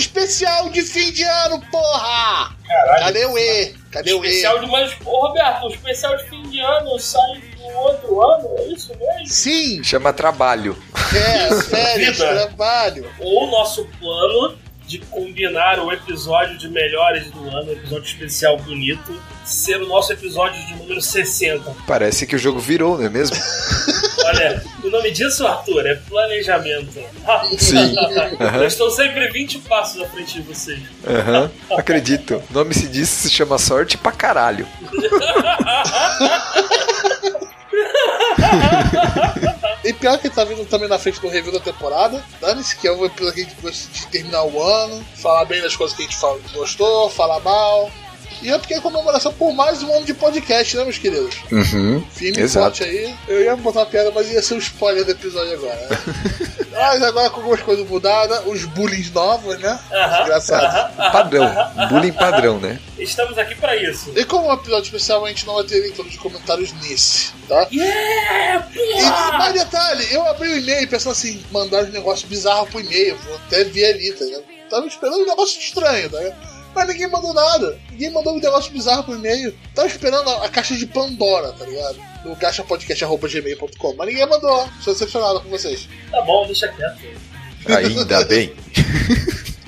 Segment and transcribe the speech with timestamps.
[0.00, 2.54] especial de fim de ano, porra!
[2.66, 3.04] Caralho.
[3.04, 3.74] Cadê o E?
[3.90, 4.28] Cadê o E?
[4.28, 4.92] Especial de mais.
[5.04, 9.26] Ô, Roberto, o especial de fim de ano sai no outro ano, é isso mesmo?
[9.26, 10.76] Sim, Chama trabalho.
[11.14, 12.34] é, férias, Vida.
[12.46, 13.10] trabalho.
[13.20, 19.18] Ou o nosso plano de combinar o episódio de melhores do ano, episódio especial bonito,
[19.44, 21.74] ser o nosso episódio de número 60.
[21.86, 23.34] Parece que o jogo virou, não é mesmo?
[24.24, 26.92] Olha, o nome disso, Arthur, é planejamento.
[27.58, 27.94] Sim.
[28.56, 30.80] Eu estou sempre 20 passos à frente de vocês.
[31.06, 32.42] Aham, acredito.
[32.50, 34.66] O nome se diz, se chama sorte pra caralho.
[39.84, 42.22] E pior que tá vindo também na frente do review da temporada.
[42.40, 45.60] Dane-se, que é o episódio que a gente gosta de terminar o ano, falar bem
[45.60, 46.18] das coisas que a gente
[46.54, 47.90] gostou, falar mal.
[48.42, 51.36] E é porque é comemoração por mais um ano de podcast, né, meus queridos?
[51.50, 52.04] Uhum.
[52.12, 52.76] Firme e Exato.
[52.76, 53.14] forte aí.
[53.28, 55.88] Eu ia botar uma piada, mas ia ser um spoiler do episódio agora.
[55.88, 55.98] Né?
[56.72, 59.78] mas agora com algumas coisas mudadas, os bullying novos, né?
[60.22, 60.96] Engraçado.
[61.12, 61.54] Padrão.
[61.88, 62.78] Bullying padrão, né?
[62.98, 64.12] Estamos aqui pra isso.
[64.16, 67.32] E como é um episódio especial, a gente não vai ter leitura de comentários nesse,
[67.48, 67.66] tá?
[67.72, 72.80] Yeah, E mais detalhe, eu abri o e-mail pensando assim, mandar um negócio bizarro pro
[72.80, 74.44] e-mail, vou até ver ali, tá ligado?
[74.70, 76.53] Tava esperando um negócio estranho, tá ligado?
[76.74, 77.78] Mas ninguém mandou nada.
[77.90, 79.54] Ninguém mandou um negócio bizarro pro e-mail.
[79.74, 81.98] Tava esperando a, a caixa de Pandora, tá ligado?
[82.24, 83.94] No gachapodcast.gmail.com.
[83.96, 84.68] Mas ninguém mandou.
[84.78, 85.88] Estou decepcionado com vocês.
[86.10, 86.98] Tá bom, deixa quieto.
[87.66, 88.52] Ainda bem.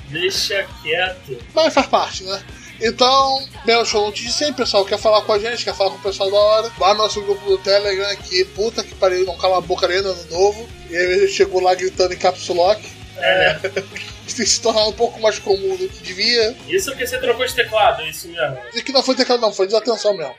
[0.09, 1.37] Deixa quieto.
[1.53, 2.41] Mas faz parte, né?
[2.79, 4.85] Então, Belo Show de sempre, pessoal.
[4.85, 6.71] Quer falar com a gente, quer falar com o pessoal da hora.
[6.79, 9.93] Lá no nosso grupo do Telegram aqui, puta que pariu, não cala a boca no
[9.93, 10.67] ano novo.
[10.89, 12.81] E aí a gente chegou lá gritando em caps lock.
[13.17, 13.59] É, né?
[14.27, 16.55] Isso tem se tornado um pouco mais comum do que devia.
[16.67, 18.57] Isso porque você trocou de teclado, é isso mesmo.
[18.73, 20.35] E que não foi teclado, não, foi desatenção mesmo.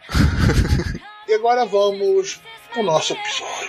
[1.27, 2.41] e agora vamos
[2.73, 3.69] pro nosso episódio.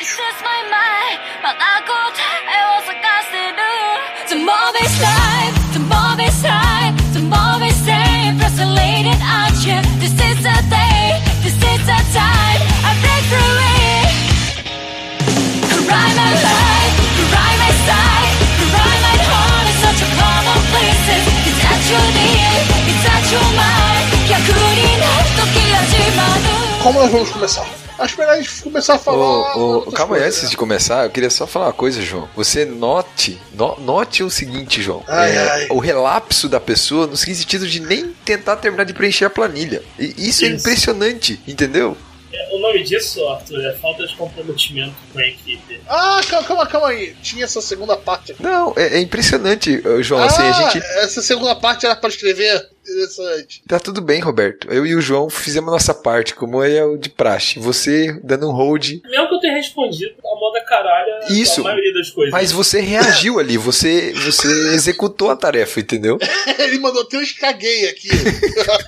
[26.84, 27.68] Como nós vamos começar?
[27.98, 29.18] Acho melhor a gente começar a falar.
[29.18, 30.50] Ô, ô, outras calma aí, coisas, antes né?
[30.52, 32.30] de começar, eu queria só falar uma coisa, João.
[32.36, 35.04] Você note, no- note o seguinte, João.
[35.08, 35.68] Ai, É, ai.
[35.70, 39.84] O relapso da pessoa no sentido de nem tentar terminar de preencher a planilha.
[40.00, 40.56] E isso, é Isso.
[40.58, 41.98] impressionante, entendeu?
[42.32, 45.82] É, O nome disso, Arthur, é falta de comprometimento com a equipe.
[45.90, 47.14] Ah, calma, calma, calma aí.
[47.22, 48.42] Tinha essa segunda parte aqui.
[48.42, 50.24] Não, é, é impressionante, João.
[50.24, 50.78] assim, a Ah, gente.
[51.00, 52.70] essa segunda parte era pra escrever?
[53.00, 53.64] Interessante.
[53.68, 54.68] Tá tudo bem, Roberto.
[54.70, 57.60] Eu e o João fizemos a nossa parte, como é o de praxe.
[57.60, 59.00] Você dando um hold.
[59.06, 61.62] Mesmo que eu tenha respondido, a moda caralha Isso.
[61.62, 62.32] a maioria das coisas.
[62.32, 66.18] Mas você reagiu ali, você, você executou a tarefa, entendeu?
[66.60, 68.10] Ele mandou três caguei aqui.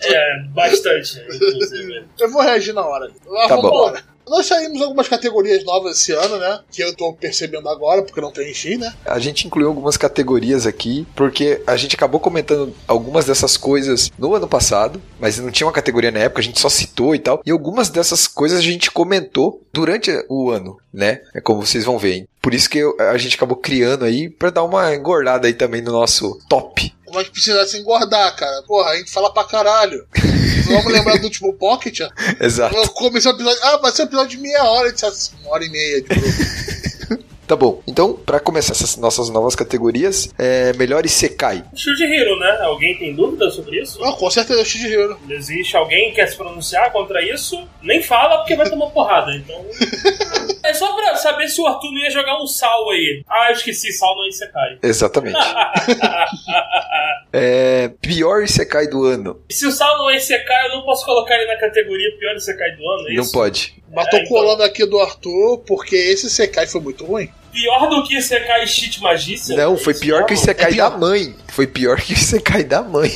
[0.04, 2.04] É, bastante, inclusive.
[2.20, 3.10] Eu vou reagir na hora.
[3.26, 3.94] Mas Tá bom.
[4.28, 6.60] Nós saímos algumas categorias novas esse ano, né?
[6.72, 8.94] Que eu tô percebendo agora, porque não preenchi, né?
[9.06, 14.34] A gente incluiu algumas categorias aqui, porque a gente acabou comentando algumas dessas coisas no
[14.36, 17.42] ano passado, mas não tinha uma categoria na época, a gente só citou e tal.
[17.46, 21.22] E algumas dessas coisas a gente comentou durante o ano, né?
[21.36, 22.14] É como vocês vão ver.
[22.14, 22.28] hein?
[22.42, 25.82] Por isso que eu- a gente acabou criando aí pra dar uma engordada aí também
[25.82, 26.94] no nosso top.
[27.14, 28.64] Mas precisasse engordar, cara.
[28.64, 30.08] Porra, a gente fala pra caralho.
[30.68, 32.00] Vamos lembrar do último Pocket?
[32.40, 32.76] Exato.
[32.76, 33.60] Eu comecei o episódio.
[33.64, 34.88] Ah, vai ser um episódio de meia hora.
[34.90, 36.08] Eu disse assim, uma hora e meia de.
[37.52, 37.82] Tá bom.
[37.86, 41.66] Então, pra começar essas nossas novas categorias, é melhor Isekai.
[41.76, 42.60] Shield Hero, né?
[42.62, 44.02] Alguém tem dúvida sobre isso?
[44.06, 45.20] ah, com certeza, de Hero.
[45.30, 47.62] Existe alguém que quer se pronunciar contra isso?
[47.82, 49.66] Nem fala porque vai tomar porrada, então.
[50.64, 53.24] É só pra saber se o Arthur não ia jogar um sal aí.
[53.30, 54.78] Ah, eu esqueci, sal não é Isekai.
[54.84, 55.38] Exatamente.
[57.34, 59.42] é, pior Isekai do ano.
[59.50, 62.36] E se o sal não é Isekai, eu não posso colocar ele na categoria pior
[62.36, 63.32] Isekai do ano, é Não isso?
[63.32, 63.76] pode.
[63.94, 64.30] Mas tô É, então.
[64.36, 67.30] colando aqui do Arthur, porque esse Sekai foi muito ruim.
[67.52, 69.58] Pior do que Isekai Cheat Magícia?
[69.58, 70.36] Não, foi isso pior que o?
[70.36, 71.36] Isekai É da mãe.
[71.50, 73.12] Foi pior que o Isekai da mãe.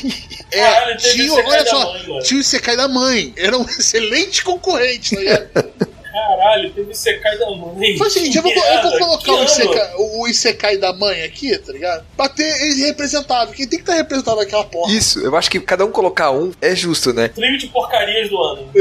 [0.52, 2.22] É, Caralho, teve tinha, Isekai olha da só, mãe, mano.
[2.24, 3.34] tinha o Sekai da mãe.
[3.38, 5.95] Era um excelente concorrente, tá ligado?
[6.16, 7.98] Caralho, teve Isekai da mãe.
[7.98, 9.44] Foi o seguinte, eu vou, eu vou colocar o?
[9.44, 12.06] Isekai, o, Isekai da mãe aqui, tá ligado?
[12.16, 13.52] Pra ter ele representado.
[13.52, 14.94] Quem tem que estar representado naquela porra?
[14.94, 17.28] Isso, eu acho que cada um colocar um é justo, né?
[17.36, 18.72] Trio de porcarias do ano.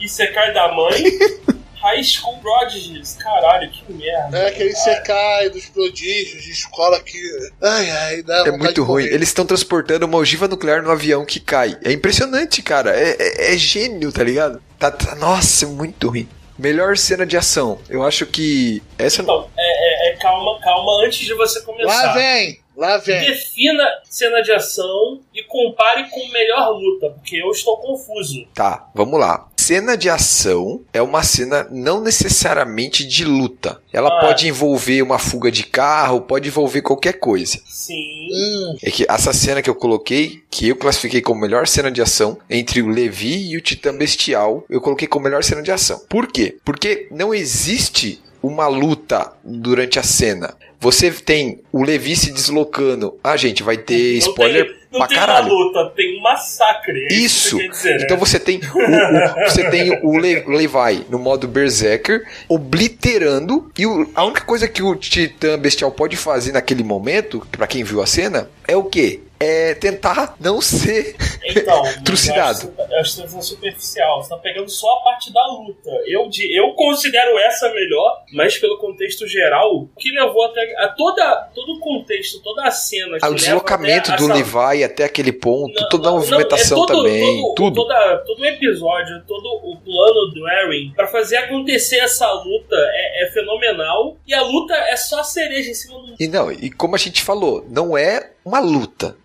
[0.00, 1.04] Isekai da mãe.
[1.78, 3.12] High School Prodigies.
[3.14, 4.36] Caralho, que merda.
[4.36, 7.16] É aquele Isekai dos prodígios de escola que.
[7.62, 9.04] Ai, ai, dá É muito ruim.
[9.04, 11.78] Eles estão transportando uma ogiva nuclear no avião que cai.
[11.84, 12.90] É impressionante, cara.
[12.90, 14.60] É, é- é gênio, tá ligado?
[14.80, 16.28] Tá, tá- nossa, é muito ruim.
[16.58, 17.78] Melhor cena de ação.
[17.88, 22.06] Eu acho que essa Então, é, é- é calma, calma antes de você começar.
[22.06, 22.60] Lá vem!
[22.76, 23.20] Lá vem.
[23.20, 28.46] Defina cena de ação e compare com melhor luta, porque eu estou confuso.
[28.54, 29.48] Tá, vamos lá.
[29.66, 33.80] Cena de ação é uma cena não necessariamente de luta.
[33.92, 34.20] Ela Ah.
[34.20, 37.58] pode envolver uma fuga de carro, pode envolver qualquer coisa.
[37.66, 38.28] Sim.
[38.32, 42.00] Hum, É que essa cena que eu coloquei, que eu classifiquei como melhor cena de
[42.00, 46.00] ação, entre o Levi e o Titã Bestial, eu coloquei como melhor cena de ação.
[46.08, 46.58] Por quê?
[46.64, 50.54] Porque não existe uma luta durante a cena.
[50.78, 53.18] Você tem o Levi se deslocando.
[53.24, 55.46] Ah, gente, vai ter spoiler tem, não pra tem caralho.
[55.48, 57.06] uma luta, tem um massacre.
[57.10, 57.56] É Isso.
[57.58, 58.04] que dizer, né?
[58.04, 63.86] Então você tem o, o- você tem o Le- Levi no modo Berserker obliterando e
[63.86, 68.02] o- a única coisa que o Titã Bestial pode fazer naquele momento, pra quem viu
[68.02, 69.20] a cena, é o quê?
[69.38, 72.72] É tentar não ser Então, Trucidado.
[73.02, 74.22] Você tá superficial.
[74.22, 75.90] Você tá pegando só a parte da luta.
[76.06, 80.62] Eu, eu considero essa melhor, mas pelo contexto geral, o que levou até.
[80.78, 83.18] A toda, todo o contexto, toda a cena.
[83.18, 86.86] que o deslocamento do essa- Levi até aquele ponto, Não, toda a não, movimentação é
[86.86, 87.74] todo- também, todo- tudo.
[87.82, 93.24] Toda, todo o episódio, todo o plano do Eren pra fazer acontecer essa luta é,
[93.26, 94.16] é fenomenal.
[94.26, 96.14] E a luta é só a cereja em cima do.
[96.18, 99.16] E não, e como a gente falou, não é uma luta.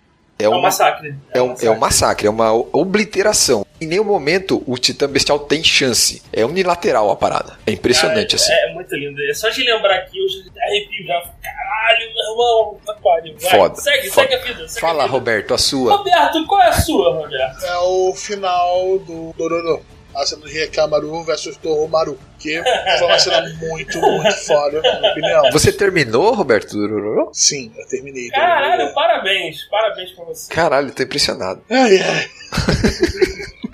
[0.41, 1.15] É, É um uma, massacre.
[1.33, 3.65] é, um, é um massacre, é uma obliteração.
[3.79, 6.21] Em nenhum momento o Titã Bestial tem chance.
[6.31, 7.57] É unilateral a parada.
[7.65, 8.51] É impressionante assim.
[8.51, 9.19] É, é muito lindo.
[9.29, 11.13] É só de lembrar aqui, eu já arrepio já.
[11.41, 12.77] Caralho, meu irmão.
[12.85, 13.35] Tá pariu.
[13.41, 14.27] Vai, Foda, Segue, foda.
[14.27, 14.67] segue a vida.
[14.67, 15.17] Segue Fala, a vida.
[15.17, 15.95] Roberto, a sua.
[15.97, 17.63] Roberto, qual é a sua, Roberto?
[17.65, 19.81] é o final do Dororo.
[20.15, 22.17] A cena de Rekamaru versus Toromaru.
[22.39, 22.61] Que
[22.97, 25.51] foi uma cena muito, muito foda, na minha opinião.
[25.51, 26.71] Você terminou, Roberto?
[26.71, 27.29] Durururu?
[27.33, 28.29] Sim, eu terminei.
[28.29, 29.63] Caralho, parabéns.
[29.69, 30.51] Parabéns pra você.
[30.53, 31.61] Caralho, tô impressionado.
[31.69, 32.29] Ai, ai.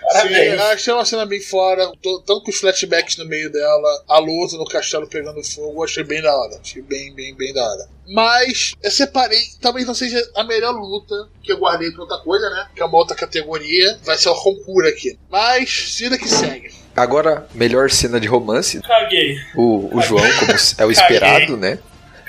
[0.10, 0.62] Sim, Parabéns.
[0.62, 4.66] achei uma cena bem fora, tanto com os flashbacks no meio dela, a luta no
[4.66, 6.60] castelo pegando fogo, achei bem da hora.
[6.62, 7.90] Achei bem, bem, bem da hora.
[8.10, 11.14] Mas eu separei, talvez não seja a melhor luta
[11.44, 12.68] que eu guardei pra outra coisa, né?
[12.74, 14.00] Que é uma outra categoria.
[14.04, 15.18] Vai ser o concura aqui.
[15.30, 16.72] Mas, vida que segue.
[16.96, 18.82] Agora, melhor cena de romance.
[18.82, 19.38] Caguei.
[19.56, 21.80] O, o João, como é o esperado, né?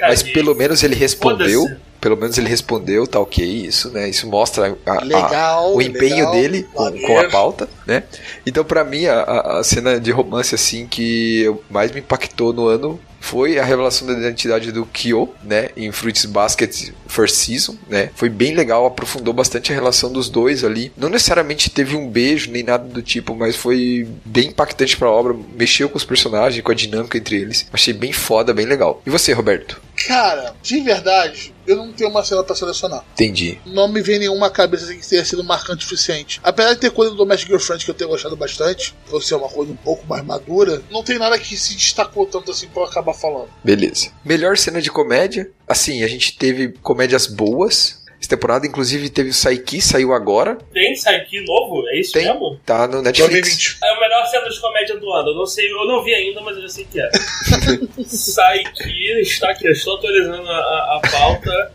[0.01, 0.35] Mas Caguei.
[0.35, 1.65] pelo menos ele respondeu.
[2.01, 4.09] Pelo menos ele respondeu, tá ok, isso, né?
[4.09, 5.75] Isso mostra a- a- Legal.
[5.75, 8.05] o empenho legal, dele com, com a pauta, né?
[8.47, 13.01] Então, pra mim, a- a, cena de romance, assim, que mais me impactou no ano
[13.21, 15.71] foi a revelação da identidade do Kyo, né?
[15.77, 18.11] Em Fruits Basket First Season, né?
[18.15, 20.93] Foi bem legal, aprofundou bastante a relação dos dois ali.
[20.97, 25.35] Não necessariamente teve um beijo, nem nada do tipo, mas foi bem impactante pra obra.
[25.57, 27.67] Mexeu com os personagens, com a dinâmica entre eles.
[27.73, 29.03] Achei bem foda, bem legal.
[29.05, 29.81] E você, Roberto?
[30.07, 33.05] Cara, de verdade, eu não tenho uma cena pra selecionar.
[33.13, 33.59] Entendi.
[33.67, 36.41] Não me vem nenhuma cabeça que tenha sido marcante o suficiente.
[36.43, 39.49] Apesar de ter coisa do Domestic Girlfriend que eu tenho gostado bastante, por ser uma
[39.49, 42.87] coisa um pouco mais madura, não tem nada que se destacou tanto assim pra eu
[42.87, 43.49] acabar falando.
[43.63, 44.11] Beleza.
[44.25, 45.51] Melhor cena de comédia.
[45.67, 47.98] Assim, a gente teve comédias boas.
[48.21, 50.59] Essa temporada, inclusive, teve o Saiki, saiu agora.
[50.73, 51.89] Tem Saiki novo?
[51.89, 52.25] É isso Tem.
[52.25, 52.59] mesmo?
[52.67, 53.31] Tá no Netflix.
[53.31, 53.79] 2020.
[53.83, 55.31] É a melhor cena de comédia do ano.
[55.31, 57.11] Eu não sei, eu não vi ainda, mas eu já sei que é.
[58.05, 61.73] Saiki está aqui, eu estou atualizando a, a, a pauta.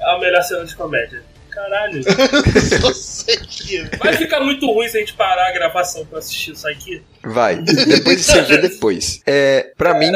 [0.00, 1.22] É a melhor cena de comédia.
[1.50, 2.02] Caralho.
[3.48, 3.82] que.
[3.96, 7.02] Vai ficar muito ruim se a gente parar a gravação pra assistir o Saiki.
[7.26, 7.56] Vai.
[7.62, 9.20] Depois você vê depois.
[9.26, 10.10] É, pra mim,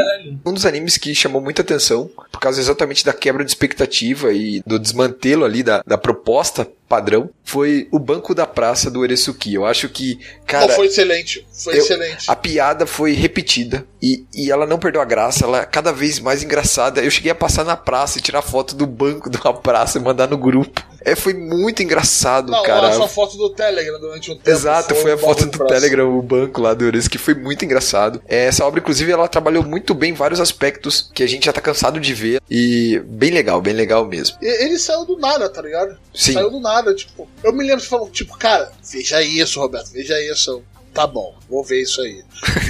[0.46, 4.62] um dos animes que chamou muita atenção, por causa exatamente da quebra de expectativa e
[4.66, 9.54] do desmantelo ali da, da proposta padrão, foi o Banco da Praça do Eresuki.
[9.54, 11.46] Eu acho que, cara, Não, foi excelente.
[11.52, 12.24] Foi eu- excelente.
[12.28, 16.18] a piada foi repetida e, e ela não perdeu a graça, ela é cada vez
[16.18, 17.00] mais engraçada.
[17.00, 20.26] Eu cheguei a passar na praça e tirar foto do banco uma praça e mandar
[20.28, 20.84] no grupo.
[21.02, 22.88] É, foi muito engraçado, Não, cara.
[22.88, 24.50] a sua foto do Telegram durante um tempo.
[24.50, 25.66] Exato, foi a um foto do.
[25.66, 28.22] Telegram, o banco lá do Eures, que foi muito engraçado.
[28.28, 31.60] É, Essa obra, inclusive, ela trabalhou muito bem vários aspectos que a gente já tá
[31.60, 32.40] cansado de ver.
[32.50, 34.36] E bem legal, bem legal mesmo.
[34.42, 35.96] Ele saiu do nada, tá ligado?
[36.14, 36.34] Sim.
[36.34, 37.28] Saiu do nada, tipo.
[37.42, 40.50] Eu me lembro que falou, tipo, cara, veja isso, Roberto, veja isso.
[40.50, 42.20] Eu, Tá bom, vou ver isso aí.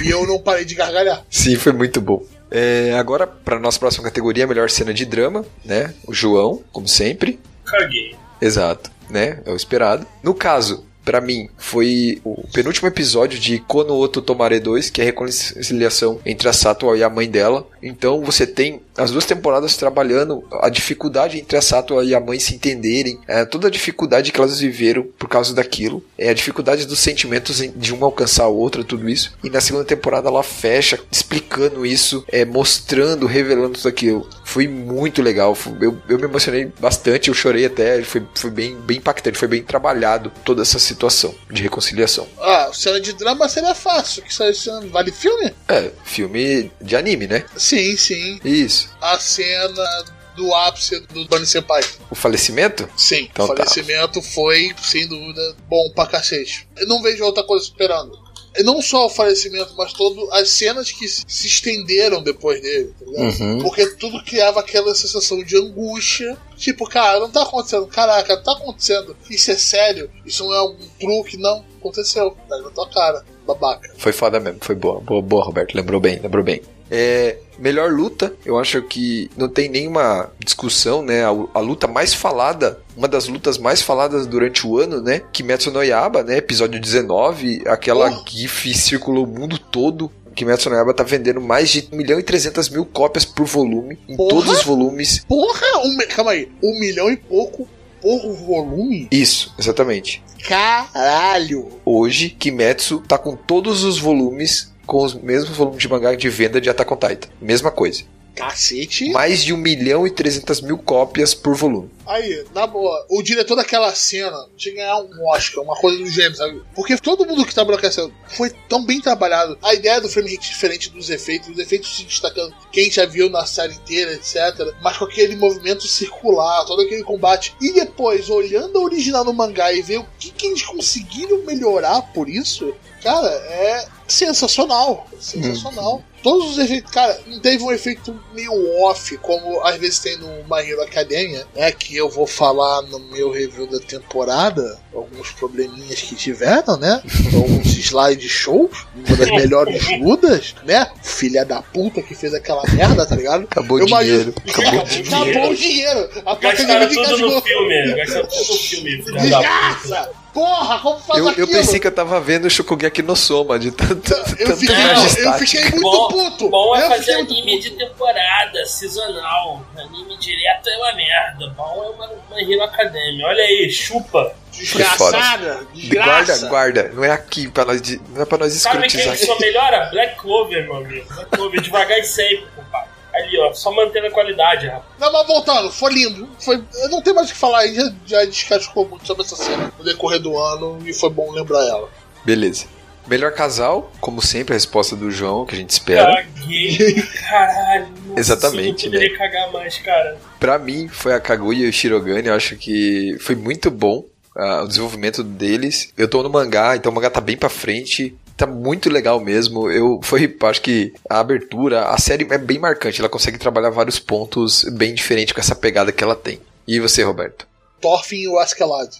[0.05, 1.25] e eu não parei de gargalhar.
[1.27, 2.23] Sim, foi muito bom.
[2.51, 5.91] É, agora, para nossa próxima categoria, melhor cena de drama, né?
[6.05, 7.39] O João, como sempre.
[7.65, 8.15] Caguei.
[8.39, 9.39] Exato, né?
[9.43, 10.05] É o esperado.
[10.21, 15.03] No caso, pra mim, foi o penúltimo episódio de Kono Oto Tomare 2, que é
[15.03, 17.67] a reconciliação entre a Sato e a mãe dela.
[17.81, 22.39] Então você tem as duas temporadas trabalhando a dificuldade entre a Sato e a mãe
[22.39, 26.85] se entenderem, é, toda a dificuldade que elas viveram por causa daquilo, é a dificuldade
[26.85, 29.33] dos sentimentos de uma alcançar a outra, tudo isso.
[29.43, 34.29] E na segunda temporada ela fecha explicando isso, é, mostrando, revelando tudo aquilo.
[34.43, 38.75] Foi muito legal, foi- eu, eu me emocionei bastante, eu chorei até, foi, foi bem,
[38.81, 42.27] bem impactante, foi bem trabalhado toda essa situação de reconciliação.
[42.39, 44.23] Ah, cena de drama seria fácil.
[44.23, 44.89] Que ano.
[44.89, 45.53] Vale filme?
[45.67, 47.45] É, filme de anime, né?
[47.55, 48.39] Sim, sim.
[48.43, 48.89] Isso.
[49.01, 51.83] A cena do ápice do Bunny Senpai.
[52.09, 52.87] O falecimento?
[52.95, 53.57] Sim, Então o tá.
[53.57, 56.67] falecimento foi, sem dúvida, bom pra cacete.
[56.77, 58.17] Eu não vejo outra coisa superando.
[58.57, 63.21] E não só o falecimento, mas todas as cenas que se estenderam depois dele, tá?
[63.21, 63.59] Uhum.
[63.59, 66.37] Porque tudo criava aquela sensação de angústia.
[66.57, 67.87] Tipo, cara, não tá acontecendo.
[67.87, 69.15] Caraca, tá acontecendo.
[69.29, 70.11] Isso é sério?
[70.25, 71.37] Isso não é um truque?
[71.37, 72.35] Não, aconteceu.
[72.49, 73.93] Tá na tua cara, babaca.
[73.97, 74.99] Foi foda mesmo, foi boa.
[74.99, 75.73] Boa, boa Roberto.
[75.73, 76.61] Lembrou bem, lembrou bem.
[76.93, 81.23] É, melhor luta, eu acho que não tem nenhuma discussão, né?
[81.23, 85.21] A, a luta mais falada, uma das lutas mais faladas durante o ano, né?
[85.31, 86.37] Kimetsu no Yaba, né?
[86.37, 88.23] Episódio 19, aquela Oh.
[88.29, 90.11] GIF circulou o mundo todo.
[90.35, 93.97] Kimetsu no Yaba tá vendendo mais de 1 milhão e 300 mil cópias por volume,
[94.09, 94.29] em Porra!
[94.29, 95.23] todos os volumes.
[95.29, 95.65] Porra!
[95.85, 96.49] Um, calma aí.
[96.61, 97.67] Um milhão e pouco
[98.01, 99.07] por volume?
[99.11, 100.21] Isso, exatamente.
[100.45, 101.69] Caralho!
[101.85, 106.59] Hoje, Kimetsu tá com todos os volumes com os mesmos volumes de mangá de venda
[106.59, 107.29] de Attack on Titan.
[107.41, 108.03] Mesma coisa.
[108.35, 109.09] Cacete.
[109.11, 111.89] Mais de 1 milhão e 300 mil cópias por volume.
[112.05, 116.09] Aí, na boa, o diretor daquela cena tinha que ganhar um Oscar, uma coisa do
[116.09, 116.61] gênero, sabe?
[116.75, 119.57] Porque todo mundo que trabalhou com essa cena foi tão bem trabalhado.
[119.61, 123.29] A ideia do frame rate diferente dos efeitos, os efeitos se destacando, quem já viu
[123.29, 124.73] na série inteira, etc.
[124.81, 127.55] Mas com aquele movimento circular, todo aquele combate.
[127.61, 132.01] E depois, olhando a original no mangá e ver o que, que eles conseguiram melhorar
[132.13, 135.07] por isso, cara, é sensacional.
[135.19, 136.03] Sensacional.
[136.23, 138.51] Todos os efeitos, cara, não teve um efeito meio
[138.83, 141.71] off, como às vezes tem no My Hero Academia, né?
[141.71, 147.01] Que eu vou falar no meu review da temporada, alguns probleminhas que tiveram, né?
[147.33, 150.87] Alguns slide shows, uma das melhores ludas, né?
[151.01, 153.43] Filha da puta que fez aquela merda, tá ligado?
[153.49, 154.33] Acabou Eu o dinheiro.
[154.45, 155.29] imagino- Acabou o dinheiro.
[155.31, 156.09] Acabou o dinheiro.
[156.25, 157.95] A Gastaram academia tudo no filme.
[157.95, 159.81] Gastaram tudo no filme, filha da puta.
[159.81, 160.20] Desgraça!
[160.33, 161.47] Porra, como faz Eu, aquilo?
[161.47, 164.75] eu pensei que eu tava vendo o Shokugeki no Soma, de tanto, Eu tanto fiquei,
[164.75, 166.49] não, eu fiquei muito Bom, puto.
[166.49, 167.61] bom é Eu fazer anime puto.
[167.63, 169.65] de temporada, seasonal.
[169.77, 171.47] Anime direto é uma merda.
[171.57, 173.25] Bom é uma, uma Hero Academia.
[173.27, 174.33] Olha aí, chupa.
[174.51, 176.47] Desgraçada, Guarda, desgraça.
[176.47, 176.91] guarda.
[176.93, 179.27] Não é aqui pra nós, de- não é pra nós Sabe quem escrutizar.
[179.35, 179.89] só melhora?
[179.91, 181.05] Black Clover, meu amigo.
[181.13, 182.90] Black Clover, devagar e sempre, compadre.
[183.21, 184.85] Ali, ó, só mantendo a qualidade, rapaz.
[184.99, 186.29] Não, mas voltando, foi lindo.
[186.39, 189.71] Foi, eu não tenho mais o que falar, já, já descascou muito sobre essa cena
[189.77, 191.89] no decorrer do ano e foi bom lembrar ela.
[192.25, 192.65] Beleza.
[193.07, 196.23] Melhor casal, como sempre, a resposta do João, que a gente espera.
[196.23, 197.01] Caguei.
[197.27, 197.87] Caralho.
[198.05, 200.17] nossa, Exatamente, Eu não poderia cagar mais, cara.
[200.39, 202.27] Pra mim, foi a Kaguya e o Shirogane.
[202.27, 205.91] Eu acho que foi muito bom ah, o desenvolvimento deles.
[205.97, 208.15] Eu tô no mangá, então o mangá tá bem pra frente.
[208.41, 209.69] Tá muito legal mesmo.
[209.69, 212.99] Eu foi, acho que a abertura, a série é bem marcante.
[212.99, 216.41] Ela consegue trabalhar vários pontos bem diferentes com essa pegada que ela tem.
[216.67, 217.47] E você, Roberto?
[217.79, 218.97] Thorfinn e o Askeladd.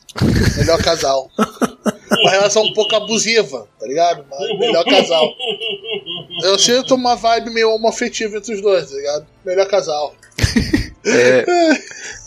[0.58, 1.32] Melhor casal.
[2.22, 4.24] Uma relação um pouco abusiva, tá ligado?
[4.30, 5.28] Mas melhor casal.
[6.44, 9.28] Eu sinto uma vibe meio homoafetiva entre os dois, tá ligado?
[9.44, 10.14] Melhor casal.
[11.04, 11.44] É,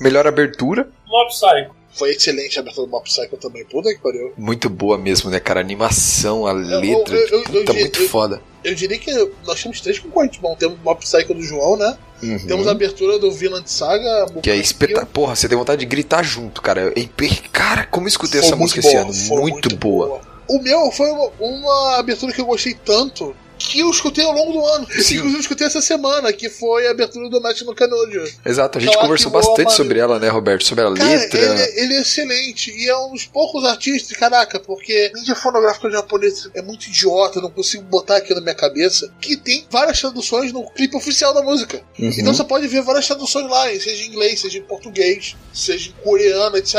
[0.00, 1.76] melhor abertura, Mob Psycho.
[1.94, 3.64] Foi excelente a abertura do Mob Psycho também.
[3.64, 4.32] Puta que pariu.
[4.36, 5.60] muito boa mesmo, né, cara?
[5.60, 8.42] A animação, a letra, eu- eu- eu tá muito foda.
[8.64, 9.12] Eu diria que
[9.46, 10.56] nós temos três concorrentes bons.
[10.56, 11.96] Temos o Mob Psycho do João, né?
[12.22, 12.46] Uhum.
[12.46, 14.26] Temos a abertura do Vinland Saga.
[14.42, 15.06] Que é espetacular.
[15.06, 16.92] Porra, você tem vontade de gritar junto, cara.
[16.96, 19.12] Imper- Cara, como eu escutei Foi essa muito música esse boa, ano?
[19.14, 20.20] foi Muito, boa.
[20.48, 24.52] O meu foi uma, uma abertura que eu gostei tanto que eu escutei ao longo
[24.52, 24.87] do ano.
[24.87, 25.16] Sim.
[25.16, 28.25] Inclusive, eu escutei essa semana, que foi a abertura do Night no Canojo.
[28.44, 30.64] Exato, a gente conversou bastante sobre ela, né, Roberto?
[30.64, 31.40] Sobre a Cara, letra.
[31.40, 36.50] ele, ele é excelente e é um dos poucos artistas, caraca, porque mídia fonográfica japonesa
[36.54, 40.68] é muito idiota, não consigo botar aqui na minha cabeça, que tem várias traduções no
[40.70, 41.82] clipe oficial da música.
[41.99, 42.11] Uhum.
[42.18, 46.02] Então você pode ver várias traduções lá, seja em inglês, seja em português, seja em
[46.02, 46.75] coreano, etc.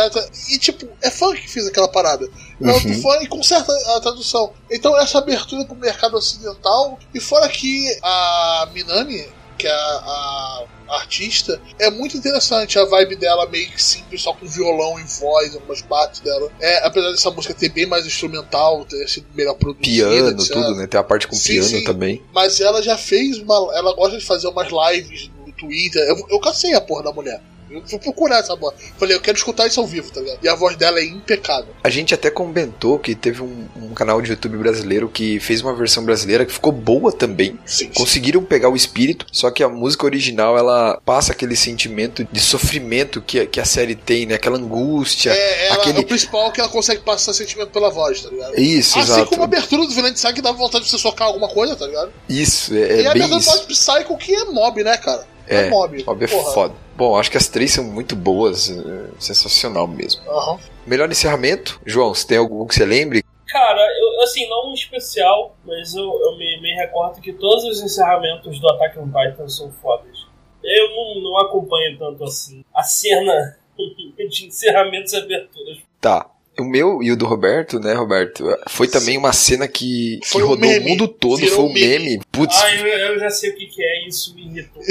[0.50, 2.30] E tipo, é fã que fez aquela parada.
[2.62, 3.02] É outro Uhum.
[3.02, 4.54] fã e conserta a tradução.
[4.72, 10.96] Então essa abertura pro mercado ocidental, e fora que a Minami, que é a, a
[10.96, 15.56] artista, é muito interessante a vibe dela meio que simples, só com violão e voz,
[15.56, 16.50] algumas partes dela.
[16.60, 20.54] É, apesar dessa música ter bem mais instrumental, ter sido melhor produzida, Piano, etc.
[20.54, 20.88] tudo, né?
[20.88, 21.84] Tem a parte com Sim, piano sim.
[21.84, 22.24] também.
[22.34, 23.56] Mas ela já fez uma.
[23.76, 26.02] Ela gosta de fazer umas lives no Twitter.
[26.04, 27.42] Eu, eu cacei a porra da mulher.
[27.80, 28.76] Eu fui procurar essa voz.
[28.98, 30.40] Falei, eu quero escutar isso ao vivo, tá ligado?
[30.44, 31.68] E a voz dela é impecável.
[31.84, 35.74] A gente até comentou que teve um, um canal de YouTube brasileiro que fez uma
[35.74, 37.60] versão brasileira que ficou boa também.
[37.66, 37.90] Sim.
[37.96, 43.22] Conseguiram pegar o espírito, só que a música original ela passa aquele sentimento de sofrimento
[43.22, 44.36] que, a- que a série tem, né?
[44.36, 45.32] Aquela angústia.
[45.32, 48.58] É, ela, aquele- o principal é que ela consegue passar sentimento pela voz, tá ligado?
[48.60, 49.30] Isso, assim exato.
[49.30, 51.86] como a abertura do Vinland Saga que dá vontade de você socar alguma coisa, tá
[51.86, 52.12] ligado?
[52.30, 53.92] Isso, é, e a é bem abertura do isso.
[53.94, 55.26] Psycho que é mob, né, cara?
[55.48, 56.04] É, mob.
[56.04, 56.54] Mob é Porra.
[56.54, 56.74] foda.
[56.96, 60.22] Bom, acho que as três são muito boas, é, sensacional mesmo.
[60.30, 60.60] Aham.
[60.86, 61.80] Melhor encerramento?
[61.86, 63.24] João, se tem algum que você lembre?
[63.48, 67.82] Cara, eu, assim, não um especial, mas eu, eu me, me recordo que todos os
[67.82, 70.26] encerramentos do Attack on Titan são fodas.
[70.64, 75.78] Eu não, não acompanho tanto assim a cena de encerramentos e aberturas.
[76.02, 76.30] Tá.
[76.60, 78.46] O meu e o do Roberto, né, Roberto?
[78.70, 80.86] Foi também uma cena que, que um rodou meme.
[80.86, 82.06] o mundo todo, Virou foi um meme.
[82.06, 82.22] meme.
[82.32, 84.82] Putz, Ah, eu, eu já sei o que, que é, isso me irritou.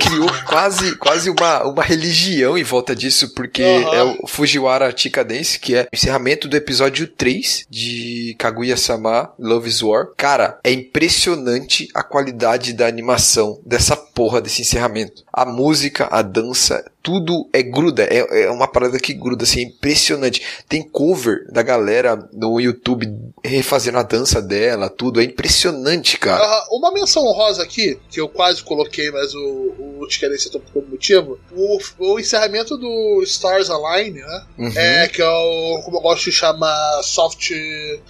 [0.00, 3.94] Criou quase, quase uma, uma religião em volta disso, porque Aham.
[3.94, 9.68] é o Fujiwara Chika Dance, que é o encerramento do episódio 3 de Kaguya-sama Love
[9.68, 10.08] is War.
[10.16, 15.24] Cara, é impressionante a qualidade da animação dessa porra desse encerramento.
[15.32, 19.62] A música, a dança, tudo é gruda, é, é uma parada que gruda, assim, é
[19.62, 20.42] impressionante.
[20.68, 23.06] Tem cover da galera no YouTube
[23.44, 26.42] refazendo a dança dela, tudo, é impressionante, cara.
[26.42, 30.84] Ah, uma menção honrosa aqui, que eu quase coloquei, mas o, o Tiquerense citou por
[30.88, 34.42] motivo, o, o encerramento do Stars Align, né?
[34.58, 34.72] Uhum.
[34.74, 37.52] É, que é o, como eu gosto de chamar, soft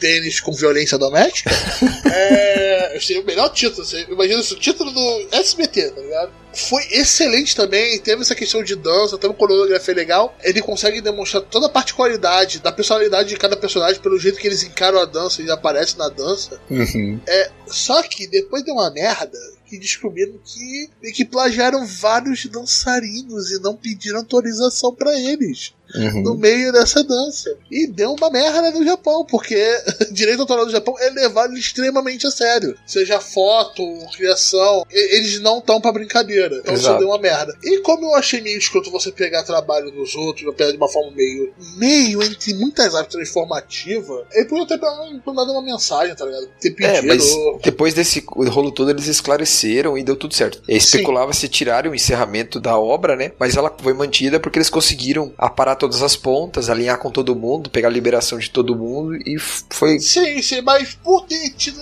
[0.00, 1.50] tênis com violência doméstica.
[2.10, 3.84] é, seria o melhor título.
[3.84, 6.45] Você imagina isso, o título do SBT, tá ligado?
[6.56, 10.34] Foi excelente também, teve essa questão de dança, teve uma coreografia legal.
[10.42, 14.62] Ele consegue demonstrar toda a particularidade da personalidade de cada personagem pelo jeito que eles
[14.62, 16.58] encaram a dança e aparecem na dança.
[16.70, 17.20] Uhum.
[17.26, 23.60] É, só que depois deu uma merda que descobriram que, que plagiaram vários dançarinos e
[23.60, 26.22] não pediram autorização pra eles Uhum.
[26.22, 27.56] no meio dessa dança.
[27.70, 29.56] E deu uma merda no Japão, porque
[30.10, 32.76] direito autoral do Japão é levado extremamente a sério.
[32.86, 33.82] Seja foto,
[34.16, 36.56] criação, eles não estão pra brincadeira.
[36.56, 36.98] Então isso Exato.
[36.98, 37.56] deu uma merda.
[37.62, 41.12] E como eu achei meio escroto você pegar trabalho dos outros, pegar de uma forma
[41.12, 44.80] meio, meio entre muitas aspas, transformativa, ele podia ter
[45.24, 46.48] mandado uma mensagem, tá ligado?
[46.60, 46.96] Ter pedido.
[46.96, 47.24] É, mas
[47.62, 50.62] depois desse rolo todo eles esclareceram e deu tudo certo.
[50.68, 53.32] E especulava se tirarem o encerramento da obra, né?
[53.38, 57.70] Mas ela foi mantida porque eles conseguiram aparar todas as pontas, alinhar com todo mundo,
[57.70, 59.98] pegar a liberação de todo mundo e foi.
[60.00, 61.80] Sim, sim, mas por ter tido.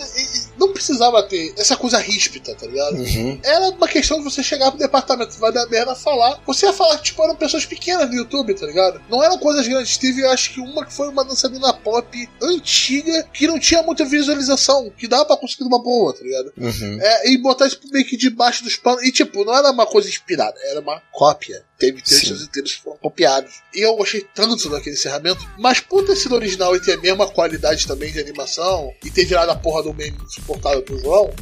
[0.59, 2.97] Não precisava ter essa coisa ríspida, tá ligado?
[2.97, 3.39] Uhum.
[3.43, 6.41] Era uma questão de você chegar pro departamento vai dar merda falar.
[6.47, 9.01] Você ia falar que, tipo, eram pessoas pequenas no YouTube, tá ligado?
[9.09, 9.97] Não eram coisas grandes.
[9.97, 14.91] Teve, acho que uma que foi uma dançarina pop antiga que não tinha muita visualização,
[14.97, 16.53] que dava pra conseguir uma boa, tá ligado?
[16.57, 16.99] Uhum.
[17.01, 19.03] É, e botar isso meio que debaixo dos panos.
[19.03, 22.46] E, tipo, não era uma coisa inspirada, era uma cópia Teve textos Sim.
[22.46, 23.54] inteiros que foram copiados.
[23.74, 25.40] E eu gostei tanto daquele encerramento.
[25.58, 29.26] Mas por ter sido original e ter a mesma qualidade também de animação, e ter
[29.26, 31.34] virado a porra do meme insuportável pro João,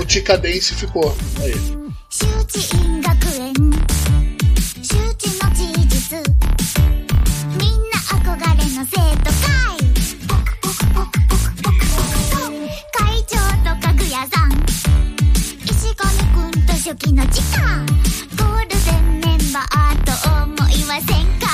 [0.00, 1.14] o Tica Dance ficou.
[1.42, 1.82] Aí.
[2.12, 3.08] 周知院学
[3.40, 3.54] 園
[4.82, 6.20] 周知の事実
[7.56, 9.80] みんな憧れの生徒会
[12.92, 14.52] 会長とかぐやさん
[15.64, 17.86] 石上くんと初期の時間
[18.36, 19.85] ゴールデンメンバーと思い
[20.96, 21.45] ませんか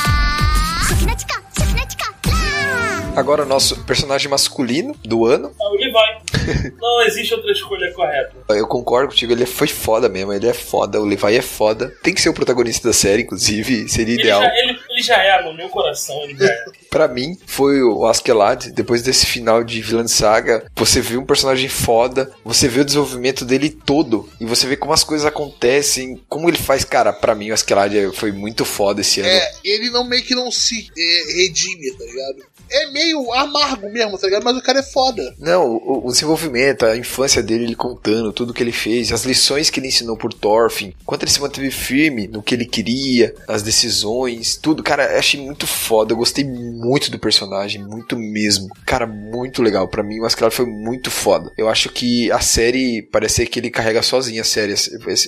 [3.15, 5.51] Agora o nosso personagem masculino do ano.
[5.61, 6.73] Ah, o Levi.
[6.81, 8.33] Não existe outra escolha correta.
[8.49, 11.93] Eu concordo contigo, ele foi foda mesmo, ele é foda, o Levi é foda.
[12.01, 14.41] Tem que ser o protagonista da série, inclusive, seria Ele ideal.
[14.41, 16.65] já, ele, ele já é, no meu coração, ele já é.
[16.89, 18.71] Pra mim, foi o Askeladd.
[18.71, 23.43] Depois desse final de Vilã Saga, você vê um personagem foda, você vê o desenvolvimento
[23.45, 26.83] dele todo, e você vê como as coisas acontecem, como ele faz.
[26.83, 29.29] Cara, pra mim, o Askeladd é- foi muito foda esse ano.
[29.29, 32.45] É, ele não meio que não se é, redime, tá ligado?
[32.69, 34.43] É meio amargo mesmo, tá ligado?
[34.43, 35.33] Mas o cara é foda.
[35.37, 39.69] Não, o, o desenvolvimento, a infância dele, ele contando tudo que ele fez, as lições
[39.69, 43.61] que ele ensinou por Thorfinn, quanto ele se manteve firme no que ele queria, as
[43.63, 44.83] decisões, tudo.
[44.83, 46.13] Cara, eu achei muito foda.
[46.13, 48.69] Eu gostei muito do personagem, muito mesmo.
[48.85, 49.87] Cara, muito legal.
[49.87, 51.51] Pra mim, o Askeladd foi muito foda.
[51.57, 54.73] Eu acho que a série, parece que ele carrega sozinho a série.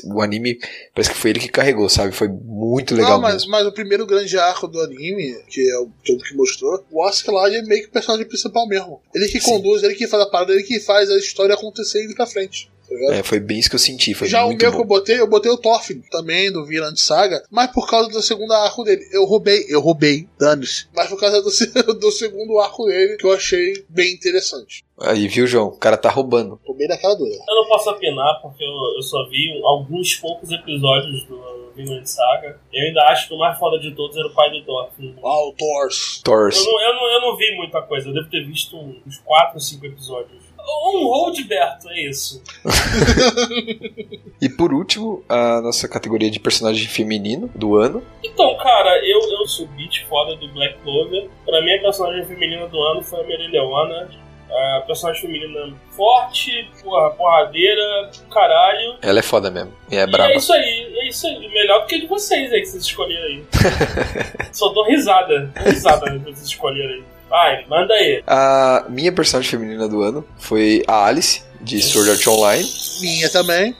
[0.05, 0.57] O anime,
[0.93, 2.11] parece que foi ele que carregou, sabe?
[2.11, 3.51] Foi muito legal não, mas, mesmo.
[3.51, 7.55] mas o primeiro grande arco do anime, que é o todo que mostrou, o Askeladd
[7.55, 9.01] é meio que o personagem principal mesmo.
[9.13, 9.51] Ele que Sim.
[9.51, 12.25] conduz, ele que faz a parada, ele que faz a história acontecer e ir pra
[12.25, 12.69] frente.
[12.87, 13.15] Tá?
[13.15, 14.13] É, foi bem isso que eu senti.
[14.13, 14.79] Foi Já o meu que bom.
[14.79, 18.53] eu botei, eu botei o Thorfinn também, do Vinland Saga, mas por causa do segundo
[18.53, 19.03] arco dele.
[19.11, 20.87] Eu roubei, eu roubei, danos.
[20.95, 21.49] Mas por causa do,
[21.99, 24.84] do segundo arco dele, que eu achei bem interessante.
[25.01, 25.67] Aí, viu, João?
[25.67, 26.59] O cara tá roubando.
[26.65, 27.35] Roubei daquela dura.
[27.47, 32.59] Eu não posso opinar porque eu, eu só vi alguns poucos episódios do Vinland Saga.
[32.71, 35.15] Eu ainda acho que o mais foda de todos era o pai do Thorfinn.
[35.21, 36.21] Uau, Thors.
[36.23, 36.57] Thors.
[36.57, 39.55] Eu não, eu, não, eu não vi muita coisa, eu devo ter visto uns 4
[39.55, 40.45] ou 5 episódios.
[40.67, 42.41] Um Roldberto, é isso.
[44.41, 48.03] E por último, a nossa categoria de personagem feminino do ano.
[48.21, 51.29] Então, cara, eu, eu sou beat foda do Black Clover.
[51.45, 54.09] Pra mim, a personagem feminina do ano foi a Mereleona.
[54.49, 58.95] A personagem feminina forte, porra, porradeira, caralho.
[59.01, 59.73] Ela é foda mesmo.
[59.91, 60.31] E é E braba.
[60.31, 61.47] é isso aí, é isso aí.
[61.49, 63.43] Melhor do que a de vocês aí que vocês escolheram aí.
[64.53, 65.51] Só dou risada.
[65.55, 67.03] Dou risada que vocês escolheram aí.
[67.29, 68.23] Vai, manda aí.
[68.27, 72.69] A minha personagem feminina do ano foi a Alice, de Sword Art Online.
[73.01, 73.75] Minha também.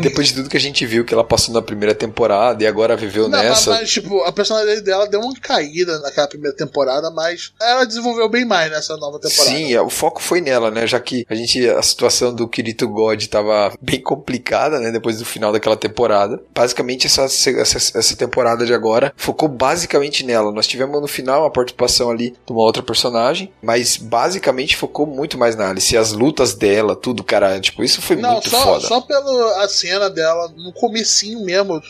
[0.00, 2.96] Depois de tudo que a gente viu que ela passou na primeira temporada e agora
[2.96, 3.70] viveu Não, mas, nessa.
[3.70, 8.44] mas, tipo, a personalidade dela deu uma caída naquela primeira temporada, mas ela desenvolveu bem
[8.44, 9.56] mais nessa nova temporada.
[9.56, 10.86] Sim, é, o foco foi nela, né?
[10.86, 14.90] Já que a gente a situação do Kirito God tava bem complicada, né?
[14.90, 16.40] Depois do final daquela temporada.
[16.54, 20.52] Basicamente essa, essa, essa temporada de agora focou basicamente nela.
[20.52, 25.38] Nós tivemos no final a participação ali de uma outra personagem, mas basicamente focou muito
[25.38, 25.94] mais na Alice.
[25.94, 28.86] E as lutas dela, tudo, cara, tipo, isso foi Não, muito só, foda.
[28.86, 31.80] só pela a cena dela no comecinho mesmo.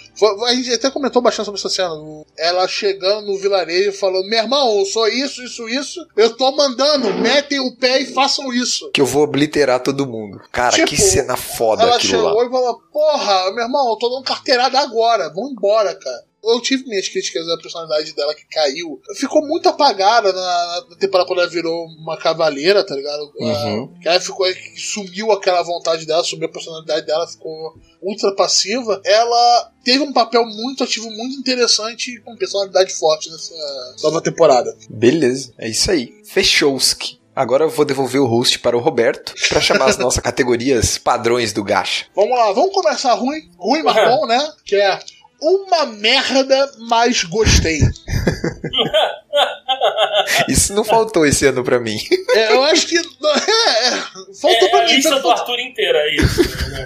[0.47, 1.91] A gente até comentou bastante sobre essa cena.
[2.37, 6.01] Ela chegando no vilarejo falando: Meu irmão, eu sou isso, isso, isso.
[6.17, 8.91] Eu tô mandando, metem o pé e façam isso.
[8.93, 10.41] Que eu vou obliterar todo mundo.
[10.53, 12.29] Cara, Tipo, que cena foda Ela aquilo lá.
[12.31, 16.30] chegou e falou: Porra, meu irmão, eu tô dando carteirada agora, vamos embora, cara.
[16.43, 19.01] Eu tive minhas críticas à personalidade dela que caiu.
[19.15, 23.31] Ficou muito apagada na, na temporada quando ela virou uma cavaleira, tá ligado?
[23.39, 23.99] Uhum.
[24.01, 24.47] Que ela ficou.
[24.77, 29.01] Sumiu aquela vontade dela, sumiu a personalidade dela, ficou ultra passiva.
[29.05, 33.55] Ela teve um papel muito ativo, muito interessante e com personalidade forte nessa
[34.03, 34.75] nova temporada.
[34.89, 36.21] Beleza, é isso aí.
[36.25, 37.21] Fechou-se.
[37.35, 41.53] Agora eu vou devolver o host para o Roberto para chamar as nossas categorias padrões
[41.53, 42.07] do Gacha.
[42.15, 44.53] Vamos lá, vamos começar ruim, ruim, mas bom, né?
[44.65, 44.99] Que é
[45.43, 47.81] uma merda, mas gostei.
[50.49, 51.97] Isso não faltou esse ano pra mim.
[52.33, 52.97] É, eu acho que.
[52.97, 53.91] É, é,
[54.41, 54.95] faltou É pra a mim.
[54.95, 56.43] lista tá- do Arthur inteira, é isso.
[56.71, 56.85] né?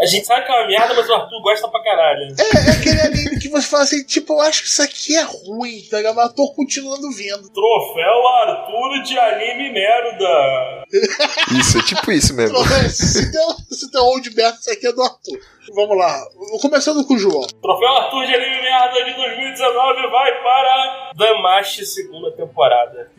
[0.00, 2.34] A gente sabe que é uma merda, mas o Arthur gosta pra caralho.
[2.36, 5.22] É, é aquele anime que você fala assim, tipo, eu acho que isso aqui é
[5.22, 6.16] ruim, tá ligado?
[6.16, 7.48] Mas eu tô continuando vendo.
[7.50, 10.84] Troféu Arthur de anime merda.
[11.60, 12.56] Isso, é tipo isso mesmo.
[12.90, 15.38] se tem, se tem um old Berto, isso aqui é do Arthur.
[15.74, 16.26] Vamos lá.
[16.60, 17.46] Começando com o João.
[17.60, 23.10] Troféu Arthur de anime merda de 2019 vai para Damashi segunda temporada.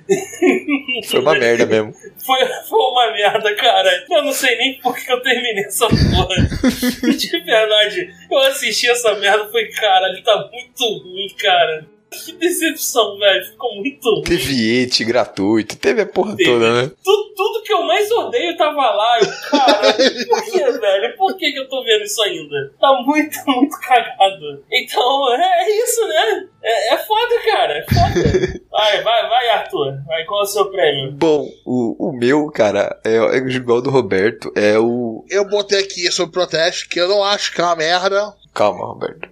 [1.10, 1.94] Foi uma merda mesmo.
[2.26, 4.06] Foi, foi uma merda, cara.
[4.12, 6.36] Eu não sei nem por que eu terminei essa porra.
[7.18, 11.88] De verdade, eu assisti essa merda e falei, caralho, tá muito ruim, cara.
[12.12, 13.46] Que decepção, velho.
[13.46, 14.24] Ficou muito ruim.
[14.24, 16.50] Teve et gratuito, teve a porra Teve.
[16.50, 16.92] toda, né?
[17.04, 19.20] Tudo, tudo que eu mais odeio tava lá.
[19.20, 21.18] Eu, caralho, por que, velho?
[21.18, 22.74] Por que, que eu tô vendo isso ainda?
[22.80, 24.64] Tá muito, muito cagado.
[24.72, 26.48] Então, é, é isso, né?
[26.64, 27.74] É, é foda, cara.
[27.78, 28.60] É foda.
[28.72, 29.98] Vai, vai, vai, Arthur.
[30.06, 31.12] Vai, qual é o seu prêmio?
[31.12, 35.26] Bom, o, o meu, cara, é, é igual ao do Roberto, é o.
[35.30, 38.34] Eu botei aqui sobre protesto, que eu não acho que é uma merda.
[38.54, 39.28] Calma, Roberto.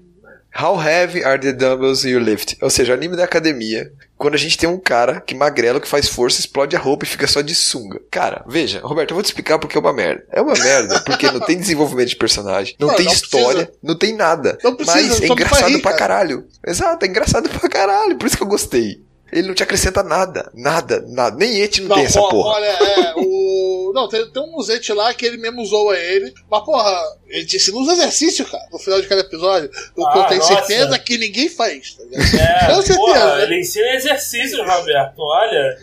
[0.60, 2.58] How heavy are the dumbbells you lift?
[2.62, 3.91] Ou seja, anime da academia.
[4.17, 7.08] Quando a gente tem um cara que magrelo que faz força, explode a roupa e
[7.08, 8.02] fica só de sunga.
[8.10, 10.26] Cara, veja, Roberto, eu vou te explicar porque é uma merda.
[10.32, 13.78] É uma merda, porque não tem desenvolvimento de personagem, não, Não, tem não história, precisa.
[13.84, 14.58] não tem nada.
[14.63, 16.15] Não precisa, mas é engraçado rir, pra cara.
[16.15, 16.48] caralho.
[16.65, 19.06] Exato, é engraçado pra caralho, por isso que eu gostei.
[19.32, 21.36] Ele não te acrescenta nada, nada, nada.
[21.38, 22.56] Nem Eti não, tem essa ó, porra.
[22.56, 23.76] olha, é, o.
[23.93, 26.34] Não, tem, tem um musete lá que ele mesmo zoa ele.
[26.50, 29.69] Mas, porra, ele te ensina os exercícios, cara, no final de cada episódio.
[29.95, 30.54] O que eu Ah, tenho nossa.
[30.56, 32.36] certeza que ninguém faz, tá ligado?
[32.36, 33.43] É, Com certeza, porra, né?
[33.43, 35.19] ele ensina exercício, Roberto.
[35.19, 35.78] Olha.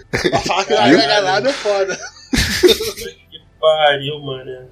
[0.46, 1.98] Falar que não agrega nada é foda.
[3.30, 4.68] Que pariu, mano.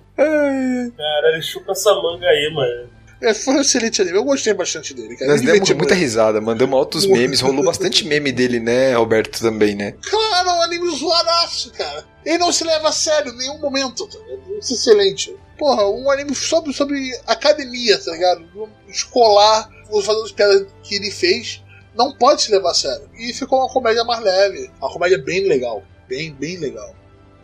[0.97, 2.90] Caralho, chupa essa manga aí, mano.
[3.22, 5.30] É, foi um excelente anime, eu gostei bastante dele, cara.
[5.30, 5.94] Nós demos muita muito.
[5.94, 9.94] risada, mandamos altos memes, rolou bastante meme dele, né, Roberto, também, né?
[10.02, 12.04] Claro, é um anime zoadaço, cara.
[12.24, 14.58] Ele não se leva a sério em nenhum momento, tá ligado?
[14.58, 15.37] Isso é excelente.
[15.58, 18.44] Porra, um anime sobre, sobre academia, tá ligado?
[18.88, 21.62] Escolar, fazendo as piadas que ele fez,
[21.94, 23.08] não pode se levar a sério.
[23.16, 24.70] E ficou uma comédia mais leve.
[24.80, 25.82] Uma comédia bem legal.
[26.08, 26.94] Bem, bem legal.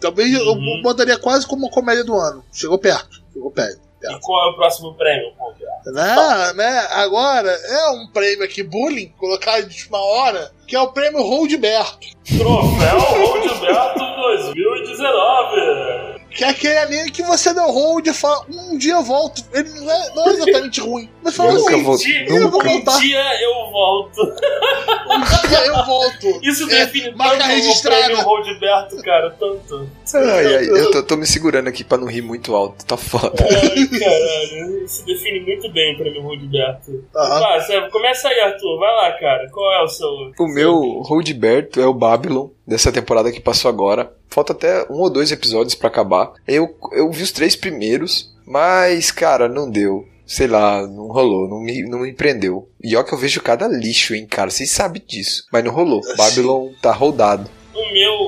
[0.01, 0.77] Talvez Uhum.
[0.77, 2.45] eu botaria quase como uma comédia do ano.
[2.53, 3.23] Chegou perto.
[3.33, 3.81] Chegou perto.
[4.03, 5.68] E qual é o próximo prêmio, Roberto?
[5.93, 6.87] Né, né?
[6.91, 12.07] Agora é um prêmio aqui, bullying, colocar de última hora, que é o prêmio Roldberto.
[12.27, 16.19] Troféu Roldberto 2019.
[16.31, 19.43] Que é aquele anime que você deu hold e fala, um dia eu volto.
[19.53, 21.11] Ele não é, não é exatamente ruim.
[21.23, 22.69] Mas fala Nunca assim, vou- Um dia, nunca.
[22.69, 24.23] um dia eu volto.
[24.23, 26.41] um dia eu volto.
[26.43, 28.05] Isso É, define marca tanto o registrada.
[28.05, 29.91] prêmio Roldberto, cara, tanto.
[30.15, 33.45] Ai, ai, eu tô, tô me segurando aqui pra não rir muito alto, tá foda.
[33.45, 34.85] Ai, caralho.
[34.85, 37.05] Isso define muito bem o prêmio Roldberto.
[37.15, 37.41] Aham.
[37.41, 38.79] Vai, Sérgio, começa aí, Arthur.
[38.79, 39.49] Vai lá, cara.
[39.51, 40.09] Qual é o seu.
[40.39, 44.13] O meu Roldberto é o Babylon, dessa temporada que passou agora.
[44.29, 46.33] Falta até um ou dois episódios pra acabar.
[46.47, 50.07] Eu, eu vi os três primeiros, mas, cara, não deu.
[50.27, 52.69] Sei lá, não rolou, não me, não me prendeu.
[52.83, 54.51] E ó que eu vejo cada lixo, hein, cara.
[54.51, 55.45] Vocês sabem disso.
[55.51, 56.03] Mas não rolou.
[56.19, 57.49] Babylon tá rodado.
[57.75, 58.28] O o meu,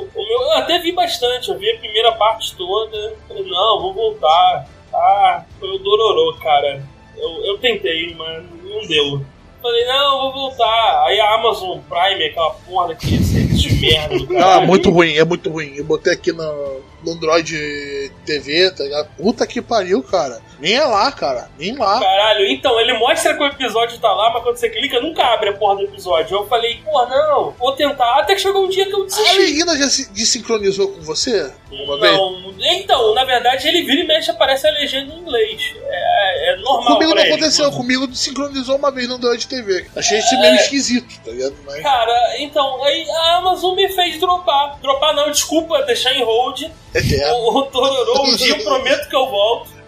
[0.51, 3.15] eu até vi bastante, eu vi a primeira parte toda.
[3.29, 4.69] Falei, não, vou voltar.
[4.93, 6.83] Ah, foi o Dororô, cara.
[7.17, 9.25] Eu, eu tentei, mas não deu.
[9.63, 11.05] Falei, não, vou voltar.
[11.07, 15.25] Aí a Amazon Prime, aquela porra daquele serviço de merda do Ah, muito ruim, é
[15.25, 15.75] muito ruim.
[15.77, 19.09] Eu botei aqui no, no Android TV, tá ligado?
[19.17, 20.41] Puta que pariu, cara.
[20.61, 21.51] Nem é lá, cara.
[21.59, 21.99] Nem lá.
[22.01, 25.51] Caralho, então, ele mostra que o episódio tá lá, mas quando você clica, nunca abre
[25.51, 26.37] a porra do episódio.
[26.37, 28.19] Eu falei, pô, não, vou tentar.
[28.19, 29.39] Até que chegou um dia que eu A desisti.
[29.39, 31.51] Leguina já se desincronizou com você?
[31.71, 32.13] Uma vez?
[32.13, 35.75] Não, então, na verdade, ele vira e mexe aparece a legenda em inglês.
[35.83, 36.95] É, é normal.
[36.95, 37.95] Comigo não ele, aconteceu, inclusive.
[37.97, 39.87] comigo sincronizou uma vez no Android TV.
[39.97, 41.57] Achei isso meio esquisito, tá ligado?
[41.65, 41.83] Mas...
[41.83, 44.79] Cara, então, aí a Amazon me fez dropar.
[44.81, 46.63] Dropar não, desculpa, deixar em hold.
[46.95, 49.80] É, O, o Tororô, um dia eu prometo que eu volto.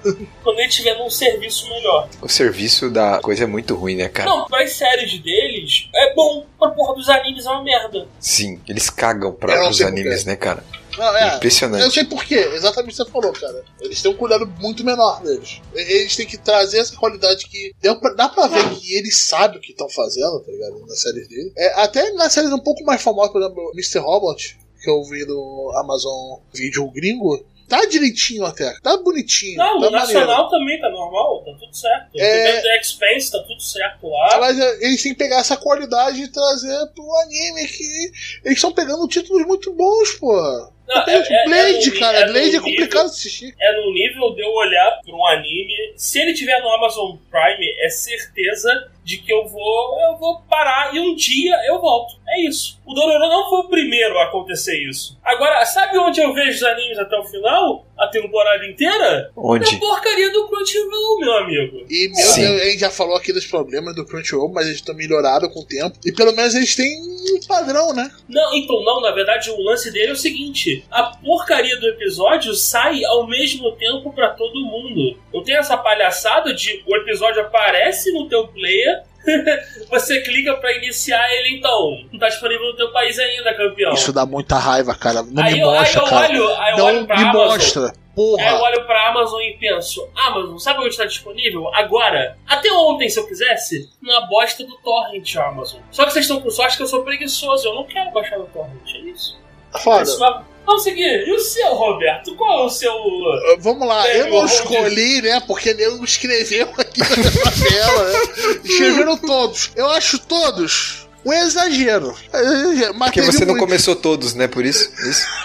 [0.43, 2.09] Quando ele estiver num serviço melhor.
[2.21, 4.29] O serviço da coisa é muito ruim, né, cara?
[4.29, 6.45] Não, pras séries deles, é bom.
[6.59, 8.07] Pra porra dos animes é uma merda.
[8.21, 10.65] Sim, eles cagam pra, por animes, né, cara?
[10.99, 11.37] Não, é.
[11.37, 11.83] Impressionante.
[11.85, 13.65] Eu sei por quê, exatamente o que você falou, cara.
[13.81, 15.61] Eles têm um cuidado muito menor deles.
[15.75, 17.73] Eles têm que trazer essa qualidade que.
[17.81, 20.85] Deu pra- dá pra ver que eles sabem o que estão fazendo, tá ligado?
[20.87, 21.51] Nas séries dele.
[21.57, 24.01] É, até nas séries um pouco mais famosas, por exemplo, Mr.
[24.01, 27.43] Robot, que eu vi no Amazon Video gringo.
[27.68, 29.57] Tá direitinho até, tá bonitinho.
[29.57, 32.18] Não, tá o nacional também tá normal, tá tudo certo.
[32.18, 32.59] É.
[32.59, 34.38] O The Expense tá tudo certo lá.
[34.40, 38.12] Mas é, eles têm que pegar essa qualidade e trazer pro anime que
[38.44, 40.72] eles estão pegando títulos muito bons, pô.
[40.88, 43.55] Não, é- é- Blade, é no- cara, é Blade é nível- complicado de assistir.
[43.61, 45.92] é no nível de eu olhar pra um anime.
[45.97, 50.95] Se ele tiver no Amazon Prime, é certeza de que eu vou, eu vou parar
[50.95, 52.14] e um dia eu volto.
[52.29, 52.81] É isso.
[52.87, 55.18] O Dororo não foi o primeiro a acontecer isso.
[55.25, 57.87] Agora, sabe onde eu vejo os animes até o final?
[57.99, 59.31] A temporada inteira?
[59.37, 59.73] Onde?
[59.73, 61.87] Na porcaria do Crunchyroll, meu amigo.
[61.89, 62.43] E meu Sim.
[62.43, 65.61] Deus, a gente já falou aqui dos problemas do Crunchyroll, mas eles estão melhorados com
[65.61, 65.99] o tempo.
[66.05, 68.11] E pelo menos eles têm um padrão, né?
[68.29, 72.55] Não, então não, na verdade o lance dele é o seguinte: a porcaria do episódio
[72.55, 75.17] sai ao mesmo tempo pra todo mundo.
[75.33, 79.03] Não tem essa palhaçada de o episódio aparece no teu player,
[79.91, 82.05] você clica pra iniciar ele então.
[82.13, 83.93] Não tá disponível no teu país ainda, campeão.
[83.95, 85.23] Isso dá muita raiva, cara.
[85.23, 86.29] Não aí, me eu, aí mostra, eu cara.
[86.33, 87.47] olho, aí eu Não olho me pra Amazon.
[87.49, 87.83] mostra.
[87.87, 88.63] Aí eu Porra.
[88.63, 91.75] olho pra Amazon e penso, Amazon, sabe onde está disponível?
[91.75, 92.37] Agora.
[92.47, 95.81] Até ontem, se eu quisesse, na bosta do Torrent, Amazon.
[95.91, 98.45] Só que vocês estão com sorte que eu sou preguiçoso, eu não quero baixar no
[98.47, 99.41] Torrent, é isso.
[99.83, 100.03] Foda.
[100.03, 101.27] Isso vai- Vamos seguir.
[101.27, 102.35] E o seu, Roberto?
[102.37, 102.92] Qual é o seu.
[102.94, 105.40] Uh, Vamos lá, É, eu não escolhi, né?
[105.46, 108.18] Porque nego escreveu aqui na tela, né?
[108.64, 109.72] Escreveram todos.
[109.75, 112.14] Eu acho todos um exagero.
[112.33, 112.94] É, exagero.
[112.94, 113.64] Mas Porque você não muito.
[113.64, 114.48] começou todos, né?
[114.48, 114.90] Por isso.
[115.09, 115.27] isso.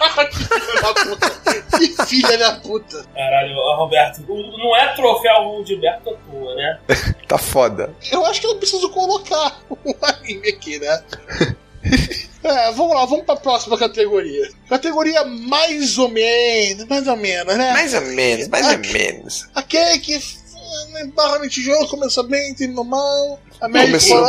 [0.68, 1.38] Filha da puta.
[1.78, 3.06] Que filha da puta.
[3.14, 6.80] Caralho, Roberto, não é troféu Gilberto à toa, né?
[7.28, 7.94] Tá foda.
[8.12, 11.04] Eu acho que eu preciso colocar um anime aqui, né?
[12.44, 14.50] É, vamos lá, vamos pra próxima categoria.
[14.70, 17.74] Categoria mais ou menos, mais ou menos, né?
[17.74, 19.48] Mais ou menos, mais ou menos.
[19.54, 23.40] Aquele que eh, barra no tijolo, começou bem, terminou mal.
[23.60, 24.28] Começou-.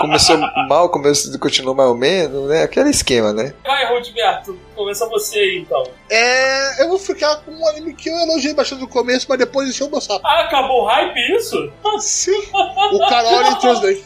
[0.00, 2.62] Começou mal, começou, continuou mais ou menos, né?
[2.62, 3.52] Aquele esquema, né?
[3.64, 5.82] Vai, Roberto, começa você aí então.
[6.08, 9.68] É, eu vou ficar com um anime que eu elogiei bastante no começo, mas depois
[9.68, 10.20] encheu o meu saco.
[10.24, 11.70] Ah, acabou o hype isso?
[11.98, 12.38] Sim.
[12.92, 14.04] O Carol entrou os dois.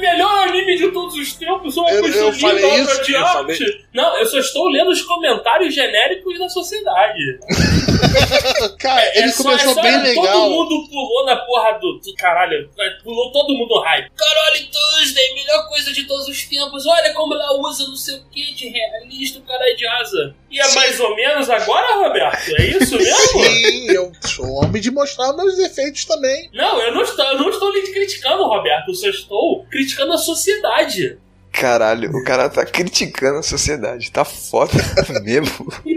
[0.00, 3.20] Melhor anime de todos os tempos, uma Eu- coisa eu linda, falei isso, de eu
[3.20, 3.32] arte.
[3.58, 3.84] falei.
[3.94, 7.38] Não, eu só estou lendo os comentários genéricos da sociedade.
[8.78, 10.24] Cara, ele É só- começou é só bem legal.
[10.26, 11.98] Todo mundo pulou na porra do.
[11.98, 12.68] do- Caralho,
[13.02, 14.10] pulou todo mundo no hype.
[14.16, 16.86] Caralho, Tuesday, melhor coisa de todos os tempos.
[16.86, 20.34] Olha como ela usa não sei o que de realista, o cara é de asa.
[20.50, 20.74] E é Sim.
[20.78, 22.56] mais ou menos agora, Roberto?
[22.56, 23.44] É isso mesmo?
[23.44, 26.50] Sim, eu sou homem de mostrar meus defeitos também.
[26.52, 28.88] Não, eu não estou, eu não estou lhe criticando, Roberto.
[28.88, 31.18] Eu só estou criticando a sociedade.
[31.52, 34.10] Caralho, o cara tá criticando a sociedade.
[34.12, 34.72] Tá foda
[35.22, 35.66] mesmo.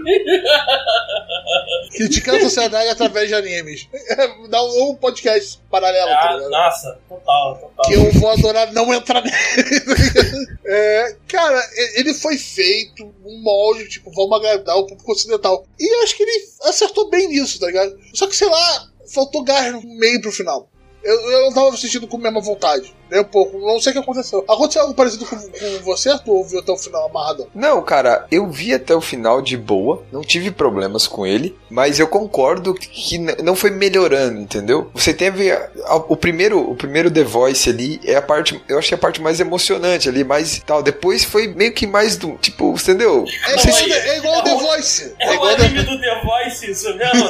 [1.95, 3.87] Criticando a sociedade através de animes.
[4.49, 6.49] Dá um, um podcast paralelo, tá Ah, ligado?
[6.49, 7.85] nossa, total, total.
[7.85, 9.33] que eu vou adorar não entrar nele.
[10.65, 11.61] É, cara,
[11.95, 15.65] ele foi feito um molde, tipo, vamos agradar o público ocidental.
[15.77, 17.99] E acho que ele acertou bem nisso, tá ligado?
[18.13, 20.69] Só que, sei lá, faltou gás no meio pro final.
[21.03, 22.95] Eu, eu não tava assistindo com a mesma vontade.
[23.09, 23.57] Nem um pouco.
[23.59, 24.43] Não sei o que aconteceu.
[24.49, 26.33] Aconteceu algo parecido com, com você, Arthur?
[26.33, 27.47] Ou viu até o final amarradão?
[27.53, 31.99] Não, cara, eu vi até o final de boa, não tive problemas com ele, mas
[31.99, 34.89] eu concordo que não foi melhorando, entendeu?
[34.93, 38.79] Você teve a- a- o primeiro, o primeiro The Voice ali é a parte, eu
[38.79, 40.81] achei a parte mais emocionante ali, mais tal.
[40.81, 43.25] Depois foi meio que mais do, tipo, entendeu?
[43.47, 45.13] É, Não é igual o The Voice.
[45.19, 47.29] É É o igual, The, anime do The Voice, isso mesmo?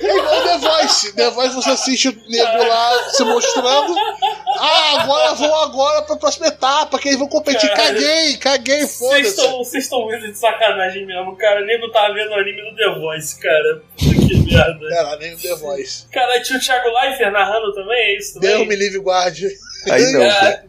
[0.00, 1.12] é igual The Voice.
[1.14, 2.12] The Voice você assiste
[2.52, 3.94] nego lá se mostrando.
[4.60, 7.68] Ah, agora vou agora pra próxima etapa, que eles vão competir.
[7.70, 7.94] Caralho.
[8.00, 9.28] Caguei, caguei, Vocês foda-se.
[9.28, 11.62] estão vocês estão vendo de sacanagem mesmo, cara.
[11.62, 13.82] O nego tá vendo o anime do The Voice, cara.
[13.96, 14.86] Puta que merda.
[14.94, 16.06] Era nem o The Voice.
[16.10, 18.50] Cara, tinha o Thiago Leifert narrando também, é isso também?
[18.50, 19.46] Deus me livre guarde.
[19.90, 20.64] Aí não, Cara, cara.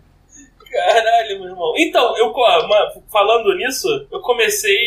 [0.72, 1.74] Caralho, meu irmão.
[1.78, 2.32] Então, eu
[2.68, 4.78] ma- falando nisso, eu comecei.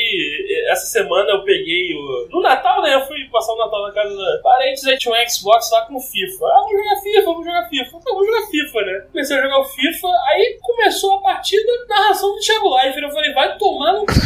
[0.69, 2.29] Essa semana eu peguei o.
[2.31, 2.95] No Natal, né?
[2.95, 5.99] Eu fui passar o Natal na casa da parentes aí tinha um Xbox lá com
[6.01, 6.45] FIFA.
[6.47, 7.97] Ah, vamos jogar FIFA, vamos jogar FIFA.
[7.97, 9.07] Então, vamos jogar FIFA, né?
[9.13, 13.03] Comecei a jogar o FIFA, aí começou a partida, narração do Thiago Leifert.
[13.05, 14.23] Eu falei, vai tomar no cu, cara.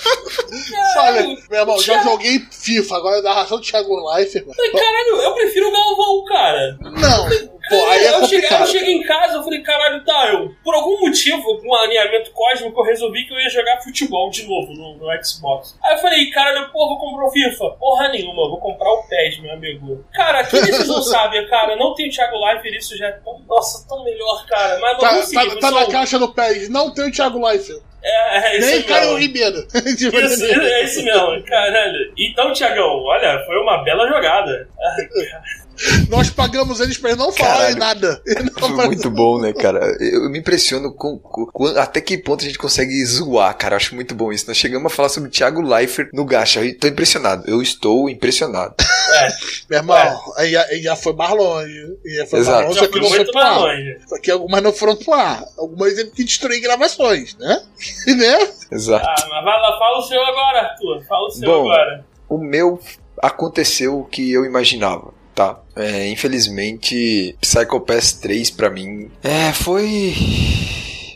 [0.98, 5.34] Olha, meu irmão, já Thiago- joguei FIFA, agora a narração do Thiago Leifert, Caralho, eu
[5.34, 6.76] prefiro o Galvão, cara.
[6.80, 7.28] Não,
[7.70, 10.74] pô, aí é eu, cheguei, eu cheguei em casa, eu falei, caralho, tá, eu, por
[10.74, 14.72] algum motivo, com um alinhamento cósmico, eu resolvi que eu ia jogar futebol de novo
[14.74, 15.78] no, no Xbox.
[15.82, 17.70] Aí eu falei, caralho, pô, vou comprar o FIFA.
[17.78, 20.04] Porra nenhuma, vou comprar o PES, meu amigo.
[20.12, 23.40] Cara, que vocês não sabem, cara, não tem o Thiago Leifert, isso já é tão,
[23.48, 24.78] nossa, tão melhor, cara.
[24.80, 27.80] Mas não Tá, consegui, tá, tá na caixa do PES, não tem o Thiago Leifert.
[28.02, 28.82] É, é isso Nem.
[28.84, 29.58] Caio Ribeiro.
[29.86, 32.10] Isso, é isso mesmo, caralho.
[32.16, 34.66] Então, Thiagão, olha, foi uma bela jogada.
[36.10, 38.20] Nós pagamos eles pra eles não falarem nada.
[38.60, 39.80] Não, Foi muito bom, né, cara?
[40.00, 43.74] Eu me impressiono com, com- com- até que ponto a gente consegue zoar, cara.
[43.74, 44.46] Eu acho muito bom isso.
[44.48, 46.64] Nós chegamos a falar sobre Thiago Leifert no Gacha.
[46.64, 47.44] Eu tô impressionado.
[47.48, 48.74] Eu estou impressionado.
[49.70, 51.96] Meu irmão, aí já, aí já foi mais longe.
[52.04, 52.56] Já foi Exato.
[52.64, 53.58] mais longe, Já só que foi não foi pro ar.
[53.60, 53.98] longe.
[54.08, 55.44] Só que algumas não foram pro ar.
[55.58, 57.62] Algumas teve que destruir gravações, né?
[58.16, 58.48] né?
[58.72, 59.06] Exato.
[59.06, 61.04] Ah, mas vai lá, fala o seu agora, Arthur.
[61.08, 61.60] Fala o seu Bom.
[61.70, 62.04] agora.
[62.28, 62.78] O meu
[63.20, 65.58] aconteceu o que eu imaginava, tá?
[65.80, 70.14] É, infelizmente, Psycho Pass 3 pra mim é, foi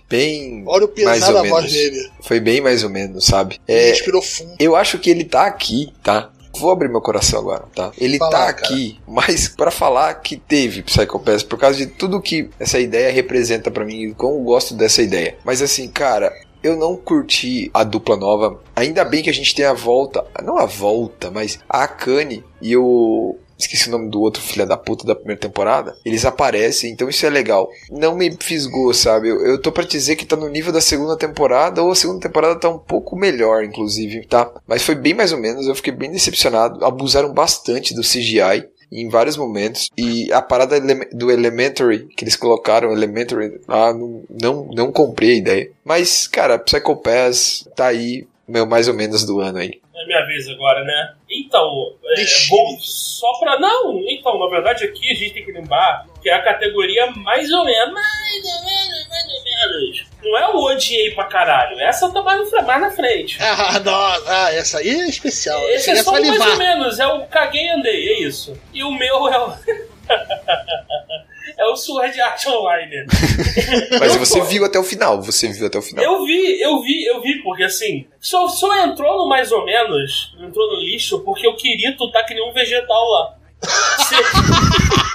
[0.09, 1.73] bem Olha o mais pesar ou da voz menos.
[1.73, 2.11] dele.
[2.23, 3.59] Foi bem mais ou menos, sabe?
[3.67, 4.55] Ele É, respirou fundo.
[4.59, 6.31] eu acho que ele tá aqui, tá?
[6.57, 7.91] Vou abrir meu coração agora, tá?
[7.99, 8.67] Ele Fala, tá cara.
[8.67, 13.11] aqui, mas pra falar que teve Psycho Pass por causa de tudo que essa ideia
[13.11, 15.37] representa pra mim e como eu gosto dessa ideia.
[15.45, 18.61] Mas assim, cara, eu não curti a dupla nova.
[18.77, 22.77] Ainda bem que a gente tem a volta, não a volta, mas a Akane e
[22.77, 25.97] o Esqueci o nome do outro filho da puta da primeira temporada.
[26.05, 27.69] Eles aparecem, então isso é legal.
[27.91, 29.29] Não me fisgou, sabe?
[29.29, 32.21] Eu, eu tô pra dizer que tá no nível da segunda temporada, ou a segunda
[32.21, 34.51] temporada tá um pouco melhor, inclusive, tá?
[34.67, 36.85] Mas foi bem mais ou menos, eu fiquei bem decepcionado.
[36.85, 39.91] Abusaram bastante do CGI em vários momentos.
[39.97, 40.81] E a parada
[41.13, 45.71] do Elementary, que eles colocaram, Elementary, ah, não, não, não comprei a ideia.
[45.85, 49.81] Mas, cara, Psycho Pass tá aí, meu, mais ou menos do ano aí.
[50.05, 51.15] É minha vez agora, né?
[51.31, 52.51] Então, é Vixe.
[52.51, 53.59] bom só pra.
[53.59, 57.51] Não, então, na verdade aqui a gente tem que lembrar que é a categoria mais
[57.51, 57.95] ou menos.
[57.95, 60.07] Mais ou menos, mais ou menos.
[60.23, 61.81] Não é o odiei pra caralho.
[61.81, 63.39] Essa tá mais, mais na frente.
[63.41, 65.61] Ah, nossa, ah, essa aí é especial.
[65.71, 68.61] Esse é só mais ou menos, é o caguei e andei, é isso.
[68.73, 69.55] E o meu é o.
[71.57, 73.07] é o Sword Art Online.
[73.99, 76.05] Mas Eu você viu até o final, você viu até o final.
[76.05, 80.35] Eu vi, eu vi, eu vi, porque assim, só, só entrou no mais ou menos,
[80.41, 83.37] entrou no lixo, porque o Kirito tá que nem um vegetal lá.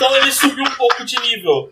[0.00, 1.70] Então ele subiu um pouco de nível.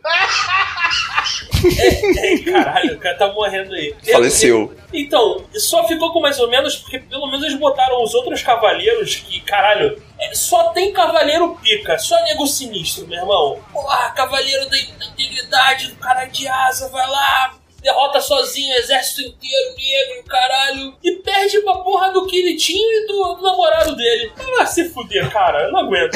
[1.79, 3.95] É, é, caralho, o cara tá morrendo aí.
[4.13, 4.75] Faleceu.
[4.93, 9.17] Então, só ficou com mais ou menos, porque pelo menos eles botaram os outros cavaleiros
[9.17, 13.59] que, caralho, é, só tem cavaleiro pica, só nego sinistro, meu irmão.
[13.73, 17.55] Porra, cavaleiro da, da integridade, do cara de asa, vai lá,
[17.89, 23.35] derrota sozinho o exército inteiro, negro, caralho, e perde pra porra do Kiritinho e do,
[23.35, 24.31] do namorado dele.
[24.59, 26.13] Ah, se fuder, cara, eu não aguento.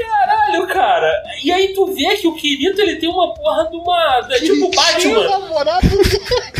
[0.00, 1.22] Caralho, cara.
[1.42, 4.28] E aí tu vê que o Kirito, ele tem uma porra de uma...
[4.30, 5.28] É tipo Batman.
[5.28, 5.86] namorado.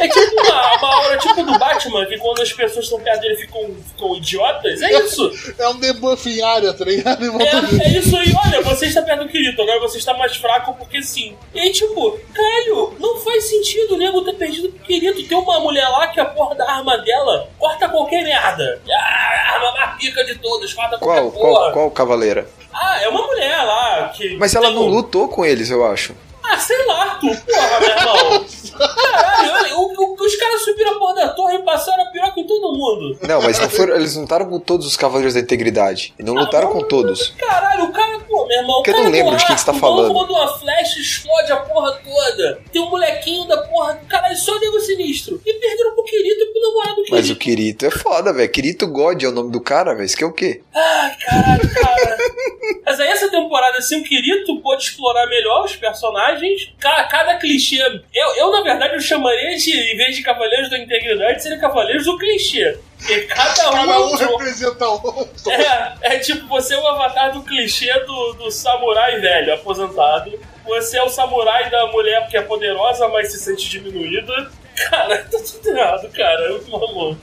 [0.00, 3.36] É tipo uma, uma aura tipo do Batman, que quando as pessoas estão perto dele
[3.36, 4.82] ficam, ficam idiotas.
[4.82, 5.32] É isso.
[5.56, 7.24] É um debuff em área, tá ligado?
[7.40, 8.32] É, é isso aí.
[8.44, 11.36] Olha, você está perto do Kirito, agora você está mais fraco porque sim.
[11.54, 12.18] E aí, tipo,
[12.66, 15.26] caralho, não faz sentido o nego ter perdido Kirito.
[15.28, 18.80] Tem uma mulher lá que a porra da arma dela corta qualquer merda.
[18.90, 21.60] Ah, a arma mais pica de todas, corta qualquer Qual, porra.
[21.60, 22.46] qual, qual cavaleira?
[22.72, 24.36] Ah, é uma mulher lá que.
[24.36, 26.14] Mas ela tem não lutou com eles, eu acho.
[26.44, 28.46] Ah, sei lá, tu, porra, meu irmão.
[28.76, 32.40] Caralho, olha, o- o- os caras subiram a porra da torre e passaram a piroca
[32.40, 33.18] em todo mundo.
[33.26, 36.14] Não, mas não foram, eles lutaram com todos os cavaleiros da integridade.
[36.18, 37.28] E não lutaram com todos.
[37.38, 38.80] Caralho, o cara, pô, meu irmão.
[38.80, 40.12] o Que eu cara não lembro do de quem que você tá falando.
[40.14, 42.60] manda uma flecha, explode a porra toda.
[42.72, 44.00] Tem um molequinho da porra.
[44.08, 45.40] Caralho, só nego sinistro.
[45.44, 47.38] E perderam pro Kirito e pro namorado do Mas o Kirito.
[47.38, 48.50] Kirito é foda, velho.
[48.50, 50.04] Kirito God é o nome do cara, velho.
[50.06, 50.62] Isso que é o quê?
[50.74, 52.16] Ai, caralho, cara.
[52.84, 56.72] Mas aí essa temporada, assim, o Kirito pôde explorar melhor os personagens.
[56.78, 57.76] Ca- Cada, clichê.
[58.14, 62.04] Eu, eu, na verdade, eu chamaria de, em vez de Cavaleiros da Integridade, seria Cavaleiros
[62.04, 62.78] do Clichê.
[62.98, 63.72] Porque cada um.
[63.72, 65.28] Cada é um representa um.
[65.50, 70.38] É, é tipo, você é o avatar do clichê do, do samurai velho, aposentado.
[70.64, 74.50] Você é o samurai da mulher que é poderosa, mas se sente diminuída.
[74.90, 76.60] Cara, tá tudo errado, cara.
[76.68, 77.16] Vamos,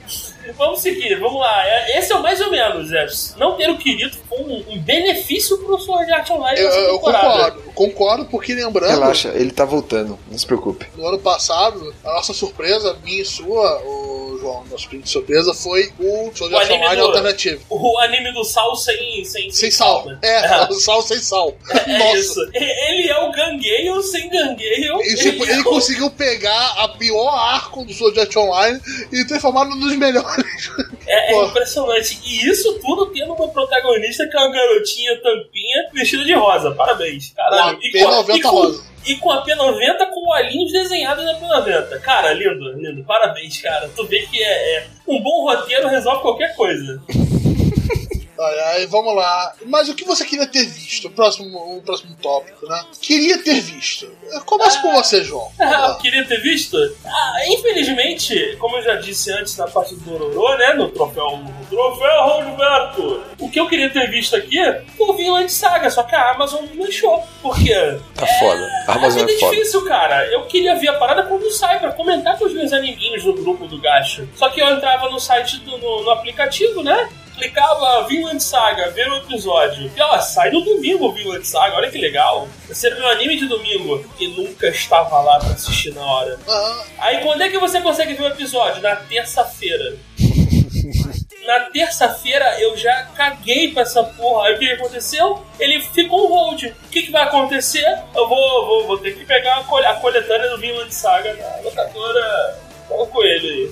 [0.56, 1.66] vamos seguir, vamos lá.
[1.66, 3.06] É- Esse é o mais ou menos, é.
[3.38, 6.98] Não ter o querido foi um, um benefício pro Sword Art Online Eu, nessa eu
[6.98, 10.86] concordo, concordo, porque lembrando, Relaxa, ele tá voltando, não se preocupe.
[10.96, 14.13] no ano passado, a nossa surpresa, minha e sua, o
[14.44, 17.64] João, nosso print de surpresa, foi o Sword Art Online do- alternativo.
[17.70, 20.04] O anime do sal sem, sem, Sem sal.
[20.06, 20.18] né?
[20.22, 21.56] É, o sal sem sal.
[21.86, 22.16] É Nossa.
[22.18, 22.40] isso.
[22.52, 25.00] Ele é o Gangueio sem Gangueio.
[25.02, 28.80] E, tipo, ele é o- conseguiu pegar a pior arco do Sword Art Online
[29.12, 30.44] e transformar num dos melhores.
[31.06, 32.18] É, é impressionante.
[32.24, 36.70] E isso tudo tendo uma protagonista que é uma garotinha tampinha vestida de rosa.
[36.72, 37.32] Parabéns.
[37.34, 37.78] Caralho.
[37.78, 37.98] Com a E com,
[38.32, 38.84] P90 e com- rosa.
[39.06, 42.00] E com a P90 com olhinhos desenhados na P90.
[42.00, 43.04] Cara, lindo, lindo.
[43.04, 43.88] Parabéns, cara.
[43.94, 47.02] Tu vê que é, é- um bom roteiro resolve qualquer coisa.
[48.46, 49.52] Ai, vamos lá.
[49.66, 51.08] Mas o que você queria ter visto?
[51.08, 52.84] O próximo, o próximo tópico, né?
[53.00, 54.10] Queria ter visto.
[54.46, 55.50] Começa com você, João.
[55.74, 56.76] Ah, queria ter visto?
[57.04, 60.72] Ah, infelizmente, como eu já disse antes na parte do Dororô, né?
[60.74, 63.22] No troféu, no troféu Roberto.
[63.40, 64.58] O que eu queria ter visto aqui
[64.96, 67.22] foi o Vinland Saga, só que a Amazon não deixou.
[67.42, 67.98] Por quê?
[68.14, 68.68] Tá foda.
[68.86, 69.52] A Amazon é é foda.
[69.54, 70.26] difícil, cara.
[70.32, 73.66] Eu queria ver a parada quando sai, pra comentar com os meus amiguinhos no grupo
[73.66, 74.26] do Gacha.
[74.36, 77.08] Só que eu entrava no site, do, no, no aplicativo, né?
[77.36, 79.90] Clicava Vinland Saga, ver o episódio.
[79.96, 82.48] E ó, sai no domingo o Vinland Saga, olha que legal.
[82.68, 86.38] Você vê um anime de domingo e nunca estava lá pra assistir na hora.
[86.48, 88.80] Ah, Aí quando é que você consegue ver o episódio?
[88.82, 89.96] Na terça-feira.
[91.46, 94.46] Na terça-feira eu já caguei pra essa porra.
[94.48, 95.42] Aí o que aconteceu?
[95.60, 96.62] Ele ficou on hold.
[96.62, 97.84] O que, que vai acontecer?
[98.16, 101.60] Eu vou, vou, vou ter que pegar a, col- a coletânea do Vinland Saga da
[101.62, 102.58] locadora.
[102.88, 103.70] Qual coelho aí?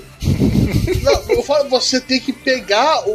[1.03, 3.13] não, eu falo, você tem que pegar o,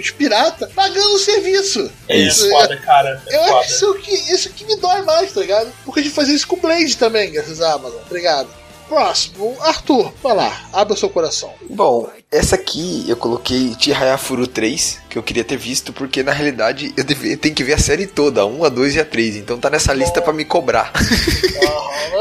[0.00, 1.90] os pirata pagando o serviço.
[2.08, 2.48] É Isso.
[2.50, 3.22] foda, cara.
[3.28, 3.58] É Eu foda.
[3.60, 5.72] acho isso que, isso que me dói mais, tá ligado?
[5.84, 8.00] Porque a gente fazia isso com o Blade também, graças à Amazon.
[8.06, 8.48] Obrigado.
[8.88, 11.52] Próximo, Arthur, vai lá, abra o seu coração.
[11.70, 16.32] Bom, essa aqui eu coloquei Chihaya Furu 3, que eu queria ter visto, porque na
[16.32, 19.00] realidade eu, deve, eu tenho que ver a série toda, a 1, a 2 e
[19.00, 19.36] a 3.
[19.36, 20.92] Então tá nessa lista pra me cobrar.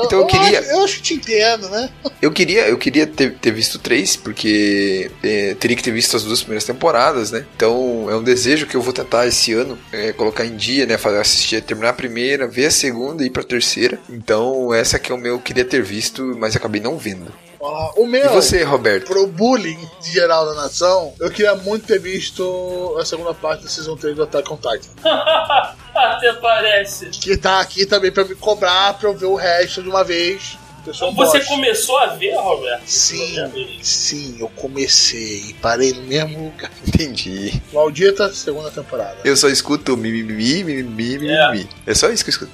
[0.06, 1.89] Então eu queria- acho- eu acho que te entendo, né?
[2.22, 6.24] Eu queria, eu queria ter, ter visto três, porque é, teria que ter visto as
[6.24, 7.46] duas primeiras temporadas, né?
[7.56, 10.98] Então é um desejo que eu vou tentar esse ano é, colocar em dia, né?
[10.98, 14.00] Fazer, assistir, terminar a primeira, ver a segunda e ir pra terceira.
[14.10, 17.32] Então essa que é o meu, eu queria ter visto, mas acabei não vendo.
[17.64, 19.07] Ó, o meu, E você, Roberto?
[19.07, 23.95] pro bullying geral da nação, eu queria muito ter visto a segunda parte da Season
[23.95, 24.89] 3 do Attack on Titan.
[25.95, 27.05] Até parece.
[27.07, 30.57] Que tá aqui também pra me cobrar, pra eu ver o resto de uma vez.
[30.86, 31.39] Um Você bosta.
[31.45, 32.82] começou a ver, Roberto?
[32.86, 36.70] Sim, sim, eu comecei e parei no mesmo lugar.
[36.86, 37.61] Entendi.
[37.72, 39.16] Maldita segunda temporada.
[39.24, 41.51] Eu só escuto mimimi, mimimi, É.
[41.51, 41.70] mimimi.
[41.88, 42.51] É só isso que eu escuto.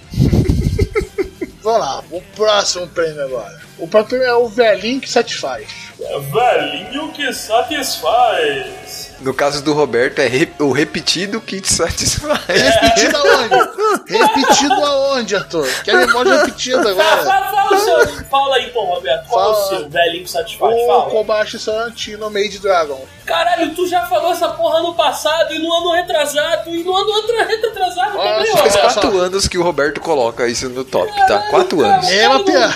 [1.69, 3.61] Vamos lá, o próximo prêmio agora.
[3.77, 5.67] O próximo prêmio é o velhinho que satisfaz.
[5.99, 8.65] Velhinho que satisfaz.
[9.21, 12.39] No caso do Roberto, é re- o repetido que te satisfaz.
[12.47, 13.69] Repetido aonde?
[14.07, 15.67] repetido aonde, Arthur?
[15.83, 17.23] Que é memória repetida Fala, agora.
[17.25, 18.25] fala, fala o seu.
[18.25, 19.27] Fala aí, então, Roberto.
[19.27, 19.67] Qual é o Fala.
[19.79, 20.73] seu velhinho que satisfaz?
[20.73, 21.09] O Fala.
[21.11, 23.05] Kobashi Sorrentino Made Dragon.
[23.25, 27.11] Caralho, tu já falou essa porra no passado e no ano retrasado e no ano
[27.45, 28.51] retrasado Olha também.
[28.53, 28.93] Faz Roberto.
[28.93, 31.39] quatro anos que o Roberto coloca isso no top, tá?
[31.49, 32.07] Quatro anos.
[32.09, 32.69] É, Mapia.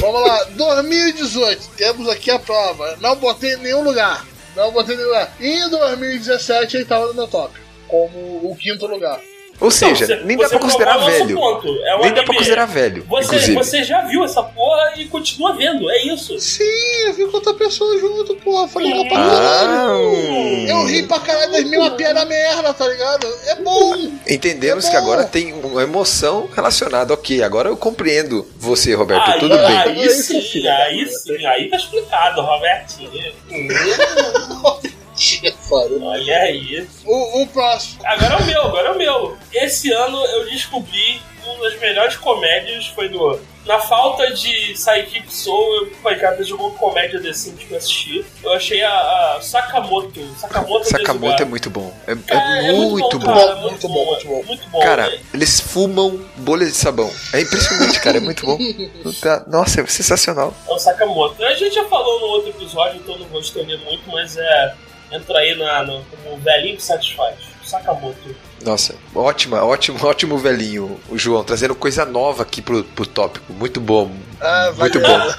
[0.00, 1.68] Vamos lá, 2018.
[1.76, 2.96] Temos aqui a prova.
[3.00, 4.24] Não botei em nenhum lugar.
[4.54, 5.32] Não botei nenhum lugar.
[5.40, 7.58] Em 2017 ele tava no meu top.
[7.88, 9.20] Como o quinto lugar.
[9.62, 11.36] Ou seja, Não, você- nem dá pra considerar velho.
[11.36, 11.68] ponto.
[11.68, 12.24] É um nem dá anime.
[12.26, 13.54] pra considerar velho, Você, inclusive.
[13.54, 16.38] você já viu essa porra e continua vendo, é isso.
[16.40, 16.64] Sim,
[17.06, 18.66] eu vi com outra pessoa junto, porra.
[18.68, 19.28] Foi legal pra Ah,
[19.60, 20.68] caralho.
[20.68, 23.26] Eu ri pra caralho das minhas piadas merda, tá ligado?
[23.46, 23.94] É bom.
[24.28, 25.02] Entendemos É que bom.
[25.02, 27.14] agora tem uma emoção relacionada.
[27.14, 29.30] Ok, agora eu compreendo você, Roberto.
[29.30, 29.66] Aí, tudo bem.
[29.66, 33.10] aí Aí, sim, aí sim, aí tá explicado, Robertinho.
[35.72, 36.04] Foda.
[36.04, 36.86] Olha aí.
[37.06, 38.00] O, o próximo.
[38.04, 39.38] Agora é o meu, agora é o meu.
[39.52, 43.38] Esse ano eu descobri uma das melhores comédias foi no.
[43.64, 48.26] Na falta de Psychic Soul, eu falei, cara, jogou comédia decente pra assistir.
[48.42, 48.90] Eu achei a,
[49.36, 50.20] a Sakamoto.
[50.36, 51.94] Sakamoto, Sakamoto é muito bom.
[52.08, 53.32] É, é Cara, muito, bom.
[53.32, 54.42] cara, Muito bom, muito bom.
[54.42, 54.80] Muito bom.
[54.80, 57.08] Cara, eles fumam bolhas de sabão.
[57.32, 58.16] É impressionante, cara.
[58.16, 58.58] É muito bom.
[59.46, 60.52] Nossa, é sensacional.
[60.68, 61.42] É o Sakamoto.
[61.44, 64.74] A gente já falou no outro episódio, então não vou estender muito, mas é.
[65.12, 67.38] Entra aí na, no, como velhinho que satisfaz.
[67.62, 68.34] Sakamoto.
[68.64, 73.52] Nossa, ótima, ótimo, ótimo velhinho, o João, trazendo coisa nova aqui pro, pro tópico.
[73.52, 74.10] Muito bom.
[74.40, 75.18] Ah, Muito valeu.
[75.20, 75.34] bom.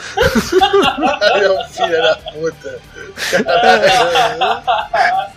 [1.20, 2.80] Valeu, filha da puta.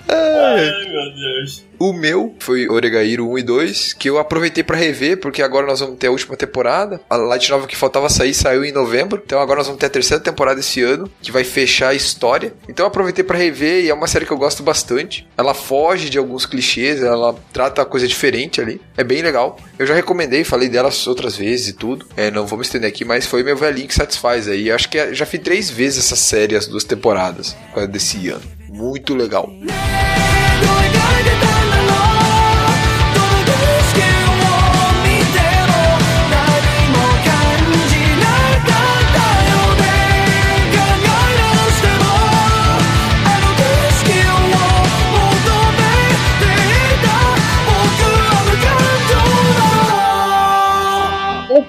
[0.09, 1.65] Ai, meu Deus.
[1.79, 5.81] O meu foi Oregairo 1 e 2, que eu aproveitei pra rever, porque agora nós
[5.81, 7.01] vamos ter a última temporada.
[7.11, 9.91] A Light Novel que faltava sair saiu em novembro, então agora nós vamos ter a
[9.91, 12.55] terceira temporada esse ano, que vai fechar a história.
[12.69, 15.29] Então eu aproveitei pra rever e é uma série que eu gosto bastante.
[15.37, 18.81] Ela foge de alguns clichês, ela trata a coisa diferente ali.
[18.97, 19.59] É bem legal.
[19.79, 22.07] Eu já recomendei, falei dela outras vezes e tudo.
[22.17, 24.71] É, não vou me estender aqui, mas foi meu velhinho que satisfaz aí.
[24.71, 28.43] Acho que já fiz três vezes essa série, as duas temporadas é desse ano.
[28.69, 29.51] Muito legal.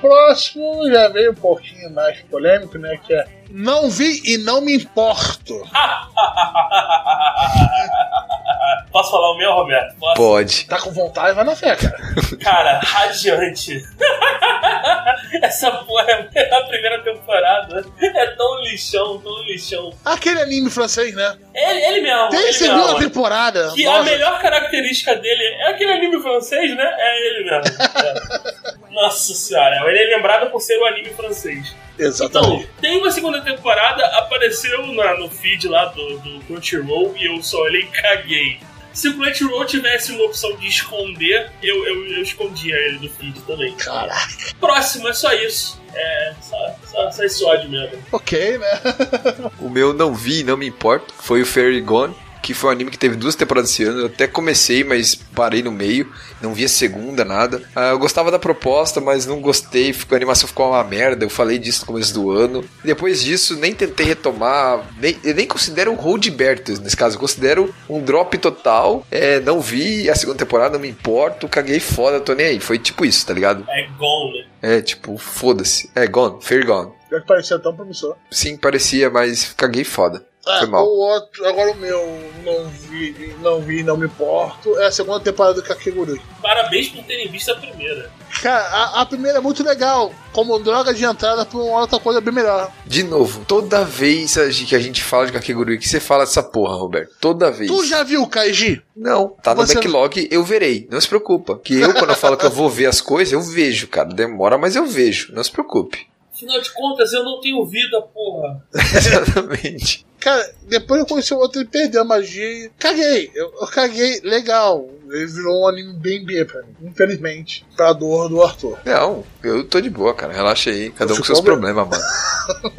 [0.08, 2.98] Próximo já veio um pouquinho mais polêmico, né?
[3.06, 5.62] Que é Não vi e não me importo.
[8.92, 9.96] Posso falar o meu, Roberto?
[10.00, 10.16] Posso?
[10.16, 10.66] Pode.
[10.66, 11.98] Tá com vontade, vai na fé, cara.
[12.42, 13.84] Cara, radiante.
[15.42, 17.86] Essa porra é a primeira temporada.
[18.02, 19.94] É tão lixão, tão lixão.
[20.06, 21.38] Aquele anime francês, né?
[21.54, 22.30] Ele, ele mesmo.
[22.30, 23.00] Tem ele segunda mesmo.
[23.00, 23.72] temporada.
[23.74, 24.04] Que a Nossa.
[24.12, 26.96] melhor característica dele é aquele anime francês, né?
[26.98, 27.76] É ele mesmo.
[27.82, 28.78] É.
[28.94, 31.76] Nossa senhora, ele é lembrado por ser o anime francês.
[32.00, 32.70] Então, Exatamente.
[32.80, 37.60] tem uma segunda temporada, apareceu na- no feed lá do, do Crunchyroll e eu só
[37.62, 38.60] olhei e caguei.
[38.94, 43.40] Se o Crunchyroll tivesse uma opção de esconder, eu, eu, eu escondia ele do feed
[43.42, 43.74] também.
[43.76, 44.16] Caraca.
[44.60, 45.80] Próximo, é só isso.
[45.94, 47.98] É, só, só, só esse ódio mesmo.
[48.12, 48.82] Ok, né?
[49.60, 51.12] O meu não vi, não me importa.
[51.20, 52.16] Foi o Fairy Gone,
[52.48, 54.00] que foi um anime que teve duas temporadas esse ano.
[54.00, 56.10] Eu até comecei, mas parei no meio.
[56.42, 57.62] Não vi a segunda, nada.
[57.76, 59.92] Ah, eu gostava da proposta, mas não gostei.
[59.92, 61.26] Ficou, a animação ficou uma merda.
[61.26, 62.64] Eu falei disso no começo do ano.
[62.86, 64.82] Depois disso, nem tentei retomar.
[64.98, 67.18] Nem, eu nem considero um hold Bertus nesse caso.
[67.18, 69.06] Eu considero um drop total.
[69.12, 71.50] É, não vi a segunda temporada, não me importo.
[71.50, 72.60] Caguei foda, tô nem aí.
[72.62, 73.66] Foi tipo isso, tá ligado?
[73.68, 74.78] É Gone, né?
[74.78, 75.90] É tipo, foda-se.
[75.94, 76.94] É, Gone, Fairy Gone.
[77.12, 78.16] Já que parecia tão promissor.
[78.32, 80.26] Sim, parecia, mas caguei foda.
[80.48, 80.86] É, Foi mal.
[80.86, 82.00] o outro, agora o meu
[82.44, 84.78] não vi, não vi, não me importo.
[84.80, 86.22] É a segunda temporada do Kakegurui.
[86.42, 88.10] Parabéns por terem visto a primeira.
[88.42, 90.12] Cara, a, a primeira é muito legal.
[90.32, 92.72] Como droga de entrada pra uma outra coisa bem melhor.
[92.86, 94.36] De novo, toda vez
[94.68, 97.12] que a gente fala de Kakegurui, que você fala dessa porra, Roberto.
[97.20, 97.70] Toda vez.
[97.72, 98.82] Tu já viu, Kaiji?
[98.96, 100.88] Não, tá no Você- backlog, eu verei.
[100.92, 101.58] Não se preocupa.
[101.58, 104.10] Que eu, quando eu falo que eu vou ver as coisas, eu vejo, cara.
[104.10, 105.34] Demora, mas eu vejo.
[105.34, 106.08] Não se preocupe.
[106.34, 108.64] Afinal de contas, eu não tenho vida, porra.
[108.96, 110.06] Exatamente.
[110.20, 113.32] Cara, depois eu conheci o outro e perdeu a magia e caguei.
[113.36, 114.90] Eu, eu caguei legal.
[115.10, 116.76] Ele virou um anime bem B pra mim.
[116.82, 117.66] Infelizmente.
[117.78, 118.78] Pra dor do Arthur.
[118.84, 120.34] Não, eu tô de boa, cara.
[120.34, 120.90] Relaxa aí.
[120.92, 122.04] Cada um com seus problemas, mano.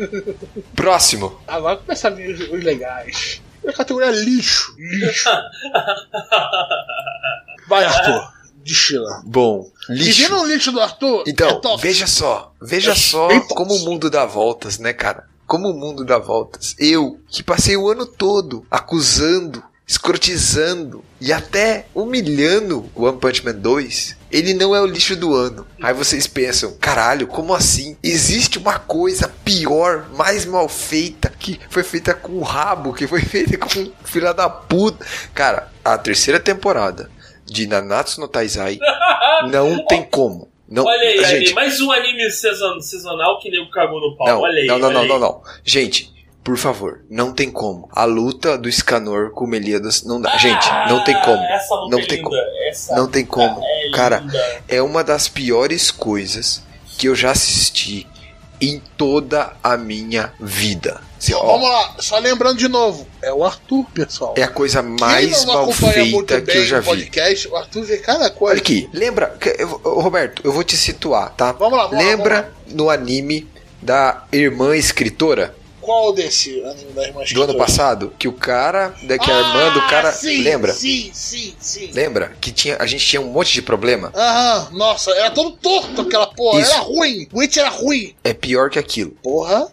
[0.74, 1.41] Próximo.
[1.47, 3.41] Agora começa a vir os, os legais.
[3.66, 4.74] A categoria é lixo.
[4.76, 5.30] Lixo.
[7.68, 8.32] Vai, Arthur.
[8.64, 9.22] Destila.
[9.24, 10.22] Bom, E lixo.
[10.22, 13.55] vindo o lixo do Arthur, Então, é veja só, veja só bem tóxico.
[13.55, 15.24] como o mundo dá voltas, né, cara?
[15.49, 16.77] Como o mundo dá voltas.
[16.79, 23.55] Eu, que passei o ano todo acusando, escrotizando e até humilhando o One Punch Man
[23.55, 25.67] 2, ele não é o lixo do ano.
[25.83, 27.97] Aí vocês pensam, caralho, como assim?
[28.03, 33.23] Existe uma coisa pior, mais mal feita, que foi feita com o rabo, que foi
[33.25, 35.07] feita com filha da puta.
[35.33, 37.11] Cara, a terceira temporada
[37.47, 38.79] de Nanatsu no Taizai
[39.51, 40.48] não tem como.
[40.69, 44.27] Não, Olha aí, gente, mais um anime sazon- sazonal que nego cagou no pau.
[44.27, 44.66] não, olha aí.
[44.66, 45.43] não, não, não, não, não.
[45.64, 46.12] Gente,
[46.45, 47.89] por favor, não tem como.
[47.93, 50.37] A luta do Scanor com o Meliodas não dá.
[50.37, 51.39] Gente, não tem como.
[51.43, 52.37] Ah, Essa luta Não é tem como.
[52.69, 53.61] Essa Não tem como.
[53.64, 54.23] é Cara,
[54.69, 56.62] é uma das piores coisas
[56.99, 58.07] que eu já assisti
[58.61, 61.01] em toda a minha vida.
[61.19, 64.35] Assim, ó, Vamos lá, só lembrando de novo, é o Arthur, pessoal.
[64.37, 66.87] é a coisa mais mal feita que eu já vi.
[66.87, 68.53] podcast, o Arthur vê cada coisa.
[68.55, 71.51] Olha aqui, lembra, eu- Roberto, eu vou te situar, tá?
[71.53, 73.49] Vamos lá, vamos lá, lembra no anime
[73.83, 75.55] da irmã escritora
[75.89, 79.72] Qual desse anime da irmã do ano passado que o cara, né, que a irmã
[79.72, 80.70] do cara, Ah, sim, lembra?
[80.74, 81.91] Sim, sim, sim.
[81.95, 84.12] Lembra que tinha, a gente tinha um monte de problema?
[84.14, 86.72] Aham, nossa, era todo torto aquela porra, Isso.
[86.72, 87.26] era ruim.
[87.32, 88.14] O Witch era ruim.
[88.22, 89.12] É pior que aquilo.
[89.22, 89.66] Porra.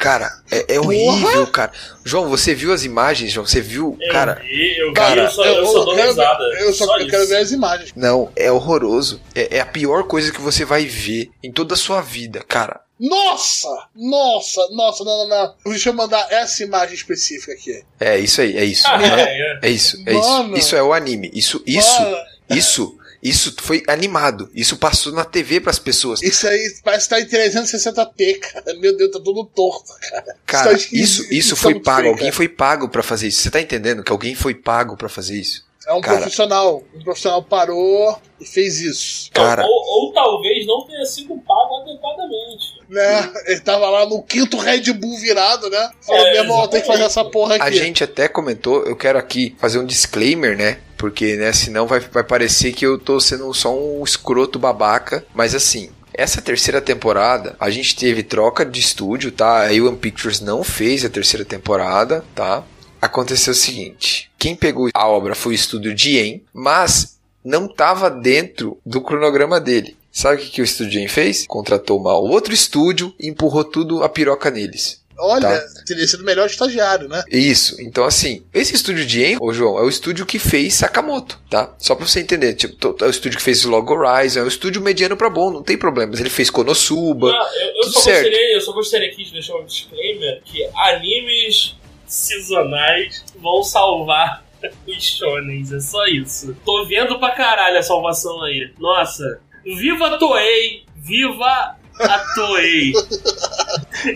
[0.00, 1.72] Cara, é, é horrível, cara.
[2.02, 3.44] João, você viu as imagens, João?
[3.46, 4.36] Você viu, Eu cara?
[4.42, 6.44] vi, eu vi, cara, eu só, eu só dou quero, risada.
[6.60, 7.92] eu só, só eu quero ver as imagens.
[7.94, 9.20] Não, é horroroso.
[9.34, 12.80] É, é a pior coisa que você vai ver em toda a sua vida, cara.
[12.98, 13.68] Nossa!
[13.94, 15.54] Nossa, nossa, não, não, não.
[15.66, 17.82] Deixa eu mandar essa imagem específica aqui.
[18.00, 18.86] É isso aí, é isso.
[18.86, 19.58] Ah, é, é.
[19.62, 20.56] É isso, é Mano.
[20.56, 20.66] isso.
[20.66, 21.30] Isso é o anime.
[21.32, 22.16] Isso, isso, Mano,
[22.50, 24.48] isso Isso foi animado.
[24.54, 26.22] Isso passou na TV pras pessoas.
[26.22, 28.74] Isso aí parece que tá em 360p, cara.
[28.78, 30.36] Meu Deus, tá todo torto, cara.
[30.46, 32.00] Cara, isso, isso tá foi pago.
[32.02, 32.36] feio, Alguém cara.
[32.36, 33.42] foi pago pra fazer isso.
[33.42, 35.66] Você tá entendendo que alguém foi pago pra fazer isso?
[35.86, 36.18] É um cara.
[36.18, 36.82] profissional.
[36.94, 39.30] Um profissional parou e fez isso.
[39.32, 42.77] Cara, Ou, ou talvez não tenha sido pago adequadamente.
[42.88, 43.32] Né?
[43.46, 45.90] Ele tava lá no quinto Red Bull virado, né?
[46.00, 47.64] Falou, É, meu irmão, tem que fazer essa porra aqui.
[47.64, 50.78] a gente até comentou, eu quero aqui fazer um disclaimer, né?
[50.96, 55.24] Porque, né, senão vai, vai parecer que eu tô sendo só um escroto babaca.
[55.34, 59.66] Mas assim, essa terceira temporada, a gente teve troca de estúdio, tá?
[59.66, 62.64] A A1 Pictures não fez a terceira temporada, tá?
[63.00, 68.78] Aconteceu o seguinte: quem pegou a obra foi o estúdio Dien, mas não estava dentro
[68.84, 69.96] do cronograma dele.
[70.10, 71.46] Sabe o que, que o estúdio Dien fez?
[71.46, 75.02] Contratou uma outro estúdio e empurrou tudo a piroca neles.
[75.20, 75.82] Olha, Tá.
[75.84, 77.24] teria sido o melhor estagiário, né?
[77.28, 77.80] Isso.
[77.82, 81.74] Então, assim, esse estúdio de En, ô João, é o estúdio que fez Sakamoto, tá?
[81.76, 82.54] Só pra você entender.
[82.54, 85.62] Tipo, é o estúdio que fez Log Horizon, é o estúdio mediano pra bom, não
[85.62, 86.20] tem problemas.
[86.20, 87.32] Ele fez Konosuba.
[87.32, 88.22] Ah, eu, eu tudo só certo.
[88.26, 91.74] gostaria, eu só gostaria aqui de deixar um disclaimer que animes
[92.06, 94.44] sazonais vão salvar
[94.86, 96.56] os shonens, é só isso.
[96.64, 98.70] Tô vendo pra caralho a salvação aí.
[98.78, 102.92] Nossa, viva a Toei, viva a Toei.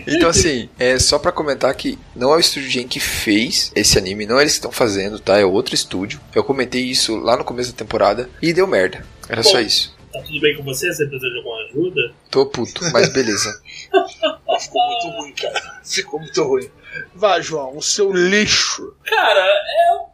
[0.07, 3.71] Então, assim, é só pra comentar que não é o estúdio de En que fez
[3.75, 5.37] esse anime, não é eles que estão fazendo, tá?
[5.37, 6.21] É outro estúdio.
[6.33, 9.05] Eu comentei isso lá no começo da temporada e deu merda.
[9.27, 9.59] Era só Bom.
[9.59, 9.93] isso.
[10.11, 10.87] Tá tudo bem com você?
[10.93, 12.13] Você precisa de alguma ajuda?
[12.31, 13.61] Tô puto, mas beleza.
[14.59, 15.81] Ficou muito ruim, cara.
[15.83, 16.69] Ficou muito ruim.
[17.15, 18.93] Vai, João, o seu lixo.
[19.05, 19.45] Cara,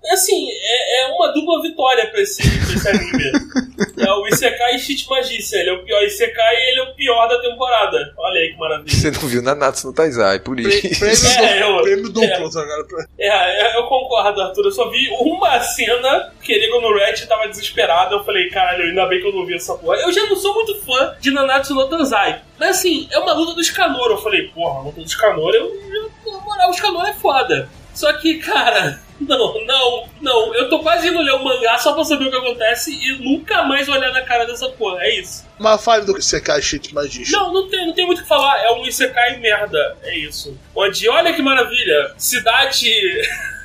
[0.05, 3.31] é assim, é, é uma dupla vitória pra esse, pra esse anime.
[3.97, 5.57] É o Isekai Shit Magícia.
[5.57, 8.13] Ele é o pior Isekai e ele é o pior da temporada.
[8.17, 8.89] Olha aí que maravilha.
[8.95, 10.99] Você não viu Nanatsu no Taizai, por Pre- isso.
[10.99, 12.49] Prêmio, É, duplo, eu- prêmio duplo, é.
[12.51, 13.07] tá, cara?
[13.19, 14.65] É, é, eu concordo, Arthur.
[14.65, 18.15] Eu só vi uma cena que ele no Red tava desesperado.
[18.15, 19.97] Eu falei, caralho, ainda bem que eu não vi essa porra.
[19.97, 22.41] Eu já não sou muito fã de Nanatsu no Taizai.
[22.57, 24.13] Mas assim, é uma luta dos Kanoro.
[24.13, 27.69] Eu falei, porra, a luta dos Kanoro, eu, eu, na moral, os Kanoro é foda.
[27.93, 30.55] Só que, cara, não, não, não.
[30.55, 33.63] Eu tô quase indo ler o mangá só pra saber o que acontece e nunca
[33.63, 35.03] mais olhar na cara dessa porra.
[35.03, 35.45] É isso.
[35.57, 37.37] Mas fale do Sekai Shit Magician.
[37.37, 38.57] Não, não tem, não tem muito o que falar.
[38.63, 39.97] É um Isekai merda.
[40.03, 40.57] É isso.
[40.73, 42.89] Onde, olha que maravilha, cidade.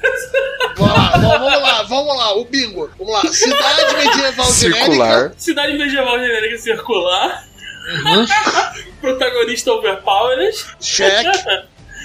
[0.76, 2.90] Vamos lá, vamos, lá, vamos lá, o bingo.
[2.98, 5.32] Vamos lá, cidade medieval Circular.
[5.36, 7.46] Cidade medieval genérica circular.
[7.88, 8.26] Uhum.
[9.00, 10.54] Protagonista overpowered.
[10.78, 11.26] Check.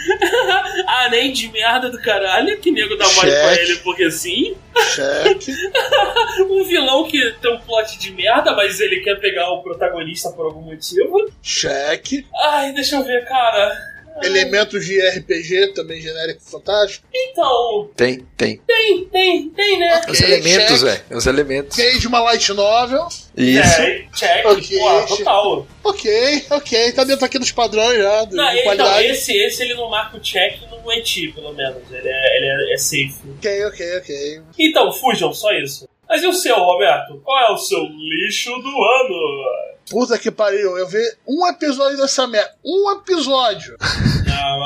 [0.88, 4.56] Arém de merda do caralho, que nego dá mole pra ele porque sim.
[4.96, 5.50] Check.
[6.50, 10.46] Um vilão que tem um plot de merda, mas ele quer pegar o protagonista por
[10.46, 11.30] algum motivo.
[11.42, 12.26] Check.
[12.42, 13.76] Ai, deixa eu ver, cara.
[14.24, 17.06] Elementos de RPG, também genérico fantástico.
[17.14, 18.62] Então, Tem, tem.
[18.68, 20.02] tem, tem, tem, né?
[20.08, 21.02] Os Ok, elementos, velho.
[21.12, 21.76] Os elementos.
[21.76, 23.08] Fez uma light novel.
[23.38, 23.76] Isso.
[23.76, 25.18] Check, check, Ok, porra, check.
[25.18, 25.68] total.
[25.84, 29.08] Ok, ok, tá dentro aqui dos padrões já, de Não, então, qualidade.
[29.08, 31.82] esse, esse ele não marca o check no Eti, pelo menos.
[31.92, 33.14] Ele é, ele é, é safe.
[33.38, 34.42] Ok, ok, ok.
[34.58, 35.88] Então, fujam, só isso.
[36.08, 37.22] Mas e o seu, Roberto?
[37.24, 39.70] Qual é o seu lixo do ano?
[39.92, 42.52] Puta que pariu, eu vi um episódio dessa merda.
[42.66, 43.76] Um episódio.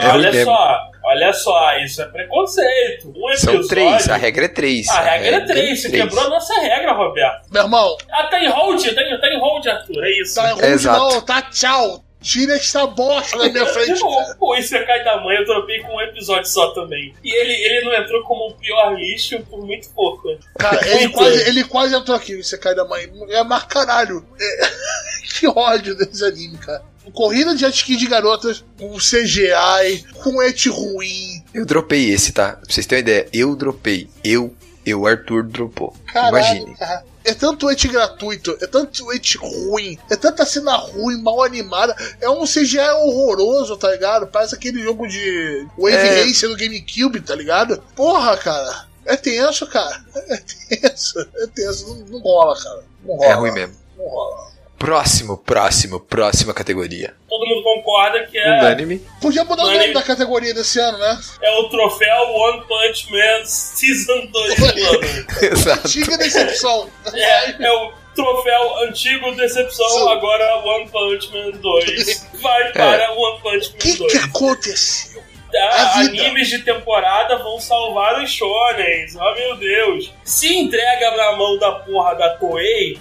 [0.02, 3.14] É olha só, olha só, isso é preconceito.
[3.16, 3.60] Um episódio.
[3.60, 4.90] São três, a regra é três.
[4.90, 6.04] A regra é três, você três.
[6.04, 7.48] quebrou a nossa regra, Roberto.
[7.52, 10.36] Meu irmão, Ah, tá em hold, tá em, tá em hold, Arthur, é isso.
[10.36, 11.00] tá ruim Exato.
[11.00, 12.04] não, tá tchau.
[12.22, 14.00] Tira essa bosta da minha frente.
[14.40, 17.14] Pô, esse cai da mãe eu tropei com um episódio só também.
[17.22, 20.30] E ele, ele não entrou como o pior lixo por muito pouco.
[20.58, 23.12] Cara, ele quase, ele quase entrou aqui, você cai da mãe.
[23.30, 24.26] É mais caralho.
[24.40, 24.70] É-
[25.38, 26.82] que ódio desse anime, cara.
[27.12, 31.44] Corrida de jet ski de garotas com CGI, com et ruim.
[31.54, 32.54] Eu dropei esse, tá?
[32.54, 34.10] Pra vocês terem uma ideia, eu dropei.
[34.24, 34.54] Eu,
[34.86, 35.96] eu, Arthur dropou.
[36.08, 36.78] Caralho, Imagine.
[36.78, 37.04] cara.
[37.26, 41.96] É tanto et gratuito, é tanto et ruim, é tanta cena ruim, mal animada.
[42.20, 44.28] É um CGI horroroso, tá ligado?
[44.28, 46.24] Parece aquele jogo de Wave É.
[46.26, 47.82] Racer do GameCube, tá ligado?
[47.96, 48.88] Porra, cara.
[49.06, 50.04] É tenso, cara.
[50.70, 51.88] É tenso, é tenso.
[51.88, 52.84] Não, não rola, cara.
[53.06, 53.26] Não rola.
[53.30, 53.76] É ruim mesmo.
[53.98, 54.53] Não rola.
[54.84, 57.16] Próximo, próximo, próxima categoria.
[57.30, 59.00] Todo mundo concorda que é, Unânime.
[59.22, 61.20] Podia mudar o Mano, nome da categoria desse ano, né?
[61.42, 65.26] é o troféu One Punch Man Season 2 do ano.
[65.54, 65.88] Exato.
[65.88, 66.90] Antiga decepção.
[67.14, 70.12] É, é o troféu antigo Decepção, Sim.
[70.12, 72.28] agora One Punch Man 2.
[72.42, 74.12] Vai para One Punch O Man que, 2.
[74.12, 75.24] que aconteceu?
[75.56, 79.16] A animes de temporada vão salvar os shonens.
[79.16, 80.14] Oh meu Deus.
[80.24, 82.98] Se entrega na mão da porra da Toei,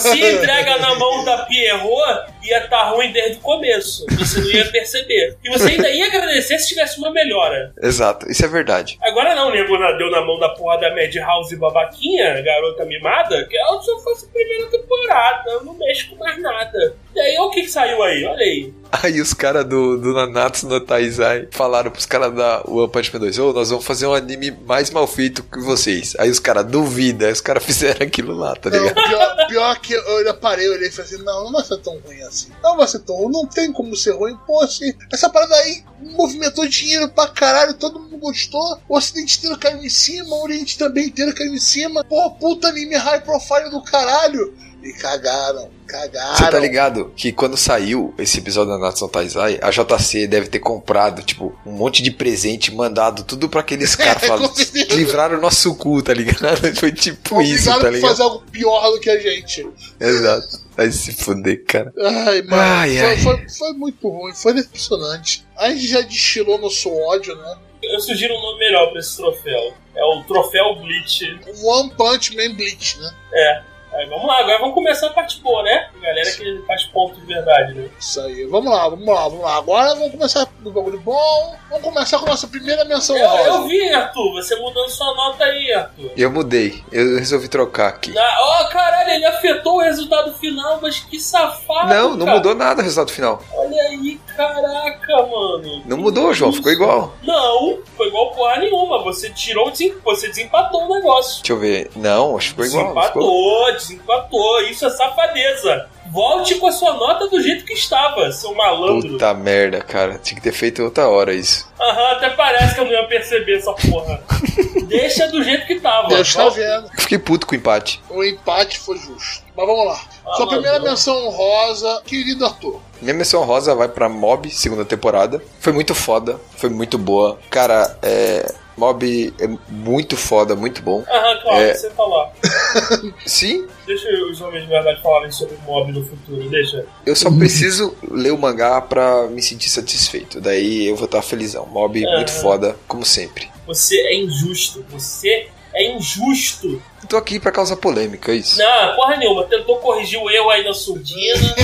[0.00, 4.04] Se entrega na mão da Pierrot, ia estar ruim desde o começo.
[4.18, 5.36] Você não ia perceber.
[5.44, 7.72] E você ainda ia agradecer se tivesse uma melhora.
[7.82, 8.98] Exato, isso é verdade.
[9.02, 13.80] Agora não, nego deu na mão da porra da Madhouse babaquinha, garota mimada, que ela
[13.80, 16.96] só fosse a primeira temporada, não mexe com mais nada.
[17.14, 18.72] E aí, o que, que saiu aí, olha aí.
[19.02, 23.20] Aí os caras do, do Nanatsu no Taizai falaram pros caras da One Punch Man
[23.20, 26.14] 2, ô, nós vamos fazer um anime mais mal feito que vocês.
[26.18, 28.94] Aí os caras duvidam, aí os caras fizeram aquilo lá, tá Não, ligado?
[29.08, 31.98] pior, pior que eu ainda parei, olhei e falei assim, não, não vai ser tão
[31.98, 32.48] ruim assim.
[32.62, 34.36] Não vai ser tão ruim, não tem como ser ruim.
[34.46, 38.78] Pô, assim, essa parada aí movimentou dinheiro pra caralho, todo mundo gostou.
[38.88, 42.04] O Ocidente inteiro caiu em cima, o Oriente também inteiro caiu em cima.
[42.04, 44.54] Pô, puta anime high profile do caralho.
[44.82, 46.36] E cagaram, cagaram.
[46.36, 50.58] Você tá ligado que quando saiu esse episódio da Natsu Taizai, a JC deve ter
[50.58, 54.52] comprado, tipo, um monte de presente, mandado tudo pra aqueles caras, É, falando,
[54.90, 56.74] livraram o nosso cu, tá ligado?
[56.76, 58.08] Foi tipo isso, Obrigado tá por ligado?
[58.10, 59.66] fazer algo pior do que a gente.
[60.00, 60.64] Exato.
[60.76, 61.92] Vai se fuder, cara.
[62.26, 63.16] Ai, mano, Ai, foi, ai.
[63.18, 65.46] Foi, foi muito ruim, foi decepcionante.
[65.56, 67.56] A gente já destilou nosso ódio, né?
[67.82, 69.74] Eu sugiro um nome melhor pra esse troféu.
[69.94, 71.38] É o Troféu Bleach.
[71.62, 73.14] One Punch Man Bleach, né?
[73.32, 73.62] É.
[73.94, 75.88] Aí, vamos lá, agora vamos começar a parte boa, né?
[75.96, 77.88] A galera que faz ponto de verdade, né?
[77.98, 78.44] Isso aí.
[78.46, 79.56] Vamos lá, vamos lá, vamos lá.
[79.56, 81.56] Agora vamos começar no bagulho bom.
[81.70, 83.48] Vamos começar com a nossa primeira menção Eu, rosa.
[83.50, 86.10] eu vi, Arthur, você mudando sua nota aí, Arthur.
[86.16, 88.12] Eu mudei, eu resolvi trocar aqui.
[88.12, 91.88] Na- Ó, caralho, ele afetou o resultado final, mas que safado.
[91.94, 92.36] Não, não cara.
[92.38, 93.40] mudou nada o resultado final.
[93.52, 95.82] Olha aí, caraca, mano.
[95.86, 97.14] Não mudou, João, ficou igual.
[97.22, 99.02] Não, foi igual porra nenhuma.
[99.04, 99.72] Você tirou,
[100.04, 101.42] você desempatou o negócio.
[101.42, 101.90] Deixa eu ver.
[101.96, 103.04] Não, acho que ficou igual.
[103.06, 103.22] Ficou...
[103.22, 104.60] Desempatou, desempatou.
[104.62, 105.88] Isso é safadeza.
[106.14, 109.10] Volte com a sua nota do jeito que estava, seu malandro.
[109.10, 110.16] Puta merda, cara.
[110.16, 111.68] Tinha que ter feito outra hora isso.
[111.80, 114.22] Aham, até parece que eu não ia perceber essa porra.
[114.86, 116.06] Deixa do jeito que tava.
[116.08, 116.84] Deus tá Volta- vendo.
[116.94, 118.00] Eu fiquei puto com o empate.
[118.08, 119.42] O empate foi justo.
[119.56, 120.00] Mas vamos lá.
[120.26, 120.86] Ah, Sua primeira não.
[120.86, 122.80] menção rosa, querido Arthur.
[123.02, 125.42] Minha menção rosa vai pra Mob, segunda temporada.
[125.58, 127.38] Foi muito foda, foi muito boa.
[127.50, 128.54] Cara, é.
[128.76, 131.04] Mob é muito foda, muito bom.
[131.08, 131.74] Aham, claro, É.
[131.74, 132.32] você falar.
[133.26, 136.84] Sim, Deixa os homens de verdade falarem sobre o mob no futuro, deixa.
[137.04, 140.40] eu só preciso ler o mangá pra me sentir satisfeito.
[140.40, 141.66] Daí eu vou estar felizão.
[141.66, 142.16] Mob Aham.
[142.16, 143.48] muito foda, como sempre.
[143.66, 146.82] Você é injusto, você é injusto.
[147.02, 148.58] Eu tô aqui pra causar polêmica, é isso.
[148.58, 151.54] Não, porra nenhuma, tentou corrigir o erro aí na surdina.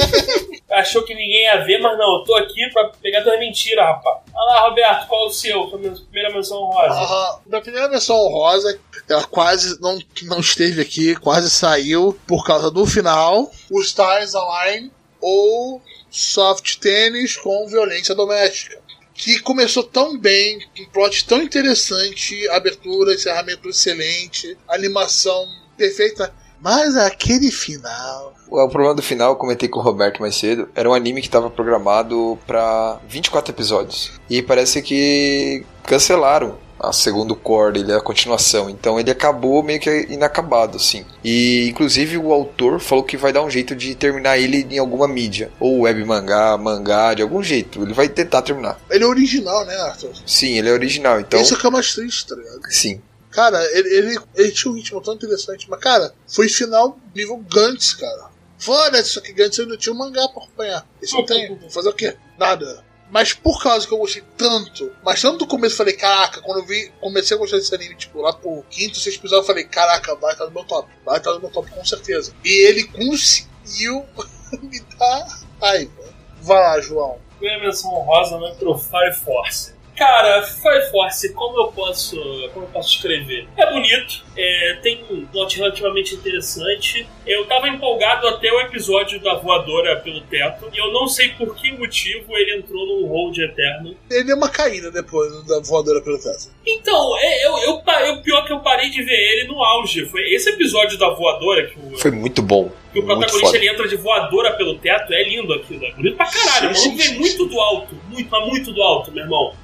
[0.70, 4.18] Achou que ninguém ia ver, mas não, eu tô aqui pra pegar tua mentira, rapaz.
[4.32, 5.66] Olha lá, Roberto, qual é o seu?
[5.66, 7.00] Primeira menção rosa.
[7.00, 7.38] Aham.
[7.46, 12.86] Minha primeira menção rosa, ela quase não, não esteve aqui, quase saiu por causa do
[12.86, 13.50] final.
[13.70, 18.80] O Stars Align ou Soft Tênis com violência doméstica.
[19.20, 25.46] Que começou tão bem, um plot tão interessante, abertura, encerramento excelente, animação
[25.76, 26.32] perfeita.
[26.58, 28.34] Mas aquele final.
[28.48, 31.50] O problema do final, comentei com o Roberto mais cedo, era um anime que estava
[31.50, 34.12] programado pra 24 episódios.
[34.28, 38.70] E parece que cancelaram a segundo core dele, a continuação.
[38.70, 41.04] Então ele acabou meio que inacabado, assim.
[41.22, 45.06] E inclusive o autor falou que vai dar um jeito de terminar ele em alguma
[45.06, 45.50] mídia.
[45.60, 47.82] Ou web mangá, mangá, de algum jeito.
[47.82, 48.80] Ele vai tentar terminar.
[48.90, 50.10] Ele é original, né, Arthur?
[50.26, 51.40] Sim, ele é original, então.
[51.40, 52.60] Isso é que é mais triste, tá ligado?
[52.70, 53.00] Sim.
[53.30, 57.94] Cara, ele, ele, ele tinha um ritmo tão interessante, mas, cara, foi final nível Gantz,
[57.94, 58.30] cara.
[58.58, 60.86] Foda-se, só que Gantz eu não tinha um mangá pra acompanhar.
[61.00, 61.56] Isso não tem.
[61.56, 62.16] Vou fazer o quê?
[62.38, 62.84] Nada.
[63.10, 66.58] Mas por causa que eu gostei tanto, mas tanto do começo eu falei, caraca, quando
[66.58, 69.64] eu vi, comecei a gostar desse anime, tipo, lá pro quinto, sexto episódio, eu falei,
[69.64, 72.32] caraca, vai estar no meu top, vai estar no meu top com certeza.
[72.44, 74.06] E ele conseguiu
[74.62, 75.26] me dar
[75.60, 75.92] raiva.
[76.40, 77.18] Vai lá, João.
[77.38, 79.74] Primeira menção rosa, né, pro Fire Force.
[80.00, 82.16] Cara, Fire Force, como eu posso,
[82.54, 83.46] como eu posso escrever?
[83.54, 87.06] É bonito, é, tem um plot relativamente interessante.
[87.26, 91.54] Eu tava empolgado até o episódio da voadora pelo teto, e eu não sei por
[91.54, 93.94] que motivo ele entrou num hold eterno.
[94.10, 96.50] Ele deu uma caída depois da voadora pelo teto.
[96.66, 100.06] Então, é, eu, eu, eu, pior que eu parei de ver ele no auge.
[100.06, 102.72] Foi esse episódio da voadora que o, Foi muito bom.
[102.90, 105.12] que o protagonista ele entra de voadora pelo teto.
[105.12, 106.74] É lindo aquilo, é bonito pra caralho.
[106.74, 109.24] Sim, O maluco sim, vem sim, muito do alto, muito, mas muito do alto, meu
[109.24, 109.54] irmão.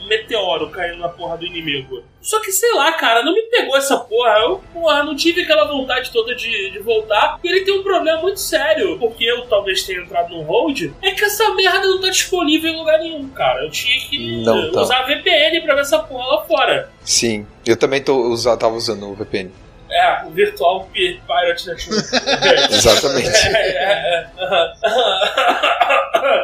[0.00, 2.02] Um meteoro caindo na porra do inimigo.
[2.20, 4.30] Só que sei lá, cara, não me pegou essa porra.
[4.40, 7.38] Eu, porra, não tive aquela vontade toda de, de voltar.
[7.42, 10.90] E ele tem um problema muito sério, porque eu talvez tenha entrado no hold.
[11.02, 13.64] É que essa merda não tá disponível em lugar nenhum, cara.
[13.64, 14.80] Eu tinha que Não tá.
[14.82, 16.90] usar VPN pra ver essa porra lá fora.
[17.02, 17.46] Sim.
[17.66, 19.50] Eu também tô, usa- tava usando o VPN.
[19.90, 22.08] É, o Virtual Pi- Pirate Network.
[22.74, 23.28] Exatamente.
[23.28, 24.70] É, é, é.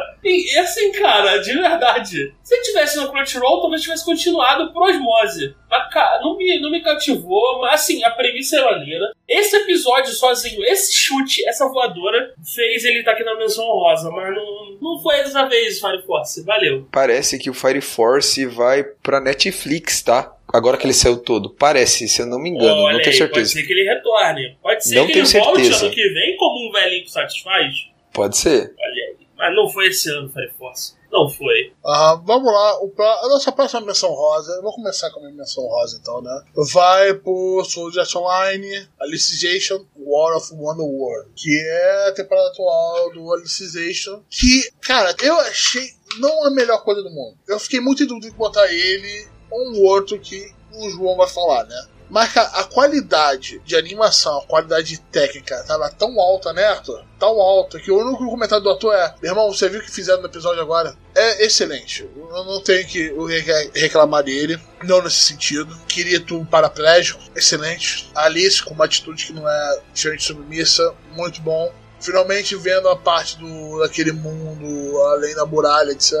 [0.23, 2.33] E assim, cara, de verdade.
[2.43, 5.55] Se tivesse no Crunchyroll, talvez tivesse continuado por osmose.
[5.69, 7.61] Mas, cara, não me, não me cativou.
[7.61, 9.05] Mas, assim, a premissa é maneira.
[9.27, 14.09] Esse episódio sozinho, esse chute, essa voadora, fez ele estar aqui na menção rosa.
[14.11, 16.43] Mas não, não foi dessa vez, Fire Force.
[16.43, 16.85] Valeu.
[16.91, 20.33] Parece que o Fire Force vai pra Netflix, tá?
[20.53, 21.49] Agora que ele saiu todo.
[21.49, 23.33] Parece, se eu não me engano, Olha não tenho aí, certeza.
[23.33, 24.57] Pode ser que ele retorne.
[24.61, 25.85] Pode ser Não que ele tenho volte certeza.
[25.85, 27.73] ano que vem como um velhinho que satisfaz.
[28.13, 28.73] Pode ser.
[28.79, 29.17] Olha aí.
[29.37, 30.95] Mas não foi esse ano, Fire Force.
[31.11, 31.71] Não foi.
[31.85, 35.23] Ah, vamos lá, o pra- a nossa próxima menção rosa, eu vou começar com a
[35.23, 36.41] minha menção rosa então, né?
[36.73, 44.21] Vai por Soldier Online, Alicization, War of Wonderworld, que é a temporada atual do Alicization,
[44.29, 45.87] que, cara, eu achei
[46.19, 47.37] não a melhor coisa do mundo.
[47.47, 51.65] Eu fiquei muito em dúvida de botar ele um outro que o João vai falar,
[51.65, 51.87] né?
[52.09, 57.03] Mas a qualidade de animação, a qualidade técnica tava tão alta, né, Arthur?
[57.19, 59.91] Tão alta que o único comentário do ator é: Meu irmão, você viu o que
[59.91, 60.95] fizeram no episódio agora?
[61.13, 62.09] É excelente.
[62.15, 65.77] Eu não tenho que re- reclamar dele, não nesse sentido.
[65.85, 68.09] Kirito paraplégico, excelente.
[68.15, 71.73] Alice com uma atitude que não é diferente submissa, muito bom.
[71.99, 76.13] Finalmente vendo a parte do daquele mundo além da muralha, etc.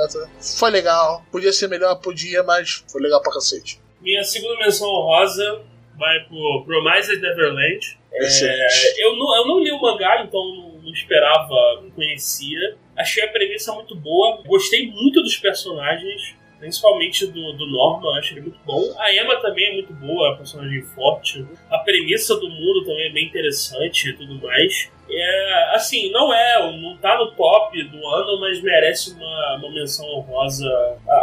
[0.57, 1.23] Foi legal.
[1.31, 3.79] Podia ser melhor, podia, mas foi legal pra cacete.
[4.01, 5.61] Minha segunda menção honrosa
[5.97, 7.97] vai pro Promised Neverland.
[8.11, 12.77] É, eu, não, eu não li o mangá, então não, não esperava, não conhecia.
[12.95, 14.41] Achei a premissa muito boa.
[14.45, 18.95] Gostei muito dos personagens, principalmente do, do Norman, achei ele muito bom.
[18.97, 21.45] A Emma também é muito boa, é uma personagem forte.
[21.69, 24.89] A premissa do mundo também é bem interessante e tudo mais.
[25.19, 30.05] É, assim, não é, não tá no top do ano, mas merece uma, uma menção
[30.05, 30.67] honrosa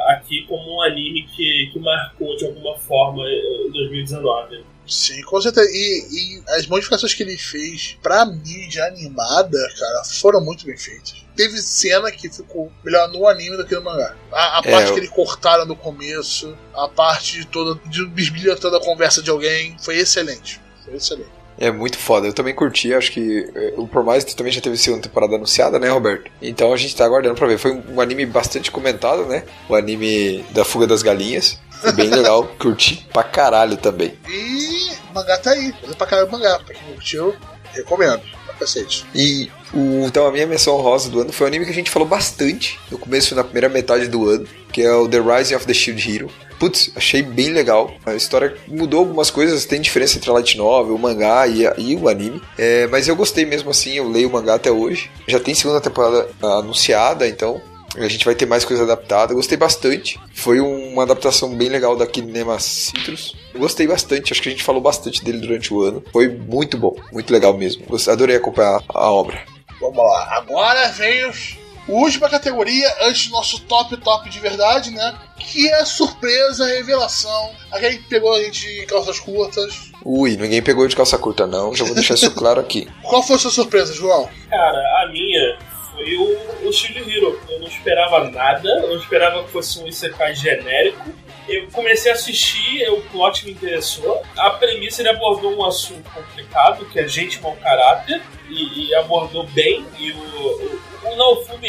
[0.09, 4.65] aqui como um anime que, que marcou de alguma forma eh, 2019.
[4.87, 5.67] Sim, com certeza.
[5.71, 11.25] E, e as modificações que ele fez pra mídia animada, cara, foram muito bem feitas.
[11.37, 14.15] Teve cena que ficou melhor no anime do que no mangá.
[14.31, 18.07] A, a É, parte eu- que ele cortaram no começo, a parte de toda, de
[18.09, 20.61] bisbilha toda a conversa de alguém, foi excelente.
[20.85, 21.31] Foi excelente.
[21.59, 22.27] É muito foda.
[22.27, 25.79] Eu também curti, acho que eh, o Por Mais também já teve segunda temporada anunciada,
[25.79, 26.31] né, Roberto?
[26.43, 27.59] Então a gente tá aguardando pra ver.
[27.59, 29.45] Foi um, anime bastante comentado, né?
[29.69, 31.59] O anime da Fuga das Galinhas.
[31.81, 34.19] Foi bem legal, curti pra caralho também.
[34.29, 35.73] E o mangá tá aí.
[35.81, 36.59] Fazer pra caralho o mangá.
[36.59, 37.35] Pra quem curtiu,
[37.73, 38.23] recomendo.
[38.47, 39.07] Pra cacete.
[39.15, 41.91] E o, então a minha menção rosa do ano foi um anime que a gente
[41.91, 45.67] falou bastante no começo, na primeira metade do ano, que é o The Rising of
[45.67, 46.31] the Shield Hero.
[46.59, 47.93] Putz, achei bem legal.
[48.07, 51.75] A história mudou algumas coisas, tem diferença entre a light novel, o mangá e, a-
[51.77, 52.41] e o anime.
[52.57, 55.11] É, mas eu gostei mesmo assim, eu leio o mangá até hoje.
[55.27, 57.61] Já tem segunda temporada ah, anunciada, então
[57.97, 59.35] a gente vai ter mais coisa adaptada.
[59.35, 60.19] Gostei bastante.
[60.33, 63.35] Foi uma adaptação bem legal da Kinema Citrus.
[63.57, 66.03] Gostei bastante, acho que a gente falou bastante dele durante o ano.
[66.13, 67.85] Foi muito bom, muito legal mesmo.
[68.09, 69.43] Adorei acompanhar a obra.
[69.81, 70.37] Vamos lá.
[70.37, 71.57] Agora vem os.
[71.87, 75.19] Última categoria, antes do nosso top top de verdade, né?
[75.39, 77.51] Que é a surpresa, a revelação.
[77.71, 79.91] Aquele que pegou a gente de calças curtas.
[80.03, 81.75] Ui, ninguém pegou de calça curta, não.
[81.75, 82.89] Já vou deixar isso claro aqui.
[83.03, 84.27] Qual foi a sua surpresa, João?
[84.49, 85.59] Cara, a minha
[85.93, 87.39] foi o, o Shield Hero.
[87.51, 91.05] Eu não esperava nada, eu não esperava que fosse um Isekai genérico.
[91.49, 94.23] Eu comecei a assistir, o plot me interessou.
[94.37, 99.45] A premissa ele abordou um assunto complicado, que é gente mau caráter, e, e abordou
[99.49, 99.85] bem.
[99.99, 100.81] E o, o,
[101.13, 101.17] o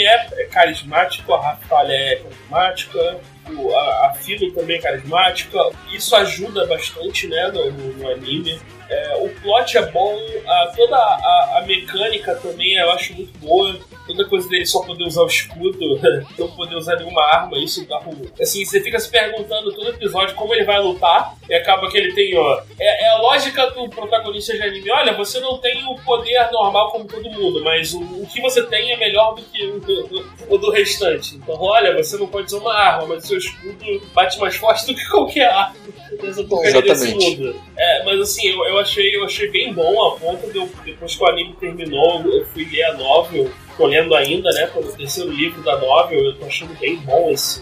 [0.06, 3.20] é, é carismático, a Rafalha é carismática,
[3.50, 4.10] o- a, a
[4.52, 5.58] também é carismática.
[5.92, 8.60] Isso ajuda bastante né, no, no- no anime.
[8.90, 10.16] É, o plot é bom,
[10.48, 13.78] a- toda a, a mecânica também eu acho muito boa.
[14.06, 15.80] Toda coisa dele só poder usar o escudo,
[16.38, 18.30] não poder usar nenhuma arma, isso dá ruim.
[18.40, 22.14] Assim, você fica se perguntando todo episódio como ele vai lutar, e acaba que ele
[22.14, 22.62] tem, ó.
[22.80, 26.92] É, é a lógica do protagonista de anime: olha, você não tem o poder normal
[26.92, 30.26] como todo mundo, mas o, o que você tem é melhor do que o do,
[30.50, 31.36] o do restante.
[31.36, 34.86] Então, olha, você não pode usar uma arma, mas o seu escudo bate mais forte
[34.88, 35.76] do que qualquer arma
[36.22, 37.56] Exatamente.
[37.78, 41.16] É, mas assim, eu, eu achei, eu achei bem bom a ponto de eu, depois
[41.16, 44.68] que o anime terminou, eu fui ler a novel, tô lendo ainda, né?
[44.68, 47.62] Tô no terceiro livro da novel, eu tô achando bem bom esse,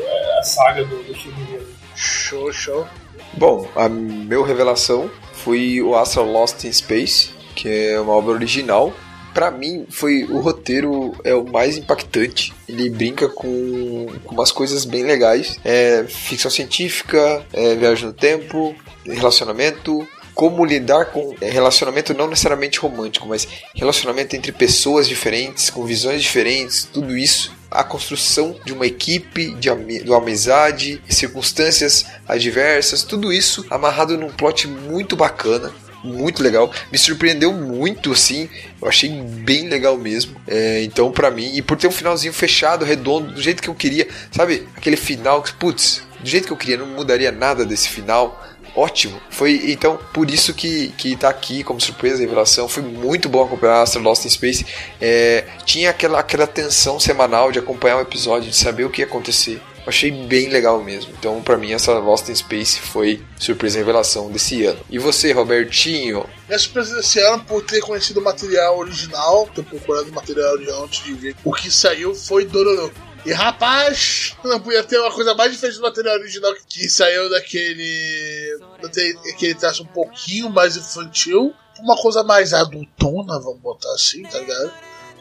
[0.00, 1.66] é, a saga do, do Hero.
[1.94, 2.86] Show, show.
[3.34, 8.92] Bom, a meu revelação foi o Astral Lost in Space, que é uma obra original.
[9.32, 12.52] Pra mim, foi o roteiro é o mais impactante.
[12.68, 15.58] Ele brinca com, com umas coisas bem legais.
[15.64, 18.74] É ficção científica, é viagem no tempo,
[19.06, 25.84] relacionamento, como lidar com é, relacionamento não necessariamente romântico, mas relacionamento entre pessoas diferentes, com
[25.84, 27.52] visões diferentes, tudo isso.
[27.70, 34.28] A construção de uma equipe, de, ami de amizade, circunstâncias adversas, tudo isso amarrado num
[34.28, 35.72] plot muito bacana.
[36.04, 36.70] muito legal.
[36.90, 38.48] Me surpreendeu muito, assim.
[38.80, 40.36] Eu achei bem legal mesmo.
[40.46, 43.74] É, então, pra mim, e por ter um finalzinho fechado, redondo, do jeito que eu
[43.74, 44.66] queria, sabe?
[44.76, 48.42] Aquele final que, putz, do jeito que eu queria, não mudaria nada desse final
[48.74, 49.20] ótimo.
[49.30, 52.68] Foi então por isso que, que tá aqui como surpresa revelação.
[52.68, 54.66] Foi muito bom acompanhar Astro Lost in Space.
[55.00, 59.06] É, tinha aquela, aquela tensão semanal de acompanhar um episódio, de saber o que ia
[59.06, 59.60] acontecer.
[59.84, 61.12] Achei bem legal mesmo.
[61.18, 64.78] Então, para mim, essa Lost in Space foi surpresa revelação desse ano.
[64.88, 66.24] E você, Robertinho?
[66.46, 70.84] Minha surpresa desse ano por ter conhecido o material original, ter procurado o material original
[70.84, 72.92] antes de ver o que saiu foi Dororo.
[73.24, 78.58] E rapaz, não podia ter uma coisa mais diferente do material original que saiu daquele.
[78.82, 84.72] daquele traço um pouquinho mais infantil, uma coisa mais adultona, vamos botar assim, tá ligado?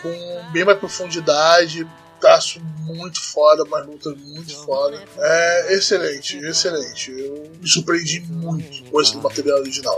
[0.01, 1.87] Com bem mais profundidade,
[2.19, 5.03] traço muito foda, mas lutas muito foda.
[5.17, 7.11] É excelente, excelente.
[7.11, 9.97] Eu me surpreendi muito com esse material original.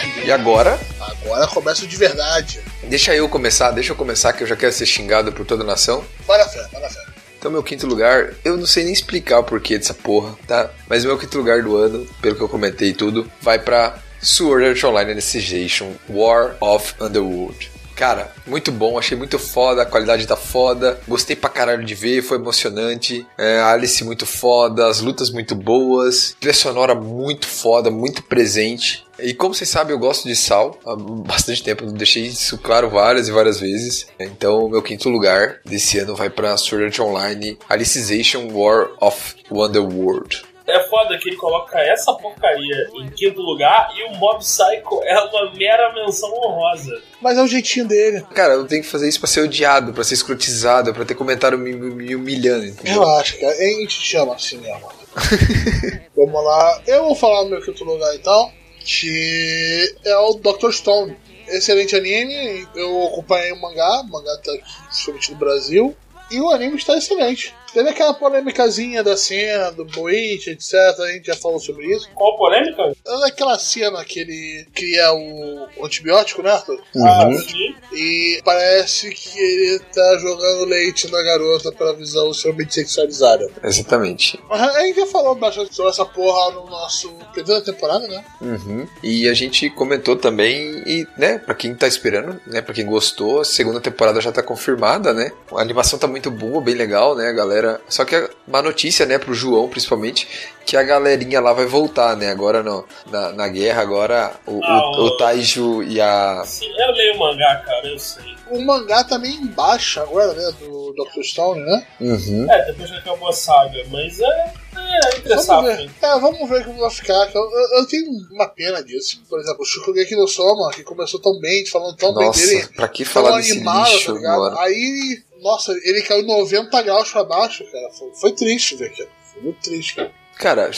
[0.23, 0.79] E agora?
[0.99, 2.61] Agora começa de verdade.
[2.83, 5.65] Deixa eu começar, deixa eu começar que eu já quero ser xingado por toda a
[5.65, 6.03] nação.
[6.27, 7.01] Vai na fé, vai na fé.
[7.37, 10.69] Então, meu quinto lugar, eu não sei nem explicar o porquê dessa porra, tá?
[10.87, 14.67] Mas meu quinto lugar do ano, pelo que eu comentei e tudo, vai pra Sword
[14.67, 17.71] Art Online Investigation War of Underworld.
[18.01, 22.23] Cara, muito bom, achei muito foda, a qualidade tá foda, gostei pra caralho de ver,
[22.23, 28.23] foi emocionante, é, Alice muito foda, as lutas muito boas, trilha sonora muito foda, muito
[28.23, 29.05] presente.
[29.19, 33.27] E como vocês sabem, eu gosto de Sal há bastante tempo, deixei isso claro várias
[33.27, 34.07] e várias vezes.
[34.19, 40.41] Então, meu quinto lugar desse ano vai pra Sword Art Online Alicization War of Wonderworld.
[40.67, 45.19] É foda que ele coloca essa porcaria em quinto lugar e o Mob Psycho é
[45.19, 47.01] uma mera menção honrosa.
[47.21, 48.23] Mas é o jeitinho dele.
[48.33, 51.57] Cara, eu tenho que fazer isso pra ser odiado, pra ser escrotizado, pra ter comentário
[51.57, 52.65] me, me humilhando.
[52.65, 53.01] entendeu?
[53.01, 53.51] Relaxa, cara.
[53.53, 54.87] A gente chama assim mesmo.
[56.15, 56.81] Vamos lá.
[56.87, 58.51] Eu vou falar no meu quinto lugar então.
[58.83, 60.71] Que é o Dr.
[60.71, 61.15] Stone.
[61.47, 62.67] Excelente anime.
[62.75, 64.01] Eu acompanhei o mangá.
[64.01, 65.95] O mangá tá aqui, somente no Brasil.
[66.31, 67.53] E o anime está excelente.
[67.73, 70.73] Teve aquela polêmicazinha da cena, do Bleach, etc.
[70.99, 72.09] A gente já falou sobre isso.
[72.13, 72.93] Qual polêmica?
[73.05, 76.81] Naquela cena que ele cria o, o antibiótico, né, Arthur?
[76.97, 77.75] Ah, sim.
[77.93, 83.49] E parece que ele tá jogando leite na garota pela visão extremamente sexualizada.
[83.63, 84.39] Exatamente.
[84.49, 88.23] Mas A gente já falou bastante sobre essa porra no nosso primeira temporada, né?
[88.41, 88.87] Uhum.
[89.03, 93.41] E a gente comentou também, e, né, pra quem tá esperando, né, pra quem gostou,
[93.41, 95.31] a segunda temporada já tá confirmada, né?
[95.51, 97.60] A animação tá muito boa, bem legal, né, galera?
[97.87, 100.27] Só que a má notícia, né, pro João principalmente,
[100.65, 102.29] que a galerinha lá vai voltar, né?
[102.31, 106.43] Agora no, na, na guerra, agora o, Ah, o, o- o Taiju e a.
[106.45, 108.35] Sim, eu leio o mangá, cara, eu sei.
[108.49, 110.51] O mangá também em baixa agora, né?
[110.59, 111.23] Do Dr.
[111.23, 111.87] Stone, né?
[112.01, 112.51] Uhum.
[112.51, 114.53] É, depois que acabou a saga, mas é.
[114.73, 115.65] É, Vamos interessante.
[115.77, 115.91] ver.
[116.01, 117.29] É, vamos ver como vai ficar.
[117.33, 119.21] Eu, eu- eu tenho uma pena disso.
[119.29, 122.67] Por exemplo, o Shokugeki no Soma, que começou tão bem, falando tão Nossa, bem dele.
[122.75, 124.33] pra que falar desse animado, lixo tá ligado?
[124.45, 124.61] agora?
[124.65, 127.89] Aí, nossa, ele caiu 90 graus pra baixo, cara.
[127.91, 129.09] Foi, foi triste ver aquilo.
[129.33, 130.11] Foi muito triste, cara.
[130.37, 130.71] Cara,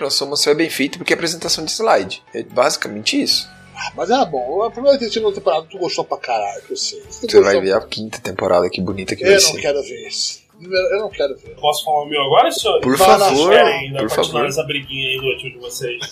[0.00, 2.22] no Soma só é bem feito porque é apresentação de slide.
[2.32, 3.48] É basicamente isso.
[3.74, 4.62] Ah, Mas era bom.
[4.62, 7.00] A primeira e terceira temporada tu gostou pra caralho, eu sei.
[7.00, 9.60] Tu Você vai ver a quinta temporada, que bonita que vai Eu não ser.
[9.60, 10.39] quero ver isso.
[10.62, 11.54] Eu não quero ver.
[11.56, 12.80] Posso falar o meu agora, senhor?
[12.80, 14.46] Por Vai favor, Fera, ainda por continuar favor.
[14.48, 15.98] essa briguinha aí do tio de vocês.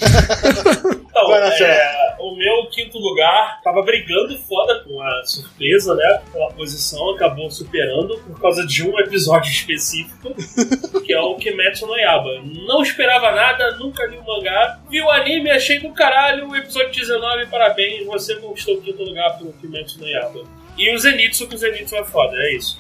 [1.11, 6.23] então, é, o meu quinto lugar tava brigando foda com a surpresa, né?
[6.33, 10.35] Pela posição, acabou superando por causa de um episódio específico,
[11.05, 12.41] que é o Kimetsu no Yaba.
[12.67, 14.79] Não esperava nada, nunca li o mangá.
[14.89, 16.49] Vi o anime, achei do caralho.
[16.49, 20.41] O episódio 19, parabéns, você conquistou o quinto lugar pelo Kimetsu no Yaba.
[20.79, 22.79] E o Zenitsu, que o Zenitsu é foda, é isso.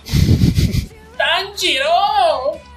[1.19, 1.85] Tanjiro!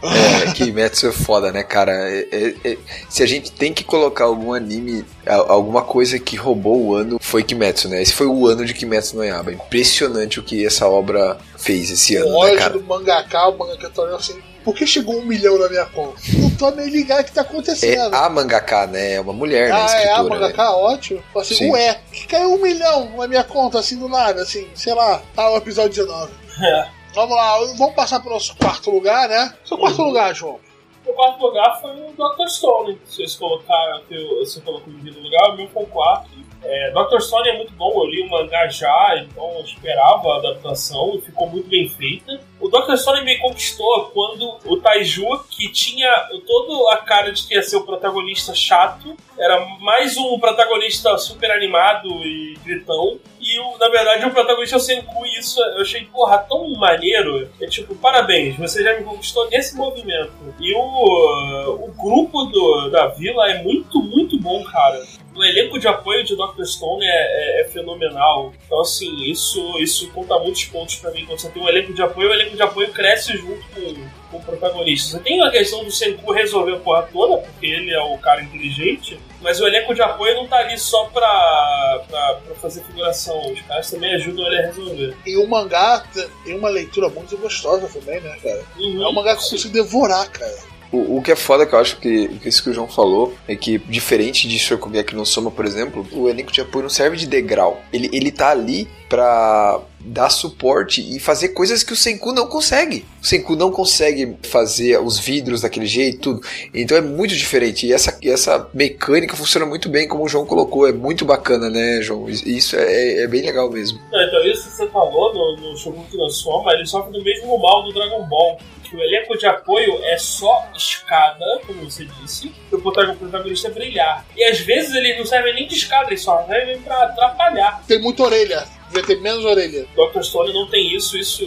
[0.04, 1.92] É, Kimetsu é foda, né, cara?
[1.94, 2.78] É- é- é-
[3.10, 7.44] se a gente tem que colocar algum anime, alguma coisa que roubou o ano, foi
[7.44, 8.02] Kimetsu, né?
[8.02, 9.52] Esse foi o ano de Kimetsu no Yaba.
[9.54, 12.74] Impressionante o que essa obra fez esse O ano, né, ódio cara?
[12.74, 14.40] do mangaka, o mangaka tá olhando assim.
[14.64, 16.22] Por que chegou um milhão na minha conta?
[16.38, 18.14] Não tô nem ligado o que tá É acontecendo.
[18.14, 19.14] a mangaka, né?
[19.14, 19.76] É uma mulher, né?
[19.76, 20.30] Ah, é a Escritora, né?
[20.42, 21.24] mangaka, ótimo.
[21.34, 21.72] Fala Assim, Sim.
[21.72, 25.20] ué, que caiu um milhão na minha conta, assim, do nada, assim, sei lá.
[25.36, 26.32] Ah, o episódio 19.
[26.62, 27.01] É.
[27.14, 29.54] Vamos lá, vamos passar pro nosso quarto lugar, né?
[29.66, 30.60] Seu quarto lugar, João.
[31.06, 32.48] O quarto lugar foi o Dr.
[32.48, 32.98] Stone.
[33.06, 34.02] Vocês colocaram,
[34.40, 36.30] você colocou em primeiro lugar, o meu o quarto.
[36.64, 37.20] É, Dr.
[37.20, 41.22] Stone é muito bom, eu li o mangá já, então eu esperava a adaptação e
[41.22, 42.40] ficou muito bem feita.
[42.60, 42.96] O Dr.
[42.96, 47.78] Stone me conquistou quando o Taiju, que tinha toda a cara de que ia ser
[47.78, 53.20] o protagonista chato, era mais um protagonista super animado e gritão.
[53.42, 57.50] E o, na verdade o protagonista é o Senku, isso eu achei, porra, tão maneiro.
[57.60, 60.32] É tipo, parabéns, você já me conquistou nesse movimento.
[60.60, 65.02] E o, o grupo do, da vila é muito, muito bom, cara.
[65.36, 66.64] O elenco de apoio de Dr.
[66.66, 68.54] Stone é, é- é fenomenal.
[68.66, 71.26] Então, assim, isso, isso conta muitos pontos pra mim.
[71.26, 74.38] Quando você tem um elenco de apoio, o elenco de apoio cresce junto com, com
[74.38, 75.18] o protagonista.
[75.18, 78.42] Você tem a questão do Senku resolver a porra toda, porque ele é o cara
[78.42, 83.40] inteligente, mas o elenco de apoio não tá ali só pra, pra, pra fazer figuração.
[83.52, 85.18] Os caras também ajudam ele a resolver.
[85.26, 88.64] E o mangá te- tem uma leitura muito gostosa também, né, cara?
[88.78, 90.71] É um mangá que eu consigo devorar, cara.
[90.92, 93.34] O, o que é foda que eu acho que que isso que o João falou
[93.48, 97.18] é que, diferente de Shokugeki no Soma, por exemplo, o elenco de apoio não serve
[97.18, 97.82] de degrau.
[97.94, 103.06] Ele, ele tá ali pra dar suporte e fazer coisas que o Senku não consegue.
[103.22, 106.42] O Senku não consegue fazer os vidros daquele jeito, tudo.
[106.74, 107.86] Então é muito diferente.
[107.86, 110.88] E essa, essa mecânica funciona muito bem, como o João colocou.
[110.88, 112.30] É muito bacana, né, João?
[112.30, 114.00] Isso é, é bem legal mesmo.
[114.08, 117.84] Então isso que você falou no, no Shogun no Soma, ele sofre do mesmo mal
[117.84, 118.58] do Dragon Ball.
[118.92, 123.16] Que o elenco de apoio é só escada, como você disse, e o prota- o
[123.16, 124.26] protagonista é brilhar.
[124.36, 127.82] E às vezes eles não servem nem de escada, eles só servem pra atrapalhar.
[127.88, 128.68] Tem muita orelha.
[128.90, 129.88] Devia ter menos orelha.
[129.96, 130.22] Dr.
[130.22, 131.46] Stone não tem isso, isso.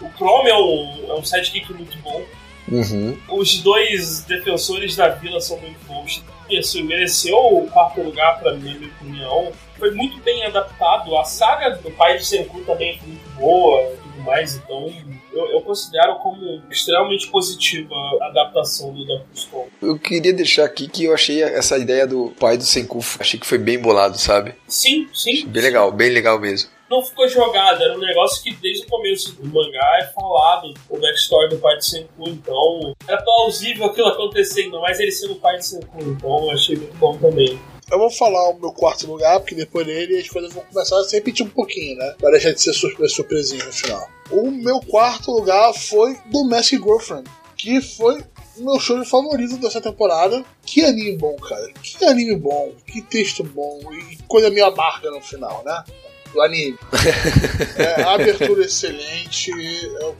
[0.00, 2.24] O Chrome é um, é um sidekick muito bom.
[2.68, 3.16] Uhum.
[3.28, 6.20] Os dois defensores da vila são muito bons.
[6.58, 9.52] Assim, mereceu o quarto lugar pra mim, minha opinião.
[9.78, 11.16] Foi muito bem adaptado.
[11.16, 13.92] A saga do pai de Senku também foi muito boa
[14.22, 14.56] mais.
[14.56, 14.92] Então,
[15.32, 19.24] eu, eu considero como extremamente positiva a adaptação do Dr.
[19.34, 19.70] Stone.
[19.80, 23.46] Eu queria deixar aqui que eu achei essa ideia do pai do Senku, achei que
[23.46, 24.54] foi bem bolado, sabe?
[24.66, 25.46] Sim, sim.
[25.46, 26.70] Bem legal, bem legal mesmo.
[26.90, 30.98] Não ficou jogado, era um negócio que desde o começo do mangá é falado, o
[30.98, 35.36] backstory do pai de Senku, então era plausível aquilo acontecer, ainda mais ele sendo o
[35.36, 37.58] pai de Senku, então eu achei muito bom também.
[37.90, 41.04] Eu vou falar o meu quarto lugar, porque depois dele as coisas vão começar a
[41.04, 42.14] se repetir um pouquinho, né?
[42.18, 44.08] Pra deixar de ser surpre- surpresinha no final.
[44.30, 48.22] O meu quarto lugar foi Domestic Girlfriend, que foi
[48.56, 50.42] o meu show favorito dessa temporada.
[50.64, 51.70] Que anime bom, cara.
[51.82, 55.84] Que anime bom, que texto bom e coisa meio amarga no final, né?
[56.32, 56.78] Do anime.
[57.76, 59.50] É, a abertura excelente,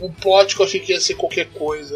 [0.03, 1.95] um plot que eu achei que ia ser qualquer coisa.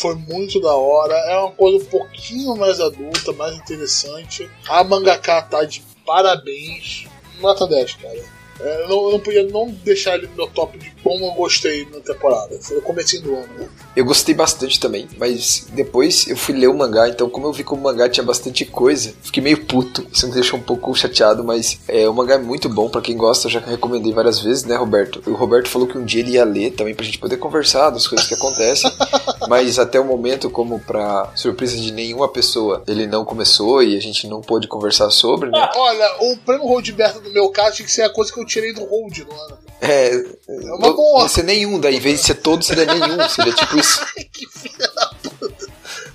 [0.00, 1.14] Foi muito da hora.
[1.14, 4.50] É uma coisa um pouquinho mais adulta, mais interessante.
[4.68, 7.06] A mangaka tá de parabéns.
[7.40, 8.41] Nota 10, cara.
[8.62, 11.86] É, não, eu não podia não deixar ele no meu top de como eu gostei
[11.92, 12.58] na temporada.
[12.60, 13.48] Foi o comecinho do ano.
[13.58, 13.68] né?
[13.96, 17.64] Eu gostei bastante também, mas depois eu fui ler o mangá, então como eu vi
[17.64, 20.06] que o mangá tinha bastante coisa, fiquei meio puto.
[20.12, 23.16] Isso me deixou um pouco chateado, mas é, o mangá é muito bom pra quem
[23.16, 25.22] gosta, eu já recomendei várias vezes, né, Roberto?
[25.26, 28.06] O Roberto falou que um dia ele ia ler também pra gente poder conversar das
[28.06, 28.90] coisas que acontecem,
[29.48, 34.00] mas até o momento, como pra surpresa de nenhuma pessoa, ele não começou e a
[34.00, 35.68] gente não pôde conversar sobre, né?
[35.76, 38.46] Olha, o prêmio Hold Berta do meu caso tinha que ser a coisa que eu
[38.52, 39.58] tirei do Hold no ano.
[39.80, 41.28] É, É uma boa.
[41.28, 44.00] ser nenhum, daí em vez de ser todo, seria nenhum, seria tipo isso.
[44.32, 45.06] que filha da
[45.38, 45.66] puta.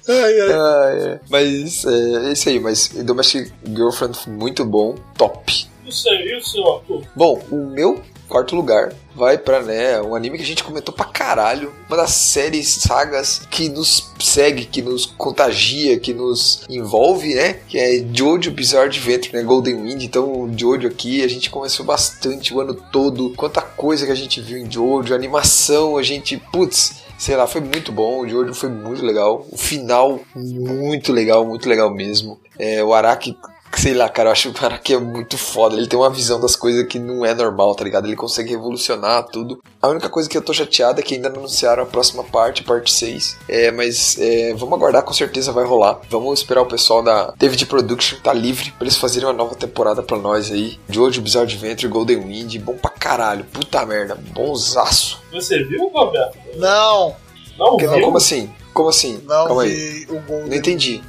[0.07, 0.51] Ai, ai.
[0.53, 1.19] Ah, é.
[1.29, 5.67] Mas é, é isso aí, mas Domestic Girlfriend muito bom, top.
[5.85, 7.03] O seu, e o seu Arthur?
[7.15, 11.05] Bom, o meu quarto lugar vai pra, né, um anime que a gente comentou pra
[11.05, 17.53] caralho, uma das séries, sagas que nos segue, que nos contagia, que nos envolve, né,
[17.67, 22.53] que é Jojo Bizarre Adventure, né, Golden Wind, então Jojo aqui, a gente começou bastante
[22.53, 27.07] o ano todo, quanta coisa que a gente viu em Jojo, animação, a gente, putz,
[27.17, 31.67] sei lá, foi muito bom, o Jojo foi muito legal, o final muito legal, muito
[31.67, 33.35] legal mesmo, é, o Araki
[33.77, 35.75] sei lá, cara, eu acho que o Araki é muito foda.
[35.75, 38.05] Ele tem uma visão das coisas que não é normal, tá ligado?
[38.07, 39.61] Ele consegue revolucionar tudo.
[39.81, 42.63] A única coisa que eu tô chateado é que ainda não anunciaram a próxima parte,
[42.63, 43.37] parte 6.
[43.47, 45.99] É, mas é, vamos aguardar, com certeza vai rolar.
[46.09, 50.01] Vamos esperar o pessoal da David Production tá livre pra eles fazerem uma nova temporada
[50.01, 50.79] pra nós aí.
[50.89, 53.45] Jojo Bizarre Adventure, Golden Wind, bom pra caralho.
[53.45, 55.21] Puta merda, bonzaço.
[55.31, 56.37] Você viu, Roberto?
[56.55, 57.15] Não,
[57.57, 58.01] Não Não, viu?
[58.01, 58.49] como assim?
[58.73, 59.21] Como assim?
[59.25, 59.69] não Calma aí.
[59.71, 61.03] vi o Golden Não entendi.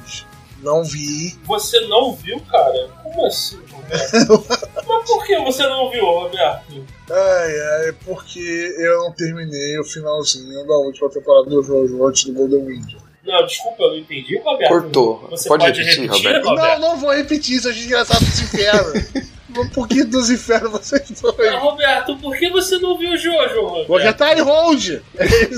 [0.61, 1.37] Não vi.
[1.45, 2.89] Você não viu, cara?
[3.03, 4.45] Como assim, Roberto?
[4.87, 6.85] Mas por que você não viu, Roberto?
[7.09, 12.33] Ai, ai, porque eu não terminei o finalzinho da última temporada do Jojo antes do
[12.33, 12.93] Golden Wind.
[13.25, 14.69] Não, desculpa, eu não entendi, Roberto.
[14.69, 15.27] Cortou.
[15.29, 16.49] Você Pode pode, repetir, repetir, Roberto?
[16.49, 16.79] Roberto?
[16.79, 19.29] Não, não vou repetir, isso é desgraçado desse inferno.
[19.57, 21.47] Um pouquinho dos infernos, vocês dois.
[21.47, 23.87] Ah, Roberto, por que você não viu o Jojo, Roberto?
[23.87, 25.01] Vou já tá em hold.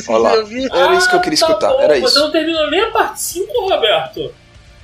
[0.09, 0.35] Olha lá.
[0.41, 0.65] Eu vi.
[0.65, 2.19] Era isso que eu queria tá escutar, bom, era Você isso.
[2.19, 4.33] não terminou nem a parte 5, Roberto?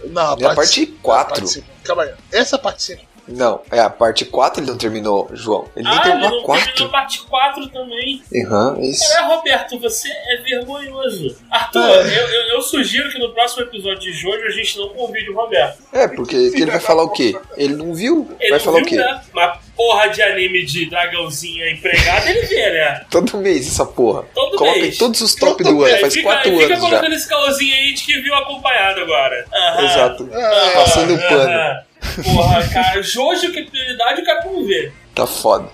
[0.06, 0.98] Não, É a parte cinco.
[1.02, 1.34] 4.
[1.34, 1.68] Parte cinco.
[1.84, 2.14] Calma aí.
[2.32, 3.07] Essa a parte 5.
[3.28, 5.66] Não, é a parte 4 ele não terminou, João.
[5.76, 6.66] Ele nem ah, ele terminou não a 4.
[6.66, 8.22] terminou a parte 4 também.
[8.46, 9.04] Aham, isso.
[9.18, 11.36] É, Roberto, você é vergonhoso.
[11.52, 12.02] Arthur, É.
[12.20, 15.36] eu, eu- eu sugiro que no próximo episódio de Jojo a gente não convide o
[15.36, 15.78] Roberto.
[15.94, 17.36] É, porque que ele vai falar o quê?
[17.56, 18.28] Ele não viu?
[18.40, 18.96] Ele vai não falar viu, o quê?
[18.98, 19.22] né?
[19.34, 23.06] Uma porra de anime de dragãozinha empregada, ele vê, né?
[23.12, 24.24] Todo mês essa porra.
[24.34, 24.96] Todo Coloca mês.
[24.96, 26.80] em todos os top Todo do ano, faz fica, 4 fica anos já.
[26.90, 29.46] colocando esse calorzinho aí de que viu acompanhado agora.
[29.54, 29.86] Aham.
[29.86, 30.30] Exato.
[30.74, 31.87] Passando o pano.
[32.24, 34.92] Porra, cara, Jojo que é prioridade, o cara não vê.
[35.14, 35.70] Tá foda.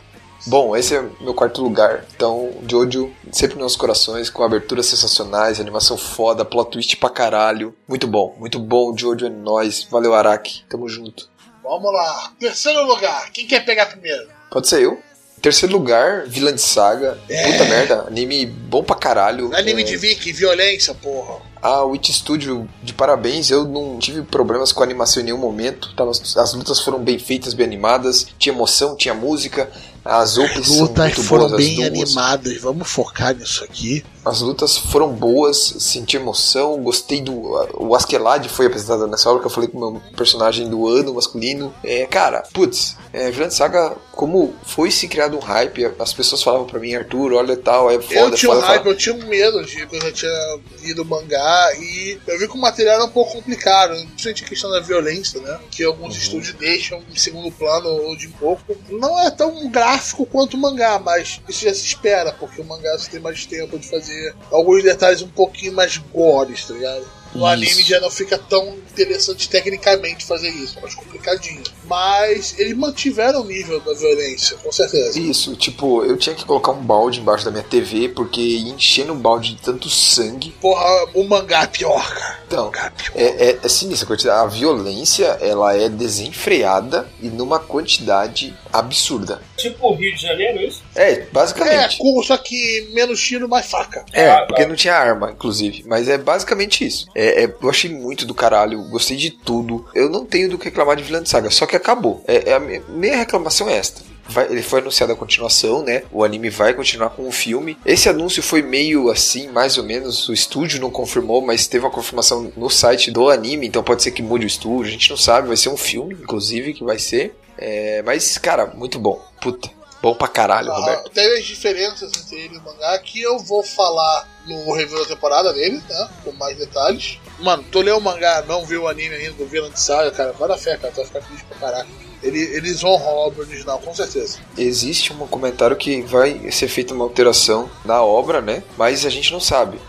[0.45, 2.03] Bom, esse é meu quarto lugar.
[2.15, 7.73] Então, Jojo, sempre nos nossos corações, com aberturas sensacionais, animação foda, plot twist pra caralho.
[7.87, 8.95] Muito bom, muito bom.
[8.97, 9.83] Jojo é nóis.
[9.89, 10.65] Valeu, Araki.
[10.69, 11.29] Tamo junto.
[11.63, 12.33] Vamos lá.
[12.37, 13.31] Terceiro lugar.
[13.31, 14.27] Quem quer pegar primeiro?
[14.51, 15.01] Pode ser eu.
[15.41, 17.17] Terceiro lugar, Vilã de Saga.
[17.27, 19.53] Puta merda, anime bom pra caralho.
[19.55, 21.41] Anime É, de Viking, violência, porra.
[21.63, 25.95] A Witch Studio, de parabéns, eu não tive problemas com a animação em nenhum momento.
[25.95, 29.71] Tava- as lutas foram bem feitas, bem animadas, tinha emoção, tinha música.
[30.03, 30.31] As
[30.65, 32.61] são Lutas muito foram boas, as bem animadas.
[32.61, 34.03] Vamos focar nisso aqui.
[34.25, 37.33] As lutas foram boas, senti emoção, gostei do.
[37.73, 41.13] O Askeladd foi apresentado nessa obra que eu falei com o meu personagem do ano
[41.13, 41.73] masculino.
[41.83, 46.65] É, cara, putz, é, de Saga, como foi se criado um hype, as pessoas falavam
[46.65, 48.89] pra mim, Arthur, olha tal, é foda, eu tinha um foda, hype, foda.
[48.89, 52.61] eu tinha um medo de eu já tinha lido mangá e eu vi que o
[52.61, 55.59] material era um pouco complicado, principalmente a questão da violência, né?
[55.69, 58.75] Que alguns estúdios deixam em segundo plano ou de pouco.
[58.89, 62.97] Não é tão gráfico quanto o mangá, mas isso já se espera, porque o mangá
[62.97, 64.12] você tem mais tempo de fazer
[64.51, 67.05] alguns detalhes um pouquinho mais gores, tá ligado?
[67.35, 67.45] Isso.
[67.45, 71.63] anime já não fica tão interessante tecnicamente fazer isso, é mais complicadinho.
[71.85, 75.19] Mas eles mantiveram o nível da violência, com certeza.
[75.19, 79.13] Isso, tipo, eu tinha que colocar um balde embaixo da minha TV, porque ia enchendo
[79.13, 80.51] o balde de tanto sangue.
[80.61, 80.83] Porra,
[81.13, 82.39] o mangá é pior, cara.
[82.39, 83.11] O Então, é pior.
[83.15, 84.39] é, é, é sinistra a quantidade.
[84.43, 89.41] A violência, ela é desenfreada e numa quantidade absurda.
[89.57, 90.83] Tipo o Rio de Janeiro, é isso?
[90.95, 91.97] É, É, basicamente.
[91.97, 94.05] cu- só que menos tiro, mais faca.
[94.13, 94.67] É, Ah, porque tá.
[94.67, 95.83] não tinha arma, inclusive.
[95.85, 97.07] Mas é basicamente isso.
[97.15, 99.85] É, é- eu achei muito do caralho, gostei de tudo.
[99.93, 102.23] Eu não tenho do que reclamar de de Saga, só que acabou.
[102.27, 104.01] É, é a minha, minha reclamação é esta.
[104.27, 106.03] Vai- ele foi anunciado a continuação, né?
[106.11, 107.77] O anime vai continuar com o filme.
[107.85, 110.27] Esse anúncio foi meio assim, mais ou menos.
[110.29, 114.11] O estúdio não confirmou, mas teve uma confirmação no site do anime, então pode ser
[114.11, 114.87] que mude o estúdio.
[114.89, 117.35] A gente não sabe, vai ser um filme, inclusive, que vai ser.
[117.57, 119.21] É, mas, cara, muito bom.
[119.41, 119.69] Puta,
[120.03, 121.09] bom pra caralho, Ah, Roberto.
[121.11, 125.05] Teve as diferenças entre ele e o mangá que eu vou falar no review da
[125.05, 126.09] temporada dele, né?
[126.25, 127.17] Com mais detalhes.
[127.39, 130.49] Mano, tu leu o mangá, não viu o anime ainda do de Saga, cara, vai
[130.49, 131.87] na fé, cara, tu vai ficar feliz pra caraca.
[132.21, 134.39] Ele, eles honram a obra original, com certeza.
[134.57, 138.61] Existe um comentário que vai ser feita uma alteração na obra, né?
[138.77, 139.79] Mas a gente não sabe.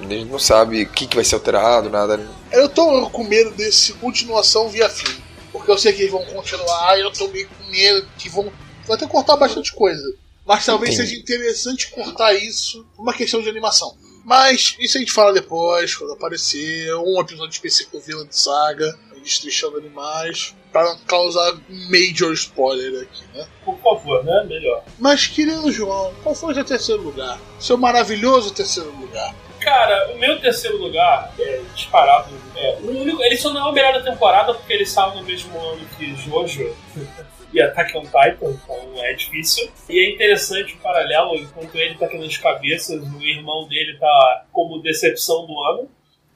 [0.00, 2.20] A gente não sabe o que, que vai ser alterado, nada.
[2.52, 5.22] Eu tô com medo desse continuação via filme.
[5.52, 8.52] Porque eu sei que eles vão continuar eu tô meio com medo que vão.
[8.88, 10.02] Vai ter que cortar bastante coisa.
[10.46, 11.10] Mas talvez Entendi.
[11.10, 13.94] seja interessante cortar isso por uma questão de animação.
[14.24, 16.94] Mas isso a gente fala depois, quando aparecer.
[16.96, 20.54] Um episódio específico do Vilã de Saga, destrichando animais.
[20.72, 21.58] Pra não causar
[21.90, 23.46] major spoiler aqui, né?
[23.64, 24.44] Por favor, né?
[24.46, 24.84] Melhor.
[24.98, 27.38] Mas, querido João, qual foi o seu terceiro lugar?
[27.58, 29.34] Seu maravilhoso terceiro lugar.
[29.60, 32.28] Cara, o meu terceiro lugar é disparado.
[32.54, 35.22] É, o único, ele só não é o melhor da temporada porque ele saiu no
[35.22, 36.74] mesmo ano que Jojo
[37.52, 39.70] e Attack on Titan, então é difícil.
[39.88, 44.46] E é interessante o paralelo, enquanto ele tá aqui nas cabeças, o irmão dele tá
[44.52, 45.88] como decepção do ano.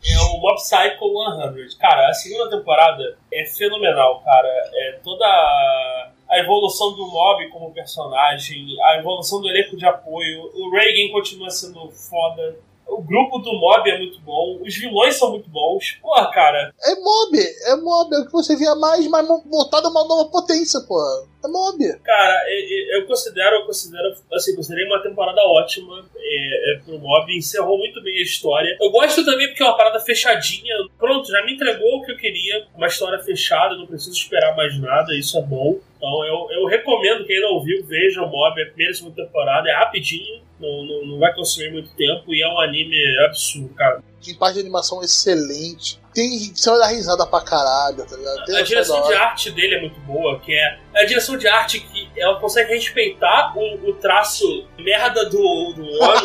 [0.04, 1.78] É o Mob Psycho 100.
[1.78, 4.48] Cara, a segunda temporada é fenomenal, cara.
[4.74, 10.50] É toda a evolução do Mob como personagem, a evolução do elenco de apoio.
[10.54, 12.56] O Reagan continua sendo foda.
[12.86, 14.60] O grupo do Mob é muito bom.
[14.62, 15.98] Os vilões são muito bons.
[16.00, 16.72] Porra, cara.
[16.84, 20.78] É mob, é mob, é o que você via mais, mas botado uma nova potência,
[20.86, 20.98] pô.
[21.44, 21.78] É mob.
[22.04, 26.98] Cara, é- é- eu considero, eu considero, assim, considerei uma temporada ótima é, é, pro
[26.98, 28.76] Mob, encerrou muito bem a história.
[28.80, 30.74] Eu gosto também porque é uma parada fechadinha.
[30.98, 32.66] Pronto, já me entregou o que eu queria.
[32.76, 35.78] Uma história fechada, não preciso esperar mais nada, isso é bom.
[35.96, 39.68] Então eu, eu recomendo quem não viu, veja o Mob, a primeira e segunda temporada,
[39.68, 44.02] é rapidinho, não, não, não vai consumir muito tempo e é um anime absurdo, cara.
[44.24, 46.00] Tem parte de animação excelente.
[46.14, 46.38] Tem.
[46.54, 48.44] Você vai dar risada pra caralho, tá ligado?
[48.44, 51.80] Tem A direção de arte dele é muito boa, que é a direção de arte
[51.80, 54.44] que ela consegue respeitar o, o traço
[54.78, 56.24] merda do, do homem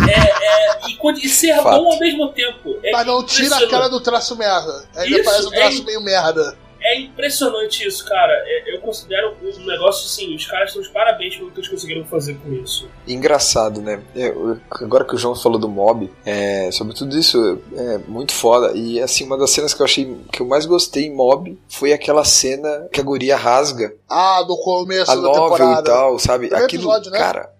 [0.08, 1.82] é, é, e, e ser Fato.
[1.82, 2.78] bom ao mesmo tempo.
[2.82, 4.84] É Mas não tira a cara do traço merda.
[4.96, 6.56] Ainda Isso, parece um é traço im- meio merda.
[6.84, 8.32] É impressionante isso, cara.
[8.46, 12.04] É- Eu considero um negócio assim, os caras estão de parabéns pelo que eles conseguiram
[12.06, 12.88] fazer com isso.
[13.06, 14.02] Engraçado, né?
[14.14, 18.72] Eu- agora que o João falou do mob, é, sobre tudo isso, é muito foda.
[18.74, 21.92] E assim, uma das cenas que eu achei que eu mais gostei em mob foi
[21.92, 25.80] aquela cena que a guria rasga Ah, do começo a da novel temporada.
[25.80, 26.46] e tal, sabe?
[26.48, 27.18] Primeiro Aquilo, episódio, né?
[27.18, 27.51] cara.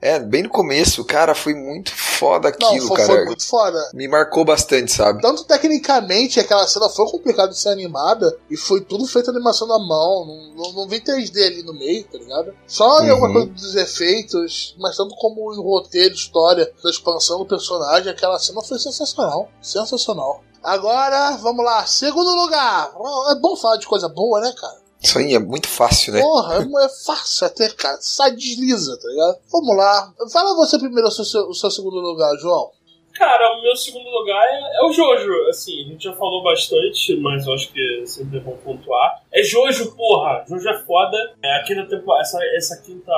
[0.00, 3.08] É, bem no começo, cara, foi muito foda Não, aquilo, foi, cara.
[3.08, 3.90] foi muito foda.
[3.92, 5.20] Me marcou bastante, sabe?
[5.20, 9.78] Tanto tecnicamente, aquela cena foi complicada de ser animada e foi tudo feito animação na
[9.78, 10.24] mão.
[10.24, 12.54] Não, não, não vi 3D ali no meio, tá ligado?
[12.66, 13.12] Só em Uhum.
[13.12, 18.38] alguma coisa dos efeitos, mas tanto como o roteiro, história, da expansão do personagem, aquela
[18.38, 19.48] cena foi sensacional.
[19.60, 20.44] Sensacional.
[20.62, 22.92] Agora, vamos lá, segundo lugar.
[23.30, 24.76] É bom falar de coisa boa, né, cara?
[25.02, 26.20] Isso aí é muito fácil, né?
[26.20, 27.98] Porra, é, é fácil até, cara.
[28.00, 29.38] Sai, desliza, tá ligado?
[29.50, 30.12] Vamos lá.
[30.32, 32.70] Fala você primeiro o seu, o seu segundo lugar, João.
[33.14, 35.48] Cara, o meu segundo lugar é, é o Jojo.
[35.48, 39.22] Assim, a gente já falou bastante, mas eu acho que sempre é bom pontuar.
[39.32, 40.44] É Jojo, porra.
[40.48, 41.16] Jojo é foda.
[41.42, 43.12] É, a quinta temporada, essa, essa quinta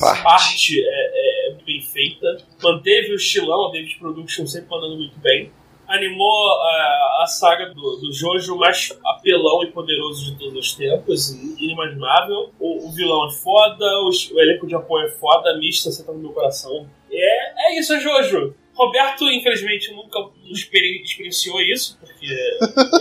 [0.00, 0.22] Parte.
[0.22, 2.38] parte, é, é bem feita.
[2.60, 5.52] Manteve o estilão, a David Production sempre mandando muito bem.
[5.88, 11.30] Animou é, a saga do, do Jojo mais apelão e poderoso de todos os tempos,
[11.58, 12.52] inimaginável.
[12.60, 16.12] O, o vilão é foda, o, o elenco de apoio é foda, a mista senta
[16.12, 16.88] no meu coração.
[17.10, 18.54] É, é isso, é Jojo.
[18.74, 20.20] Roberto, infelizmente, nunca
[20.52, 22.26] experi- experienciou isso, porque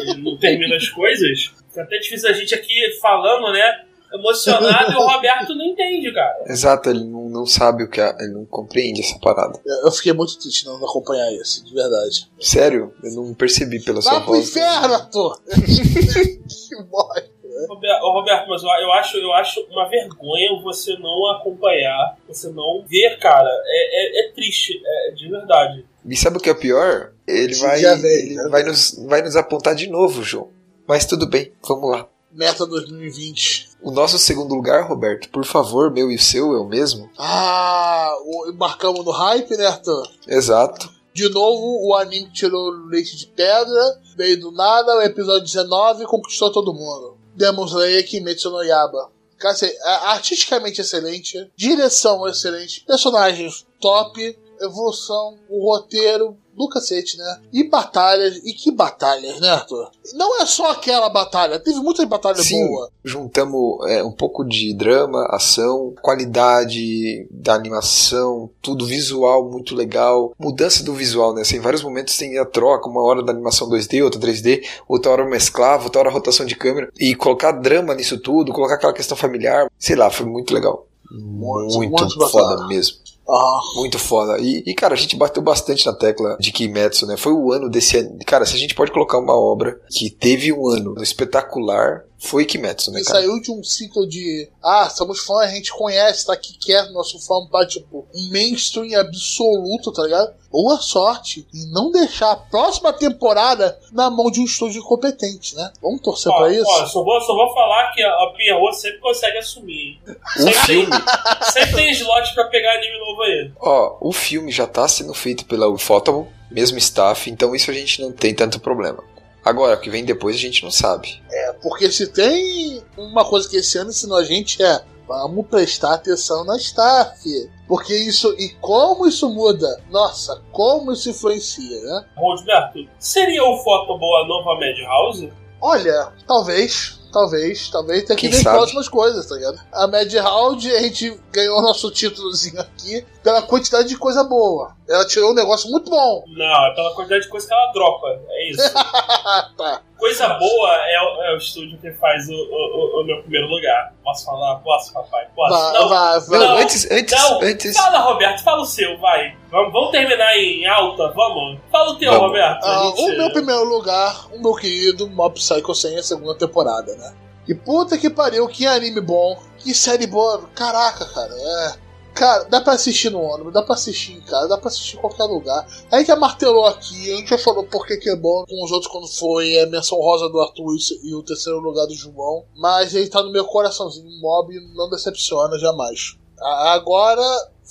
[0.02, 1.54] ele não termina as coisas.
[1.70, 3.84] Fica até difícil a gente aqui falando, né?
[4.14, 6.44] Emocionado, e o Roberto não entende, cara.
[6.46, 9.60] Exato, ele não, não sabe o que é, ele não compreende essa parada.
[9.66, 12.30] Eu eu fiquei muito triste não acompanhar isso, de verdade.
[12.40, 14.50] Sério, eu não percebi pela sua Vai pro voz.
[14.50, 15.42] inferno, ator!
[15.48, 17.38] que bosta.
[17.68, 22.50] Roberto, ô, Roberto, mas eu, eu acho, eu acho uma vergonha você não acompanhar, você
[22.50, 23.50] não ver, cara.
[23.66, 25.86] É, é, é triste, é de verdade.
[26.06, 27.14] E sabe o que é pior?
[27.26, 30.50] Ele vai, ele vai, nos, vai nos apontar de novo, João.
[30.88, 32.08] Mas tudo bem, vamos lá.
[32.32, 33.67] Meta 2020.
[33.82, 37.10] O nosso segundo lugar, Roberto, por favor, meu e seu o mesmo?
[37.18, 38.12] Ah,
[38.48, 40.08] embarcamos no hype, né, Arthur?
[40.28, 40.90] Exato.
[41.14, 46.52] De novo, o anime tirou leite de pedra, veio do nada, o episódio 19 conquistou
[46.52, 47.18] todo mundo.
[47.36, 49.10] Demon Slayer Kimetsu no Yaba.
[49.38, 57.40] Cara, assim, é artisticamente excelente, direção excelente, personagens top, evolução, o roteiro do cacete, né?
[57.54, 59.92] E batalhas, e que batalhas, né, Arthur?
[60.16, 62.90] Não é só aquela batalha, teve muita batalha Sim, boa.
[63.06, 70.34] juntamos é, um pouco de drama, ação, qualidade da animação, tudo visual muito legal.
[70.40, 71.42] Mudança do visual, né?
[71.42, 75.12] Assim, em vários momentos tem a troca, uma hora da animação 2D, outra 3D, outra
[75.12, 76.92] hora mesclava, outra hora rotação de câmera.
[77.00, 80.88] E colocar drama nisso tudo, colocar aquela questão familiar, sei lá, foi muito legal.
[81.12, 82.98] Muito, Muito, muito foda mesmo.
[83.30, 84.38] Ah, Muito foda.
[84.40, 87.18] E, e, cara, a gente bateu bastante na tecla de Kimetsu, né?
[87.18, 88.18] Foi o ano desse ano.
[88.26, 92.92] Cara, se a gente pode colocar uma obra que teve um ano espetacular, foi Kimetsu,
[92.92, 93.20] né, E cara?
[93.20, 97.20] saiu de um ciclo de ah, somos fãs, a gente conhece, tá aqui quer nosso
[97.20, 100.34] fã pra tipo um mainstream absoluto, tá ligado?
[100.50, 105.72] Boa sorte em não deixar a próxima temporada na mão de um estúdio incompetente, né?
[105.82, 106.66] Vamos torcer Ó, pra isso?
[106.68, 109.74] ó, só, vou, só vou falar que a, a Pierrot sempre consegue assumir.
[109.74, 110.00] hein?
[110.38, 110.92] O Sempre, filme,
[111.54, 113.52] sempre tem slot pra pegar anime novo aí.
[113.60, 118.02] ó, o filme já tá sendo feito pela Ufotable, mesmo staff, então isso a gente
[118.02, 119.04] não tem tanto problema.
[119.48, 121.24] Agora, o que vem depois a gente não sabe.
[121.32, 125.94] É, porque se tem uma coisa que esse ano ensinou a gente é vamos prestar
[125.94, 127.18] atenção na staff.
[127.66, 129.82] Porque isso, e como isso muda?
[129.90, 132.06] Nossa, como isso influencia, né?
[132.18, 135.32] Roberto, seria o Photoball a nova Madhouse?
[135.62, 139.60] Olha, talvez, talvez, talvez tenha que Quem ver próximas coisas, tá ligado?
[139.72, 144.76] A Madhouse, a gente ganhou nosso títulozinho aqui pela quantidade de coisa boa.
[144.88, 146.24] Ela tirou um negócio muito bom.
[146.28, 148.08] Não, é pela quantidade de coisa que ela dropa.
[148.30, 148.74] É isso.
[149.58, 149.82] tá.
[149.98, 153.48] Coisa boa é o, é o estúdio que faz o, o, o- o meu primeiro
[153.48, 153.94] lugar.
[154.04, 154.56] Posso falar?
[154.58, 155.26] Posso, papai?
[155.36, 155.50] Posso?
[155.52, 156.40] Vai, não, vai, vai.
[156.40, 157.42] Não, antes, antes, não.
[157.42, 157.76] antes.
[157.76, 159.36] Fala, Roberto, fala o seu, vai.
[159.50, 161.60] Vamos, vamos terminar em alta, vamos?
[161.72, 162.28] Fala o teu, Vamos.
[162.28, 162.64] Roberto.
[162.64, 166.96] Ah, gente- O meu primeiro lugar, o meu querido Mob Psycho 100, a segunda temporada,
[166.96, 167.14] né?
[167.48, 170.44] E puta que pariu, que anime bom, que série boa.
[170.54, 171.87] Caraca, cara, é.
[172.18, 175.00] Cara, dá pra assistir no ônibus, dá pra assistir em casa, dá pra assistir em
[175.00, 175.66] qualquer lugar.
[175.92, 178.72] A gente já martelou aqui, a gente já falou por que é bom com os
[178.72, 182.44] outros quando foi a menção rosa do Arthur e o terceiro lugar do João.
[182.56, 186.16] Mas ele tá no meu coraçãozinho, Mob não decepciona jamais.
[186.40, 187.22] A- Agora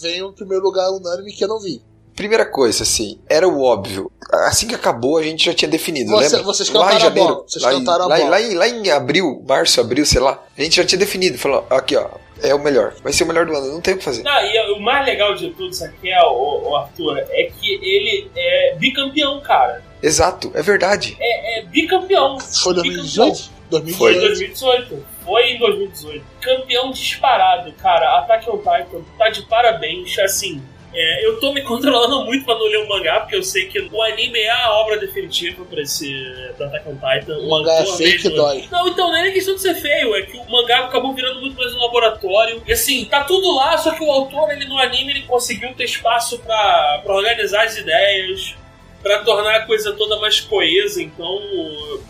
[0.01, 1.82] vem o primeiro lugar unânime que eu não vi.
[2.14, 4.10] Primeira coisa, assim, era o óbvio.
[4.47, 6.43] Assim que acabou, a gente já tinha definido, Você- lembra?
[6.43, 8.31] vocês lá em cantaram a janeiro, bola, vocês lá, em, cantaram a lá, em- bola.
[8.31, 11.36] lá em, lá em abril, março, abril, sei lá, a gente já tinha definido.
[11.39, 12.09] Falou, aqui ó,
[12.43, 12.95] é o melhor.
[13.03, 14.23] Vai ser o melhor do ano, não tem o que fazer.
[14.23, 17.75] Não, e o mais legal de tudo, isso aqui é, o, o Arthur, é que
[17.75, 19.83] ele é bicampeão, cara.
[20.03, 21.17] Exato, é verdade.
[21.19, 22.39] É, é bicampeão.
[22.41, 22.95] Foi Bicampeão.
[22.95, 23.57] 2018?
[23.97, 24.17] Foi 2018.
[24.17, 25.07] em 2018.
[25.25, 26.25] Foi em 2018.
[26.41, 28.19] Campeão disparado, cara.
[28.19, 30.17] Attack on Titan tá de parabéns.
[30.19, 30.63] Assim,
[30.95, 33.79] é, eu tô me controlando muito pra não ler o mangá, porque eu sei que
[33.81, 36.11] o anime é a obra definitiva pra esse
[36.59, 37.39] Attack on Titan.
[37.39, 38.65] O mangá é fake mesmo- dói.
[38.71, 41.41] Não, então não é nem questão de ser feio, é que o mangá acabou virando
[41.41, 42.63] muito mais um laboratório.
[42.67, 45.85] E assim, tá tudo lá, só que o autor, ele no anime, ele conseguiu ter
[45.85, 48.55] espaço pra, pra organizar as ideias,
[49.03, 51.03] pra tornar a coisa toda mais coesa.
[51.03, 51.39] Então,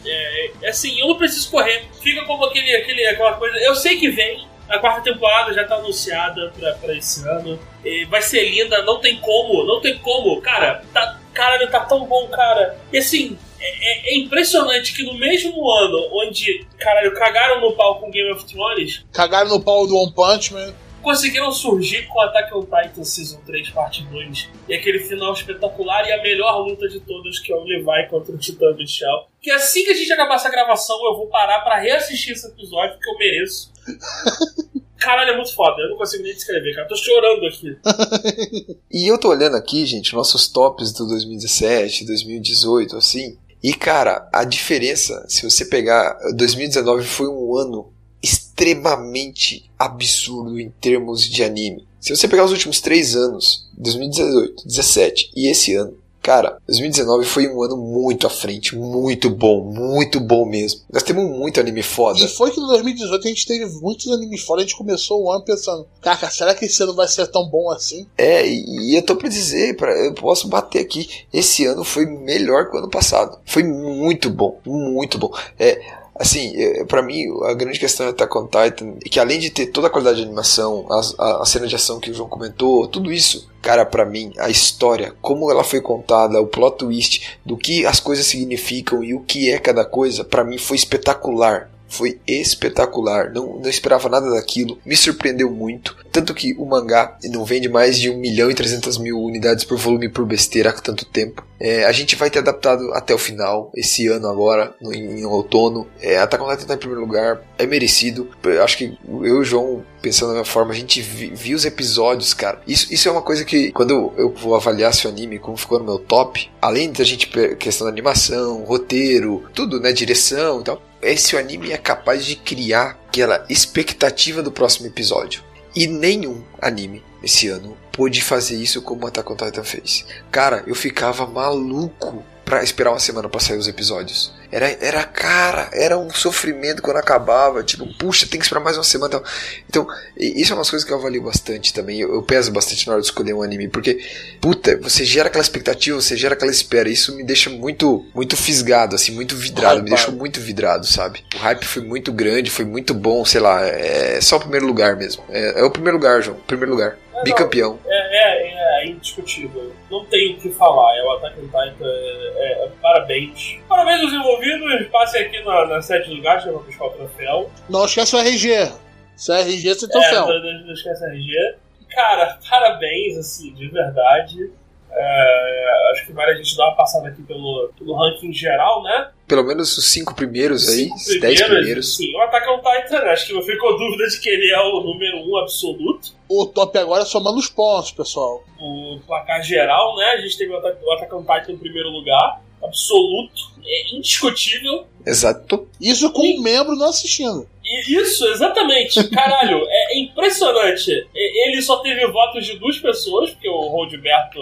[0.07, 1.85] é, é assim, eu não preciso correr.
[2.03, 3.57] Fica como aquele, aquele, aquela coisa.
[3.59, 4.47] Eu sei que vem.
[4.69, 7.59] A quarta temporada já tá anunciada pra, pra esse ano.
[7.85, 10.41] E vai ser linda, não tem como, não tem como.
[10.41, 12.77] Cara, tá, caralho, tá tão bom, cara.
[12.93, 18.01] E assim, é, é- é impressionante que no mesmo ano onde, caralho, cagaram no pau
[18.01, 20.75] com Game of Thrones, Cagaram no pau do One Punch Man.
[21.03, 24.49] conseguiram surgir com Attack on Titan Season 3, parte 2.
[24.69, 28.35] E aquele final espetacular e a melhor luta de todas, que é o Levi contra
[28.35, 29.29] o Titã Bestial.
[29.41, 32.95] Que assim que a gente acabar essa gravação, eu vou parar pra reassistir esse episódio,
[32.97, 33.71] porque eu mereço.
[34.99, 35.81] Caralho, é muito foda.
[35.83, 36.89] Eu não consigo nem descrever, cara.
[36.89, 37.77] Tô chorando aqui.
[38.91, 43.37] E eu tô olhando aqui, gente, nossos tops do 2017, 2018, assim.
[43.63, 46.17] E, cara, a diferença, se você pegar.
[46.35, 47.93] 2019 foi um ano
[48.23, 51.87] extremamente absurdo em termos de anime.
[52.01, 57.47] Se você pegar os últimos três anos, 2018, 17 e esse ano, cara, 2019 foi
[57.47, 60.81] um ano muito à frente, muito bom, muito bom mesmo.
[60.93, 62.19] Nós temos muito anime foda.
[62.19, 64.61] E foi que em 2018 a gente teve muitos animes fora.
[64.61, 67.71] A gente começou o ano pensando: Cara, será que esse ano vai ser tão bom
[67.71, 68.09] assim?
[68.19, 72.07] É, e e eu tô pra dizer, pra, eu posso bater aqui, esse ano foi
[72.07, 73.39] melhor que o ano passado.
[73.45, 75.33] Foi muito bom, muito bom.
[75.57, 75.81] É,
[76.19, 79.67] assim, é, pra mim, a grande questão é Attack on Titan que além de ter
[79.67, 82.87] toda a qualidade de animação, as- a, a cena de ação que o João comentou,
[82.89, 87.57] tudo isso, cara, pra mim, a história, como ela foi contada, o plot twist, do
[87.57, 91.71] que as coisas significam e o que é cada coisa, pra mim foi espetacular.
[91.89, 95.97] Foi espetacular, não, não esperava nada daquilo, me surpreendeu muito.
[96.11, 99.77] Tanto que o mangá não vende mais de 1 milhão e 300 mil unidades por
[99.79, 101.45] volume por besteira há tanto tempo.
[101.61, 105.25] É, a gente vai ter adaptado até o final, esse ano agora, no, em, em
[105.25, 105.87] outono.
[106.01, 108.29] É, Attack on Titan tá em primeiro lugar, é merecido.
[108.45, 111.57] Eu acho que eu e o João, pensando da minha forma, a gente vi- viu
[111.57, 112.61] os episódios, cara.
[112.67, 115.79] Isso, isso é uma coisa que, quando eu, vou avaliar se o anime, como ficou
[115.79, 117.27] no meu top, além da gente,
[117.59, 120.83] questão da animação, roteiro, tudo, né, direção e tal,
[121.13, 125.43] esse anime é capaz de criar aquela expectativa do próximo episódio.
[125.75, 130.07] E nenhum anime esse ano pôde fazer isso como Attack on Titan fez.
[130.31, 134.33] Cara, eu ficava maluco pra esperar uma semana pra sair os episódios.
[134.53, 137.65] Era, era cara, era um sofrimento quando acabava.
[137.65, 139.21] Tipo, puxa, tem que esperar mais uma semana.
[139.69, 139.85] Então,
[140.17, 142.01] isso é umas coisas que eu avalio bastante também.
[142.01, 143.99] Eu, eu peso bastante na hora de escolher um anime, porque,
[144.41, 146.89] puta, você gera aquela expectativa, você gera aquela espera.
[146.89, 149.83] Isso me deixa muito, muito fisgado, assim, muito vidrado.
[149.83, 151.25] Me deixou muito vidrado, sabe?
[151.35, 153.67] O hype foi muito grande, foi muito bom, sei lá.
[153.67, 155.25] É só o primeiro lugar mesmo.
[155.31, 156.39] É, é o primeiro lugar, João.
[156.47, 156.97] Primeiro lugar.
[157.13, 157.25] não.
[157.25, 157.81] Bicampeão.
[157.85, 159.73] É, é, é indiscutível.
[159.91, 160.97] Não tem o que falar.
[160.97, 161.85] É o Attack on Titan.
[161.87, 163.59] É, é- parabéns.
[163.69, 164.87] Parabéns aos envolvidos.
[164.89, 167.51] Passem aqui na, na sede do lugar, pra buscar o troféu.
[167.69, 168.73] Não esquece o RG.
[169.17, 170.27] Se é RG, você tem É, troféu.
[170.27, 171.55] não, não, não esquece a RG.
[171.91, 174.51] Cara, parabéns, assim, de verdade.
[174.99, 179.11] É, acho que vale a gente dar uma passada aqui pelo, pelo ranking geral, né?
[179.29, 181.97] Pelo menos os cinco primeiros aí, Cinco os dez primeiros.
[181.97, 184.81] Sim, o Attack on Titan, acho que não ficou dúvida de que ele é o
[184.81, 186.15] número um absoluto.
[186.29, 188.43] O top agora é somando os pontos, pessoal.
[188.59, 190.05] O placar geral, né?
[190.13, 194.87] A gente teve o Attack, o Attack on Titan em primeiro lugar, absoluto, é indiscutível.
[195.05, 195.69] Exato.
[195.81, 197.47] Isso com um membro não assistindo.
[197.65, 199.09] E isso, exatamente.
[199.11, 200.91] Caralho, é impressionante.
[201.15, 204.39] E- Ele só teve votos de duas pessoas, porque o Rodberto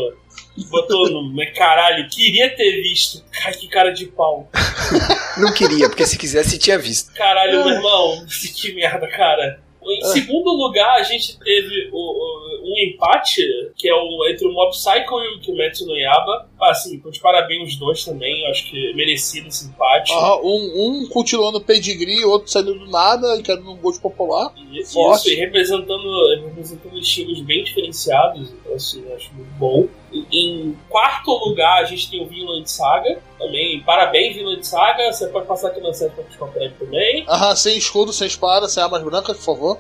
[0.71, 1.23] botou no.
[1.35, 3.25] mas Caralho, queria ter visto.
[3.45, 4.49] Ai, que cara de pau.
[5.39, 7.13] Não queria, porque se quisesse tinha visto.
[7.15, 8.25] Caralho, meu irmão,
[8.57, 9.61] que merda, cara.
[9.87, 13.43] Em segundo lugar, a gente teve o- o- um empate,
[13.77, 16.49] que é o, entre o Mob Psycho e o Kimetsu no Yaba.
[16.63, 20.13] Assim, então, de parabéns os dois também, acho que merecido esse empate.
[20.13, 24.53] Ah, um, um o pedigree, outro saindo do nada e querendo um gosto popular.
[24.57, 29.87] E, isso, e representando, representando estilos bem diferenciados, então, assim, acho muito bom.
[30.33, 33.81] Em quarto lugar, a gente tem o Vinland Saga, também.
[33.83, 35.13] Parabéns, Vinland Saga.
[35.13, 37.25] Você pode passar aqui na sede pra buscar o também.
[37.29, 39.79] Aham, sem escudo, sem espada, sem armas brancas, por favor.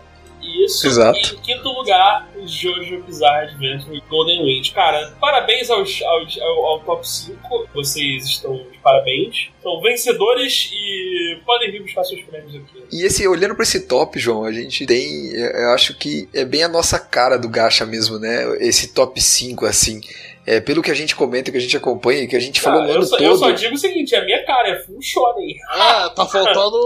[0.64, 0.86] Isso.
[0.86, 1.18] Exato.
[1.18, 4.72] E em quinto lugar, o Jojo Bizarre Adventure Golden Wind.
[4.72, 7.68] Cara, parabéns aos, aos- ao, ao top 5.
[7.74, 9.48] Vocês estão de parabéns.
[9.62, 12.84] São vencedores e podem vir buscar seus prêmios aqui.
[12.92, 15.30] E esse, olhando pra esse top, João, a gente tem.
[15.34, 18.44] Eu acho que é bem a nossa cara do Gacha mesmo, né?
[18.60, 20.00] Esse top 5, assim.
[20.46, 22.84] É, pelo que a gente comenta, que a gente acompanha, que a gente falou Ah,
[22.84, 23.24] no eu, ano só, todo.
[23.26, 25.56] eu só digo o seguinte: a minha cara é full shonen.
[25.70, 26.76] Ah, tá faltando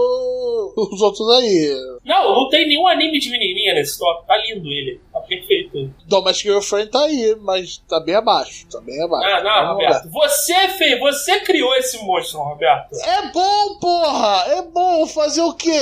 [0.77, 1.75] os outros aí.
[2.05, 4.25] Não, não tem nenhum anime de menininha nesse top.
[4.25, 4.99] Tá lindo ele.
[5.11, 5.93] Tá perfeito.
[6.07, 8.65] Domestic Girlfriend tá aí, mas tá bem abaixo.
[8.71, 9.27] Tá bem abaixo.
[9.27, 9.89] Ah, não, Vamos lá.
[9.99, 10.09] Roberto.
[10.11, 12.95] Você fez, você criou esse monstro, Roberto.
[13.03, 14.45] É bom, porra!
[14.47, 15.79] É bom fazer o quê?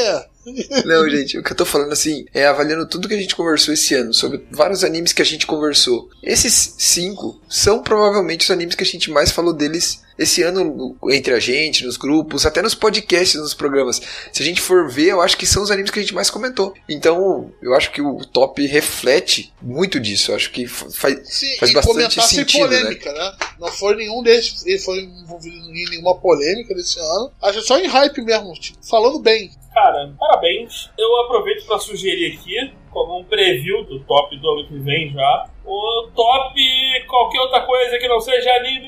[0.85, 3.73] Não, gente, o que eu tô falando assim é avaliando tudo que a gente conversou
[3.73, 6.09] esse ano, sobre vários animes que a gente conversou.
[6.23, 11.11] Esses cinco são provavelmente os animes que a gente mais falou deles esse ano no-
[11.11, 14.01] entre a gente, nos grupos, até nos podcasts, nos programas.
[14.33, 16.29] Se a gente for ver, eu acho que são os animes que a gente mais
[16.31, 16.73] comentou.
[16.89, 20.31] Então, eu acho que o top reflete muito disso.
[20.31, 22.79] Eu acho que fa- faz, Sim, faz bastante sentido, né?
[22.79, 23.31] polêmica, né?
[23.59, 27.31] Não foi nenhum desses, ele foi envolvido em nenhuma polêmica desse ano.
[27.41, 29.51] Acho só em hype mesmo, tipo, falando bem.
[29.77, 30.89] Cara, parabéns.
[30.97, 35.45] Eu aproveito pra sugerir aqui, como um preview do top do ano que vem já,
[35.63, 36.59] o top
[37.07, 38.87] qualquer outra coisa que não seja anime.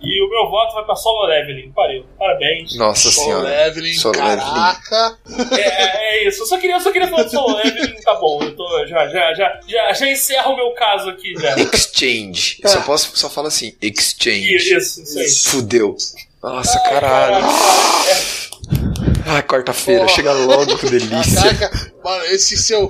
[0.00, 1.72] E o meu voto vai pra Solo Leveling.
[1.72, 2.04] Parei.
[2.16, 2.76] Parabéns.
[2.76, 3.48] Nossa Solo senhora.
[3.48, 5.18] Leveling, Solo caraca.
[5.58, 6.42] É, é isso.
[6.42, 8.00] Eu só queria, eu só queria falar de Solo Leveling.
[8.02, 8.40] Tá bom.
[8.40, 11.56] Eu tô, já, já, já, já, já encerro o meu caso aqui já.
[11.58, 12.58] Exchange.
[12.62, 14.54] Eu só posso, só falo assim, exchange.
[14.54, 15.28] Isso, isso aí.
[15.50, 15.96] Fudeu.
[16.42, 17.40] Nossa, Ai, caralho.
[17.40, 17.48] cara,
[19.26, 21.42] Ai, quarta-feira, chega logo, que delícia.
[21.42, 22.88] Caraca, mano, esse seu.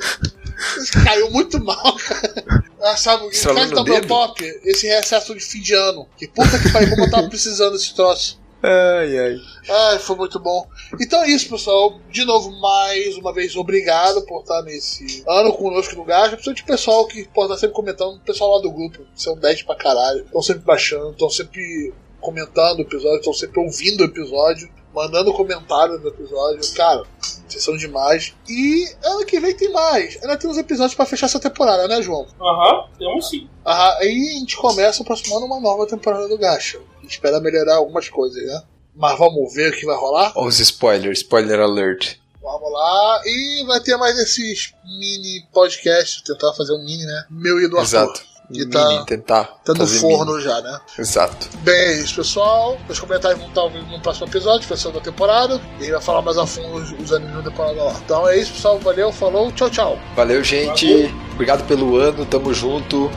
[1.04, 2.64] Caiu muito mal, cara.
[2.80, 4.08] Ah, sabe, Estralando tá o meu dedo?
[4.08, 4.44] top?
[4.64, 6.08] Esse recesso de fim de ano.
[6.16, 8.40] Que puta que pariu, como eu tava precisando desse troço.
[8.62, 9.36] Ai, ai.
[9.68, 10.66] Ai, foi muito bom.
[10.98, 12.00] Então é isso, pessoal.
[12.10, 16.30] De novo, mais uma vez, obrigado por estar nesse ano conosco no Gacha.
[16.30, 19.00] Principalmente o pessoal que pode estar sempre comentando, o pessoal lá do grupo.
[19.14, 20.24] São 10 pra caralho.
[20.24, 25.98] Estão sempre baixando, estão sempre comentando o episódio, estão sempre ouvindo o episódio, mandando comentário
[25.98, 26.60] no episódio.
[26.74, 27.02] Cara,
[27.48, 28.34] vocês são demais.
[28.48, 30.16] E ano que vem tem mais.
[30.22, 32.26] Ainda tem uns episódios pra fechar essa temporada, né, João?
[32.40, 33.48] Aham, temos sim.
[33.64, 36.78] Ah, aí a gente começa o próximo ano uma nova temporada do Gacha.
[36.98, 38.62] A gente espera melhorar algumas coisas, né?
[38.94, 40.32] Mas vamos ver o que vai rolar.
[40.36, 42.16] Ó, os spoilers, spoiler alert.
[42.40, 43.22] Vamos lá.
[43.24, 46.22] E vai ter mais esses mini podcasts.
[46.22, 47.24] Tentar fazer um mini, né?
[47.30, 47.88] Meu e do Arthur.
[47.88, 48.33] Exato.
[48.52, 50.44] Que tá- tentar Tá no forno mini.
[50.44, 50.78] já, né?
[50.98, 51.48] Exato.
[51.60, 52.76] Bem, é isso, pessoal.
[52.88, 55.60] Os comentários vão estar ouvindo no próximo episódio, fechando a temporada.
[55.80, 57.94] E aí vai falar mais a fundo os, os animes da temporada lá.
[58.04, 58.78] Então é isso, pessoal.
[58.78, 59.98] Valeu, falou, tchau, tchau.
[60.14, 61.12] Valeu, gente.
[61.32, 63.10] Obrigado pelo ano, tamo junto.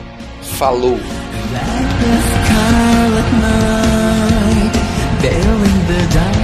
[0.56, 0.98] Falou.
[5.18, 6.37] Scarlet